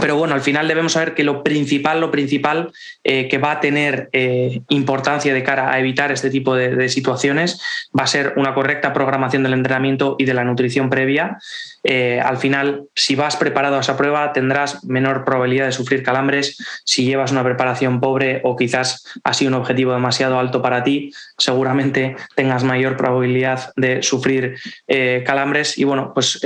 pero 0.00 0.16
bueno, 0.16 0.34
al 0.34 0.42
final 0.42 0.68
debemos 0.68 0.92
saber 0.92 1.14
que 1.14 1.24
lo 1.24 1.42
principal, 1.42 2.00
lo 2.00 2.10
principal 2.10 2.72
eh, 3.04 3.26
que 3.28 3.38
va 3.38 3.52
a 3.52 3.60
tener 3.60 4.08
eh, 4.12 4.60
importancia 4.68 5.32
de 5.32 5.42
cara 5.42 5.72
a 5.72 5.78
evitar 5.78 6.12
este 6.12 6.30
tipo 6.30 6.54
de, 6.54 6.88
situaciones 6.88 7.60
va 7.98 8.04
a 8.04 8.06
ser 8.06 8.34
una 8.36 8.54
correcta 8.54 8.92
programación 8.92 9.42
del 9.42 9.54
entrenamiento 9.54 10.16
y 10.18 10.24
de 10.24 10.34
la 10.34 10.44
nutrición 10.44 10.90
previa. 10.90 11.38
Eh, 11.84 12.20
al 12.22 12.36
final, 12.36 12.84
si 12.94 13.14
vas 13.14 13.36
preparado 13.36 13.76
a 13.76 13.80
esa 13.80 13.96
prueba, 13.96 14.32
tendrás 14.32 14.84
menor 14.84 15.24
probabilidad 15.24 15.66
de 15.66 15.72
sufrir 15.72 16.02
calambres. 16.02 16.58
Si 16.84 17.04
llevas 17.04 17.32
una 17.32 17.42
preparación 17.42 18.00
pobre 18.00 18.40
o 18.44 18.56
quizás 18.56 19.04
ha 19.24 19.32
un 19.46 19.54
objetivo 19.54 19.92
demasiado 19.92 20.38
alto 20.38 20.60
para 20.62 20.82
ti, 20.82 21.12
seguramente 21.36 22.16
tengas 22.34 22.64
mayor 22.64 22.96
probabilidad 22.96 23.72
de 23.76 24.02
sufrir 24.02 24.56
calambres. 25.24 25.78
Y 25.78 25.84
bueno, 25.84 26.12
pues 26.12 26.40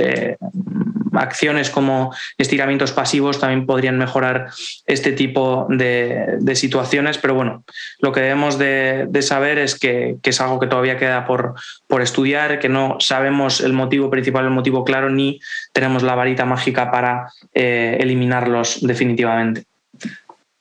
acciones 1.13 1.69
como 1.69 2.13
estiramientos 2.37 2.91
pasivos 2.91 3.39
también 3.39 3.65
podrían 3.65 3.97
mejorar 3.97 4.47
este 4.85 5.11
tipo 5.11 5.67
de, 5.69 6.39
situaciones, 6.55 7.17
pero 7.17 7.33
bueno, 7.33 7.63
lo 7.99 8.11
que 8.11 8.21
debemos 8.21 8.57
de, 8.57 9.07
saber 9.21 9.57
es 9.57 9.77
que, 9.79 10.17
es 10.23 10.41
algo 10.41 10.59
que 10.59 10.67
todavía 10.67 10.97
queda 10.97 11.25
por, 11.25 11.55
por 11.87 12.01
estudiar, 12.01 12.59
que 12.59 12.69
no 12.69 12.97
sabemos 12.99 13.61
el 13.61 13.73
motivo 13.73 14.09
principal, 14.09 14.45
el 14.45 14.51
motivo 14.51 14.83
claro, 14.83 15.09
ni 15.09 15.39
tenemos 15.71 16.03
la 16.03 16.15
varita 16.15 16.45
mágica 16.45 16.91
para 16.91 17.31
eh, 17.53 17.97
eliminarlos 17.99 18.79
definitivamente 18.81 19.65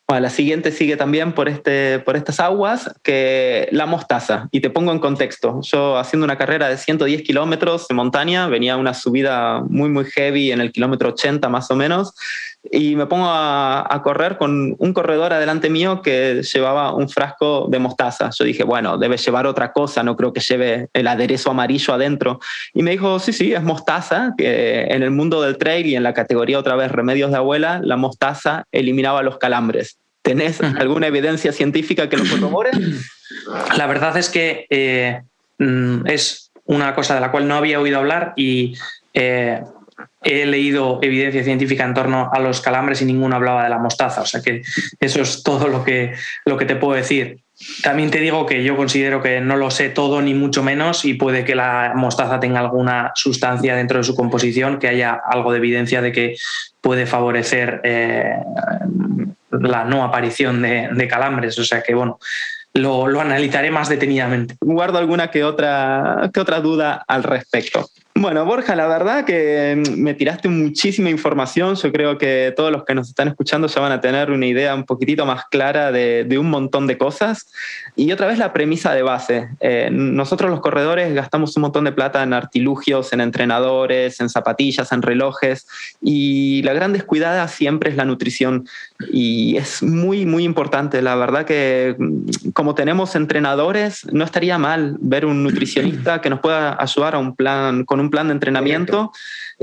la 0.08 0.30
siguiente 0.30 0.72
sigue 0.72 0.96
también 0.96 1.32
por, 1.32 1.48
este, 1.48 1.98
por 2.00 2.16
estas 2.16 2.40
aguas 2.40 2.92
que 3.02 3.68
la 3.72 3.86
mostaza. 3.86 4.48
Y 4.50 4.60
te 4.60 4.70
pongo 4.70 4.92
en 4.92 4.98
contexto. 4.98 5.60
Yo 5.62 5.96
haciendo 5.96 6.24
una 6.24 6.36
carrera 6.36 6.68
de 6.68 6.76
110 6.76 7.22
kilómetros 7.22 7.88
de 7.88 7.94
montaña, 7.94 8.46
venía 8.48 8.76
una 8.76 8.94
subida 8.94 9.62
muy, 9.68 9.88
muy 9.88 10.04
heavy 10.04 10.52
en 10.52 10.60
el 10.60 10.72
kilómetro 10.72 11.10
80 11.10 11.48
más 11.48 11.70
o 11.70 11.76
menos, 11.76 12.14
y 12.70 12.94
me 12.94 13.06
pongo 13.06 13.26
a, 13.28 14.00
correr 14.04 14.38
con 14.38 14.76
un 14.78 14.92
corredor 14.92 15.32
adelante 15.32 15.68
mío 15.68 16.00
que 16.00 16.42
llevaba 16.42 16.94
un 16.94 17.08
frasco 17.08 17.66
de 17.68 17.78
mostaza. 17.78 18.30
Yo 18.30 18.44
dije, 18.44 18.62
bueno, 18.62 18.98
debe 18.98 19.16
llevar 19.16 19.46
otra 19.46 19.72
cosa, 19.72 20.02
no 20.02 20.16
creo 20.16 20.32
que 20.32 20.40
lleve 20.40 20.88
el 20.92 21.06
aderezo 21.08 21.50
amarillo 21.50 21.94
adentro. 21.94 22.40
Y 22.72 22.82
me 22.82 22.92
dijo, 22.92 23.18
sí, 23.18 23.32
sí, 23.32 23.52
es 23.52 23.62
mostaza, 23.62 24.34
que 24.36 24.84
en 24.84 25.02
el 25.02 25.10
mundo 25.10 25.42
del 25.42 25.58
trail 25.58 25.86
y 25.86 25.96
en 25.96 26.02
la 26.02 26.14
categoría 26.14 26.58
otra 26.58 26.76
vez 26.76 26.90
remedios 26.92 27.30
de 27.30 27.36
abuela, 27.36 27.80
la 27.82 27.96
mostaza 27.96 28.64
eliminaba 28.70 29.22
los 29.22 29.38
calambres. 29.38 29.98
¿Tenés 30.22 30.60
alguna 30.60 31.08
evidencia 31.08 31.52
científica 31.52 32.08
que 32.08 32.16
lo 32.16 32.24
corrobore? 32.28 32.70
La 33.76 33.86
verdad 33.86 34.16
es 34.16 34.28
que 34.28 34.66
eh, 34.70 35.20
mm, 35.58 36.06
es 36.06 36.52
una 36.64 36.94
cosa 36.94 37.14
de 37.14 37.20
la 37.20 37.32
cual 37.32 37.48
no 37.48 37.56
había 37.56 37.80
oído 37.80 37.98
hablar 37.98 38.34
y 38.36 38.74
eh, 39.14 39.62
he 40.24 40.46
leído 40.46 40.98
evidencia 41.02 41.44
científica 41.44 41.84
en 41.84 41.94
torno 41.94 42.30
a 42.32 42.38
los 42.38 42.60
calambres 42.60 43.02
y 43.02 43.04
ninguno 43.04 43.36
hablaba 43.36 43.64
de 43.64 43.70
la 43.70 43.78
mostaza. 43.78 44.22
O 44.22 44.26
sea 44.26 44.40
que 44.40 44.62
eso 45.00 45.20
es 45.20 45.42
todo 45.42 45.68
lo 45.68 45.84
que, 45.84 46.14
lo 46.44 46.56
que 46.56 46.64
te 46.64 46.76
puedo 46.76 46.94
decir. 46.94 47.38
También 47.82 48.10
te 48.10 48.18
digo 48.18 48.46
que 48.46 48.64
yo 48.64 48.76
considero 48.76 49.22
que 49.22 49.40
no 49.40 49.56
lo 49.56 49.70
sé 49.70 49.88
todo 49.88 50.20
ni 50.20 50.34
mucho 50.34 50.62
menos 50.62 51.04
y 51.04 51.14
puede 51.14 51.44
que 51.44 51.54
la 51.54 51.92
mostaza 51.94 52.40
tenga 52.40 52.60
alguna 52.60 53.12
sustancia 53.14 53.76
dentro 53.76 53.98
de 53.98 54.04
su 54.04 54.16
composición, 54.16 54.78
que 54.78 54.88
haya 54.88 55.12
algo 55.12 55.52
de 55.52 55.58
evidencia 55.58 56.02
de 56.02 56.12
que 56.12 56.36
puede 56.80 57.06
favorecer 57.06 57.80
eh, 57.84 58.34
la 59.50 59.84
no 59.84 60.02
aparición 60.02 60.62
de, 60.62 61.08
calambres. 61.08 61.58
O 61.58 61.64
sea 61.64 61.82
que, 61.82 61.94
bueno, 61.94 62.18
lo, 62.74 63.20
analizaré 63.20 63.70
más 63.70 63.88
detenidamente. 63.88 64.56
Guardo 64.60 64.98
alguna 64.98 65.30
que 65.30 65.44
otra, 65.44 66.30
que 66.32 66.40
otra 66.40 66.60
duda 66.60 67.04
al 67.06 67.22
respecto. 67.22 67.88
Bueno, 68.14 68.44
Borja, 68.44 68.76
la 68.76 68.86
verdad 68.86 69.24
que 69.24 69.82
me 69.96 70.12
tiraste 70.12 70.48
muchísima 70.48 71.08
información. 71.08 71.76
Yo 71.76 71.90
creo 71.90 72.18
que 72.18 72.52
todos 72.54 72.70
los 72.70 72.84
que 72.84 72.94
nos 72.94 73.08
están 73.08 73.28
escuchando 73.28 73.68
ya 73.68 73.80
van 73.80 73.90
a 73.90 74.02
tener 74.02 74.30
una 74.30 74.46
idea 74.46 74.74
un 74.74 74.84
poquitito 74.84 75.24
más 75.24 75.46
clara 75.46 75.90
de, 75.90 76.38
un 76.38 76.50
montón 76.50 76.86
de 76.86 76.98
cosas. 76.98 77.50
Y 77.96 78.12
otra 78.12 78.26
vez 78.26 78.38
la 78.38 78.52
premisa 78.52 78.92
de 78.92 79.02
base. 79.02 79.48
Eh, 79.60 79.88
nosotros 79.90 80.50
los 80.50 80.60
corredores 80.60 81.14
gastamos 81.14 81.56
un 81.56 81.62
montón 81.62 81.84
de 81.84 81.92
plata 81.92 82.22
en 82.22 82.34
artilugios, 82.34 83.14
en 83.14 83.22
entrenadores, 83.22 84.20
en 84.20 84.28
zapatillas, 84.28 84.92
en 84.92 85.00
relojes. 85.00 85.66
Y 86.02 86.62
la 86.64 86.74
gran 86.74 86.92
descuidada 86.92 87.48
siempre 87.48 87.90
es 87.90 87.96
la 87.96 88.04
nutrición. 88.04 88.68
Y 89.10 89.56
es 89.56 89.82
muy, 89.82 90.26
muy 90.26 90.44
importante. 90.44 91.02
La 91.02 91.14
verdad 91.14 91.44
que 91.44 91.96
como 92.52 92.74
tenemos 92.74 93.14
entrenadores, 93.16 94.06
no 94.12 94.24
estaría 94.24 94.58
mal 94.58 94.96
ver 95.00 95.26
un 95.26 95.42
nutricionista 95.42 96.20
que 96.20 96.30
nos 96.30 96.40
pueda 96.40 96.80
ayudar 96.80 97.14
a 97.14 97.18
un 97.18 97.34
plan, 97.34 97.84
con 97.84 98.00
un 98.00 98.10
plan 98.10 98.28
de 98.28 98.34
entrenamiento 98.34 99.12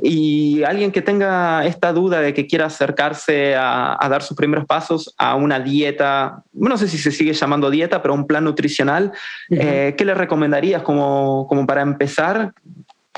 y 0.02 0.64
alguien 0.64 0.92
que 0.92 1.02
tenga 1.02 1.66
esta 1.66 1.94
duda 1.94 2.22
de 2.22 2.34
que 2.34 2.48
quiera 2.48 2.66
acercarse 2.66 3.56
a, 3.56 3.98
dar 4.10 4.24
sus 4.24 4.36
primeros 4.36 4.66
pasos 4.66 5.14
a 5.18 5.36
una 5.36 5.60
dieta, 5.60 6.44
no 6.54 6.78
sé 6.78 6.88
si 6.88 6.98
se 6.98 7.12
sigue 7.12 7.34
llamando 7.34 7.70
dieta, 7.70 8.02
pero 8.02 8.14
un 8.14 8.26
plan 8.26 8.44
nutricional, 8.44 9.12
eh, 9.50 9.94
¿qué 9.98 10.06
le 10.06 10.14
recomendarías 10.14 10.82
como, 10.82 11.46
como 11.48 11.68
para 11.68 11.82
empezar? 11.82 12.54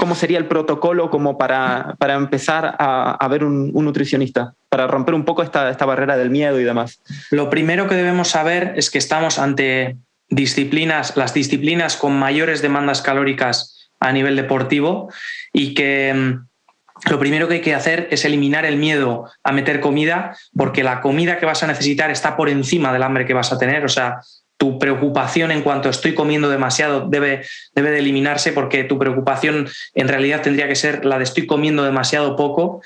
¿Cómo 0.01 0.15
sería 0.15 0.39
el 0.39 0.47
protocolo 0.47 1.11
como 1.11 1.37
para, 1.37 1.93
para 1.99 2.15
empezar 2.15 2.75
a, 2.79 3.11
a 3.11 3.27
ver 3.27 3.43
un, 3.43 3.71
nutricionista? 3.71 4.55
Para 4.67 4.87
romper 4.87 5.13
un 5.13 5.25
poco 5.25 5.43
esta, 5.43 5.69
esta 5.69 5.85
barrera 5.85 6.17
del 6.17 6.31
miedo 6.31 6.59
y 6.59 6.63
demás. 6.63 7.03
Lo 7.29 7.51
primero 7.51 7.87
que 7.87 7.93
debemos 7.93 8.29
saber 8.29 8.73
es 8.77 8.89
que 8.89 8.97
estamos 8.97 9.37
ante 9.37 9.97
disciplinas, 10.27 11.15
las 11.17 11.35
disciplinas 11.35 11.97
con 11.97 12.17
mayores 12.17 12.63
demandas 12.63 13.03
calóricas 13.03 13.91
a 13.99 14.11
nivel 14.11 14.35
deportivo 14.35 15.13
y 15.53 15.75
que 15.75 16.11
mm, 16.15 17.09
lo 17.11 17.19
primero 17.19 17.47
que 17.47 17.53
hay 17.53 17.61
que 17.61 17.75
hacer 17.75 18.07
es 18.09 18.25
eliminar 18.25 18.65
el 18.65 18.77
miedo 18.77 19.29
a 19.43 19.51
meter 19.51 19.81
comida, 19.81 20.35
porque 20.57 20.83
la 20.83 21.01
comida 21.01 21.37
que 21.37 21.45
vas 21.45 21.61
a 21.61 21.67
necesitar 21.67 22.09
está 22.09 22.35
por 22.35 22.49
encima 22.49 22.91
del 22.91 23.03
hambre 23.03 23.27
que 23.27 23.35
vas 23.35 23.51
a 23.53 23.59
tener. 23.59 23.85
O 23.85 23.89
sea, 23.89 24.21
tu 24.61 24.77
preocupación 24.77 25.49
en 25.49 25.63
cuanto 25.63 25.89
estoy 25.89 26.13
comiendo 26.13 26.47
demasiado 26.47 27.09
debe, 27.09 27.43
debe 27.73 27.89
de 27.89 27.97
eliminarse 27.97 28.51
porque 28.51 28.83
tu 28.83 28.99
preocupación 28.99 29.67
en 29.95 30.07
realidad 30.07 30.43
tendría 30.43 30.67
que 30.67 30.75
ser 30.75 31.03
la 31.03 31.17
de 31.17 31.23
estoy 31.23 31.47
comiendo 31.47 31.83
demasiado 31.83 32.35
poco, 32.35 32.83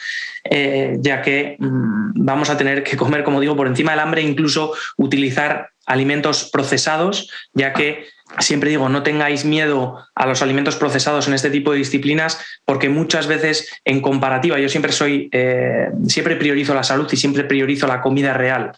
eh, 0.50 0.96
ya 1.02 1.22
que 1.22 1.58
mm, 1.60 2.12
vamos 2.16 2.50
a 2.50 2.56
tener 2.56 2.82
que 2.82 2.96
comer, 2.96 3.26
como 3.26 3.42
digo, 3.42 3.58
por 3.58 3.68
encima 3.68 3.92
del 3.92 4.00
hambre, 4.00 4.22
incluso 4.22 4.72
utilizar 4.96 5.72
alimentos 5.86 6.50
procesados, 6.50 7.30
ya 7.54 7.74
que 7.74 8.06
siempre 8.40 8.70
digo, 8.70 8.88
no 8.88 9.04
tengáis 9.04 9.44
miedo 9.44 10.00
a 10.16 10.26
los 10.26 10.42
alimentos 10.42 10.78
procesados 10.78 11.28
en 11.28 11.34
este 11.34 11.50
tipo 11.50 11.74
de 11.74 11.80
disciplinas, 11.80 12.40
porque 12.64 12.88
muchas 12.88 13.28
veces 13.28 13.70
en 13.84 14.00
comparativa, 14.00 14.60
yo 14.60 14.70
siempre 14.70 14.94
soy, 14.94 15.28
eh, 15.34 15.90
siempre 16.08 16.38
priorizo 16.38 16.74
la 16.74 16.84
salud 16.84 17.10
y 17.12 17.18
siempre 17.18 17.44
priorizo 17.44 17.86
la 17.86 18.00
comida 18.00 18.34
real, 18.34 18.72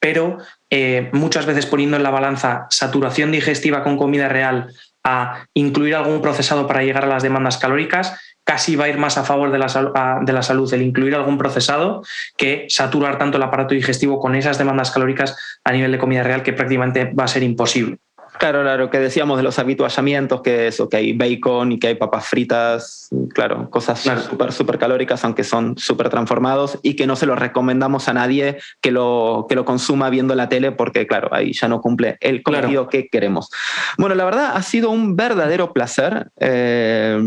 pero 0.00 0.38
eh, 0.70 1.10
muchas 1.12 1.46
veces 1.46 1.66
poniendo 1.66 1.96
en 1.96 2.02
la 2.02 2.10
balanza 2.10 2.66
saturación 2.70 3.30
digestiva 3.30 3.84
con 3.84 3.96
comida 3.96 4.28
real 4.28 4.72
a 5.04 5.46
incluir 5.54 5.94
algún 5.94 6.20
procesado 6.20 6.66
para 6.66 6.82
llegar 6.82 7.04
a 7.04 7.08
las 7.08 7.22
demandas 7.22 7.58
calóricas, 7.58 8.18
casi 8.44 8.76
va 8.76 8.86
a 8.86 8.88
ir 8.88 8.98
más 8.98 9.16
a 9.16 9.24
favor 9.24 9.52
de 9.52 9.58
la, 9.58 10.20
de 10.22 10.32
la, 10.32 10.42
salud 10.42 10.72
el 10.74 10.82
incluir 10.82 11.14
algún 11.14 11.38
procesado 11.38 12.02
que 12.36 12.66
saturar 12.68 13.18
tanto 13.18 13.36
el 13.36 13.42
aparato 13.42 13.74
digestivo 13.74 14.18
con 14.18 14.34
esas 14.34 14.58
demandas 14.58 14.90
calóricas 14.90 15.36
a 15.64 15.72
nivel 15.72 15.92
de 15.92 15.98
comida 15.98 16.22
real 16.22 16.42
que 16.42 16.52
prácticamente 16.52 17.04
va 17.04 17.24
a 17.24 17.28
ser 17.28 17.42
imposible. 17.42 17.98
Claro, 18.40 18.62
claro, 18.62 18.88
que 18.88 18.98
decíamos 18.98 19.36
de 19.36 19.42
los 19.42 19.58
habituallamientos, 19.58 20.40
que 20.40 20.68
eso, 20.68 20.88
que 20.88 20.96
hay 20.96 21.12
bacon 21.12 21.72
y 21.72 21.78
que 21.78 21.88
hay 21.88 21.96
papas 21.96 22.26
fritas, 22.26 23.10
claro, 23.34 23.68
cosas 23.68 24.00
súper, 24.00 24.52
súper 24.52 24.78
calóricas, 24.78 25.22
aunque 25.26 25.44
son 25.44 25.76
súper 25.76 26.08
transformados 26.08 26.78
y 26.82 26.96
que 26.96 27.06
no 27.06 27.16
se 27.16 27.26
los 27.26 27.38
recomendamos 27.38 28.08
a 28.08 28.14
nadie 28.14 28.56
que 28.80 28.92
lo, 28.92 29.44
que 29.46 29.56
lo 29.56 29.66
consuma 29.66 30.08
viendo 30.08 30.34
la 30.34 30.48
tele 30.48 30.72
porque, 30.72 31.06
claro, 31.06 31.28
ahí 31.32 31.52
ya 31.52 31.68
no 31.68 31.82
cumple 31.82 32.16
el 32.22 32.42
cometido 32.42 32.88
que 32.88 33.08
queremos. 33.08 33.50
Bueno, 33.98 34.14
la 34.14 34.24
verdad 34.24 34.52
ha 34.54 34.62
sido 34.62 34.88
un 34.88 35.16
verdadero 35.16 35.74
placer 35.74 36.30
eh, 36.40 37.20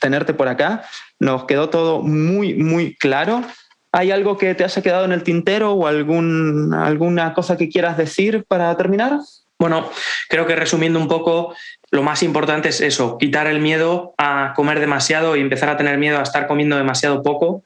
tenerte 0.00 0.32
por 0.32 0.46
acá. 0.46 0.84
Nos 1.18 1.44
quedó 1.46 1.70
todo 1.70 2.02
muy, 2.02 2.54
muy 2.54 2.94
claro. 2.94 3.42
¿Hay 3.90 4.12
algo 4.12 4.38
que 4.38 4.54
te 4.54 4.62
haya 4.62 4.80
quedado 4.80 5.06
en 5.06 5.12
el 5.12 5.24
tintero 5.24 5.72
o 5.72 5.88
algún, 5.88 6.72
alguna 6.72 7.34
cosa 7.34 7.56
que 7.56 7.68
quieras 7.68 7.96
decir 7.96 8.44
para 8.46 8.76
terminar? 8.76 9.18
Bueno, 9.62 9.88
creo 10.28 10.44
que 10.44 10.56
resumiendo 10.56 10.98
un 10.98 11.06
poco, 11.06 11.54
lo 11.92 12.02
más 12.02 12.24
importante 12.24 12.70
es 12.70 12.80
eso, 12.80 13.16
quitar 13.16 13.46
el 13.46 13.60
miedo 13.60 14.12
a 14.18 14.54
comer 14.56 14.80
demasiado 14.80 15.36
y 15.36 15.40
empezar 15.40 15.68
a 15.68 15.76
tener 15.76 15.98
miedo 15.98 16.18
a 16.18 16.22
estar 16.24 16.48
comiendo 16.48 16.76
demasiado 16.76 17.22
poco. 17.22 17.62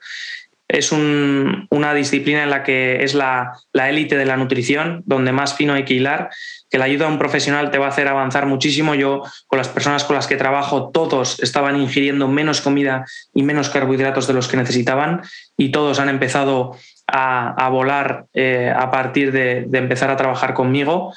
Es 0.69 0.93
una 0.93 1.95
disciplina 1.95 2.43
en 2.43 2.51
la 2.51 2.65
que 2.65 3.03
es 3.03 3.15
la 3.15 3.55
élite 3.73 4.19
de 4.19 4.27
la 4.27 4.37
nutrición, 4.37 5.05
donde 5.07 5.33
más 5.33 5.55
fino 5.55 5.73
hay 5.73 5.87
que 5.87 5.95
hilar, 5.95 6.29
que 6.69 6.77
la 6.77 6.85
ayuda 6.85 7.07
a 7.07 7.09
un 7.09 7.19
profesional 7.19 7.71
te 7.71 7.79
va 7.79 7.87
a 7.87 7.89
hacer 7.89 8.09
avanzar 8.09 8.45
muchísimo. 8.45 8.95
Yo, 8.95 9.23
con 9.47 9.57
las 9.57 9.69
personas 9.69 10.05
con 10.05 10.17
las 10.17 10.27
que 10.27 10.37
trabajo, 10.37 10.91
todos 10.93 11.41
estaban 11.41 11.81
ingiriendo 11.81 12.29
menos 12.29 12.61
comida 12.61 13.07
y 13.33 13.43
menos 13.43 13.71
carbohidratos 13.71 14.27
de 14.27 14.35
los 14.35 14.49
que 14.49 14.59
necesitaban 14.59 15.23
y 15.57 15.71
todos 15.71 15.99
han 15.99 16.11
empezado 16.11 16.77
a, 17.07 17.69
volar 17.71 18.27
eh, 18.35 18.73
a 18.77 18.91
partir 18.91 19.33
de, 19.33 19.69
empezar 19.73 20.11
a 20.11 20.17
trabajar 20.17 20.55
conmigo 20.55 21.15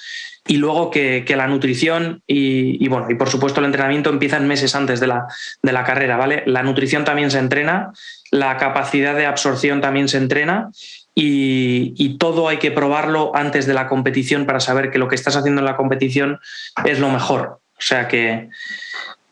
y 0.48 0.58
luego 0.58 0.92
que, 0.92 1.26
la 1.36 1.48
nutrición 1.48 2.22
y, 2.28 2.88
bueno, 2.88 3.08
y 3.10 3.16
por 3.16 3.30
supuesto 3.30 3.60
el 3.60 3.66
entrenamiento 3.66 4.10
empiezan 4.10 4.48
meses 4.48 4.76
antes 4.76 5.00
de 5.00 5.08
la, 5.08 5.28
de 5.62 5.72
la 5.72 5.84
carrera, 5.84 6.18
¿vale? 6.18 6.44
La 6.46 6.64
nutrición 6.64 7.06
también 7.06 7.32
se 7.32 7.40
entrena, 7.40 7.92
la 8.32 8.58
capacidad 8.58 9.16
de 9.16 9.26
absorción 9.26 9.82
también 9.82 10.08
se 10.08 10.18
entrena 10.18 10.70
y, 11.16 11.94
y, 11.98 12.18
todo 12.18 12.48
hay 12.48 12.58
que 12.58 12.72
probarlo 12.72 13.36
antes 13.36 13.66
de 13.66 13.74
la 13.74 13.88
competición 13.88 14.46
para 14.46 14.60
saber 14.60 14.92
que 14.92 15.00
lo 15.00 15.08
que 15.08 15.16
estás 15.16 15.36
haciendo 15.36 15.60
en 15.62 15.66
la 15.66 15.76
competición 15.76 16.40
es 16.86 17.00
lo 17.00 17.10
mejor. 17.10 17.60
O 17.78 17.82
sea 17.82 18.08
que, 18.08 18.50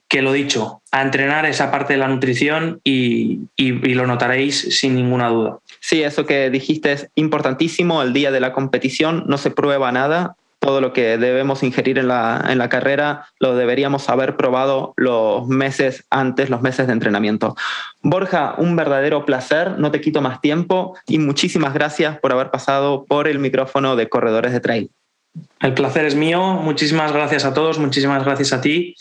que 0.07 0.21
lo 0.21 0.31
dicho, 0.31 0.81
a 0.91 1.01
entrenar 1.01 1.45
esa 1.45 1.69
parte 1.69 1.93
de 1.93 1.99
la 1.99 2.07
nutrición 2.07 2.79
y, 2.83 3.41
lo 3.57 4.07
notaréis 4.07 4.79
sin 4.79 4.95
ninguna 4.95 5.27
duda. 5.27 5.59
Sí, 5.79 6.03
eso 6.03 6.25
que 6.25 6.49
dijiste 6.49 6.91
es 6.91 7.09
importantísimo. 7.15 8.01
El 8.01 8.13
día 8.13 8.31
de 8.31 8.39
la 8.39 8.53
competición 8.53 9.23
no 9.27 9.37
se 9.37 9.51
prueba 9.51 9.91
nada. 9.91 10.35
Todo 10.59 10.81
lo 10.81 10.91
que 10.91 11.17
debemos 11.17 11.61
ingerir 11.61 11.99
en 11.99 12.07
la, 12.07 12.43
en 12.49 12.57
la 12.57 12.67
carrera 12.67 13.27
lo 13.39 13.55
deberíamos 13.55 14.09
haber 14.09 14.35
probado 14.35 14.93
los 14.97 15.47
meses 15.47 16.03
antes, 16.09 16.49
los 16.49 16.61
meses 16.61 16.87
de 16.87 16.93
entrenamiento. 16.93 17.55
Borja, 18.01 18.55
un 18.57 18.75
verdadero 18.75 19.25
placer, 19.25 19.77
no 19.77 19.91
te 19.91 20.01
quito 20.01 20.21
más 20.21 20.41
tiempo 20.41 20.97
y 21.05 21.19
muchísimas 21.19 21.73
gracias 21.73 22.19
por 22.19 22.31
haber 22.31 22.49
pasado 22.49 23.05
por 23.05 23.27
el 23.27 23.39
micrófono 23.39 23.95
de 23.95 24.09
Corredores 24.09 24.51
de 24.51 24.59
Trail. 24.59 24.91
El 25.59 25.73
placer 25.73 26.05
es 26.05 26.15
mío. 26.15 26.41
Muchísimas 26.41 27.11
gracias 27.11 27.45
a 27.45 27.53
todos, 27.53 27.79
muchísimas 27.79 28.23
gracias 28.23 28.53
a 28.53 28.61
ti 28.61 28.95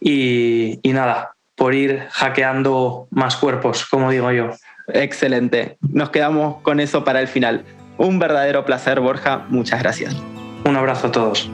y, 0.00 0.80
nada, 0.84 1.34
por 1.54 1.74
ir 1.74 2.06
hackeando 2.10 3.08
más 3.10 3.36
cuerpos, 3.36 3.86
como 3.86 4.10
digo 4.10 4.30
yo. 4.32 4.50
Excelente. 4.88 5.78
Nos 5.80 6.10
quedamos 6.10 6.62
con 6.62 6.80
eso 6.80 7.04
para 7.04 7.20
el 7.20 7.28
final. 7.28 7.64
Un 7.98 8.18
verdadero 8.18 8.64
placer, 8.64 9.00
Borja. 9.00 9.46
Muchas 9.48 9.82
gracias. 9.82 10.14
Un 10.64 10.76
abrazo 10.76 11.08
a 11.08 11.12
todos. 11.12 11.50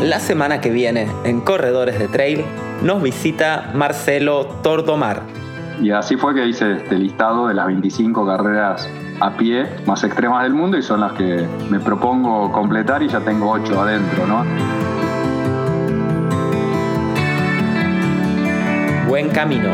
La 0.00 0.20
semana 0.20 0.60
que 0.60 0.70
viene, 0.70 1.08
en 1.24 1.40
Corredores 1.40 1.98
de 1.98 2.06
Trail, 2.06 2.44
nos 2.82 3.02
visita 3.02 3.72
Marcelo 3.74 4.46
Tordomar. 4.62 5.22
Y 5.82 5.90
así 5.90 6.16
fue 6.16 6.32
que 6.32 6.46
hice 6.46 6.74
este 6.74 6.96
listado 6.96 7.48
de 7.48 7.54
las 7.54 7.66
25 7.66 8.24
carreras 8.24 8.88
a 9.20 9.36
pie 9.36 9.66
más 9.86 10.04
extremas 10.04 10.42
del 10.42 10.54
mundo 10.54 10.76
y 10.76 10.82
son 10.82 11.00
las 11.00 11.12
que 11.12 11.46
me 11.70 11.80
propongo 11.80 12.52
completar 12.52 13.02
y 13.02 13.08
ya 13.08 13.20
tengo 13.20 13.50
8 13.50 13.80
adentro, 13.80 14.26
¿no? 14.26 14.44
Buen 19.08 19.30
camino. 19.30 19.70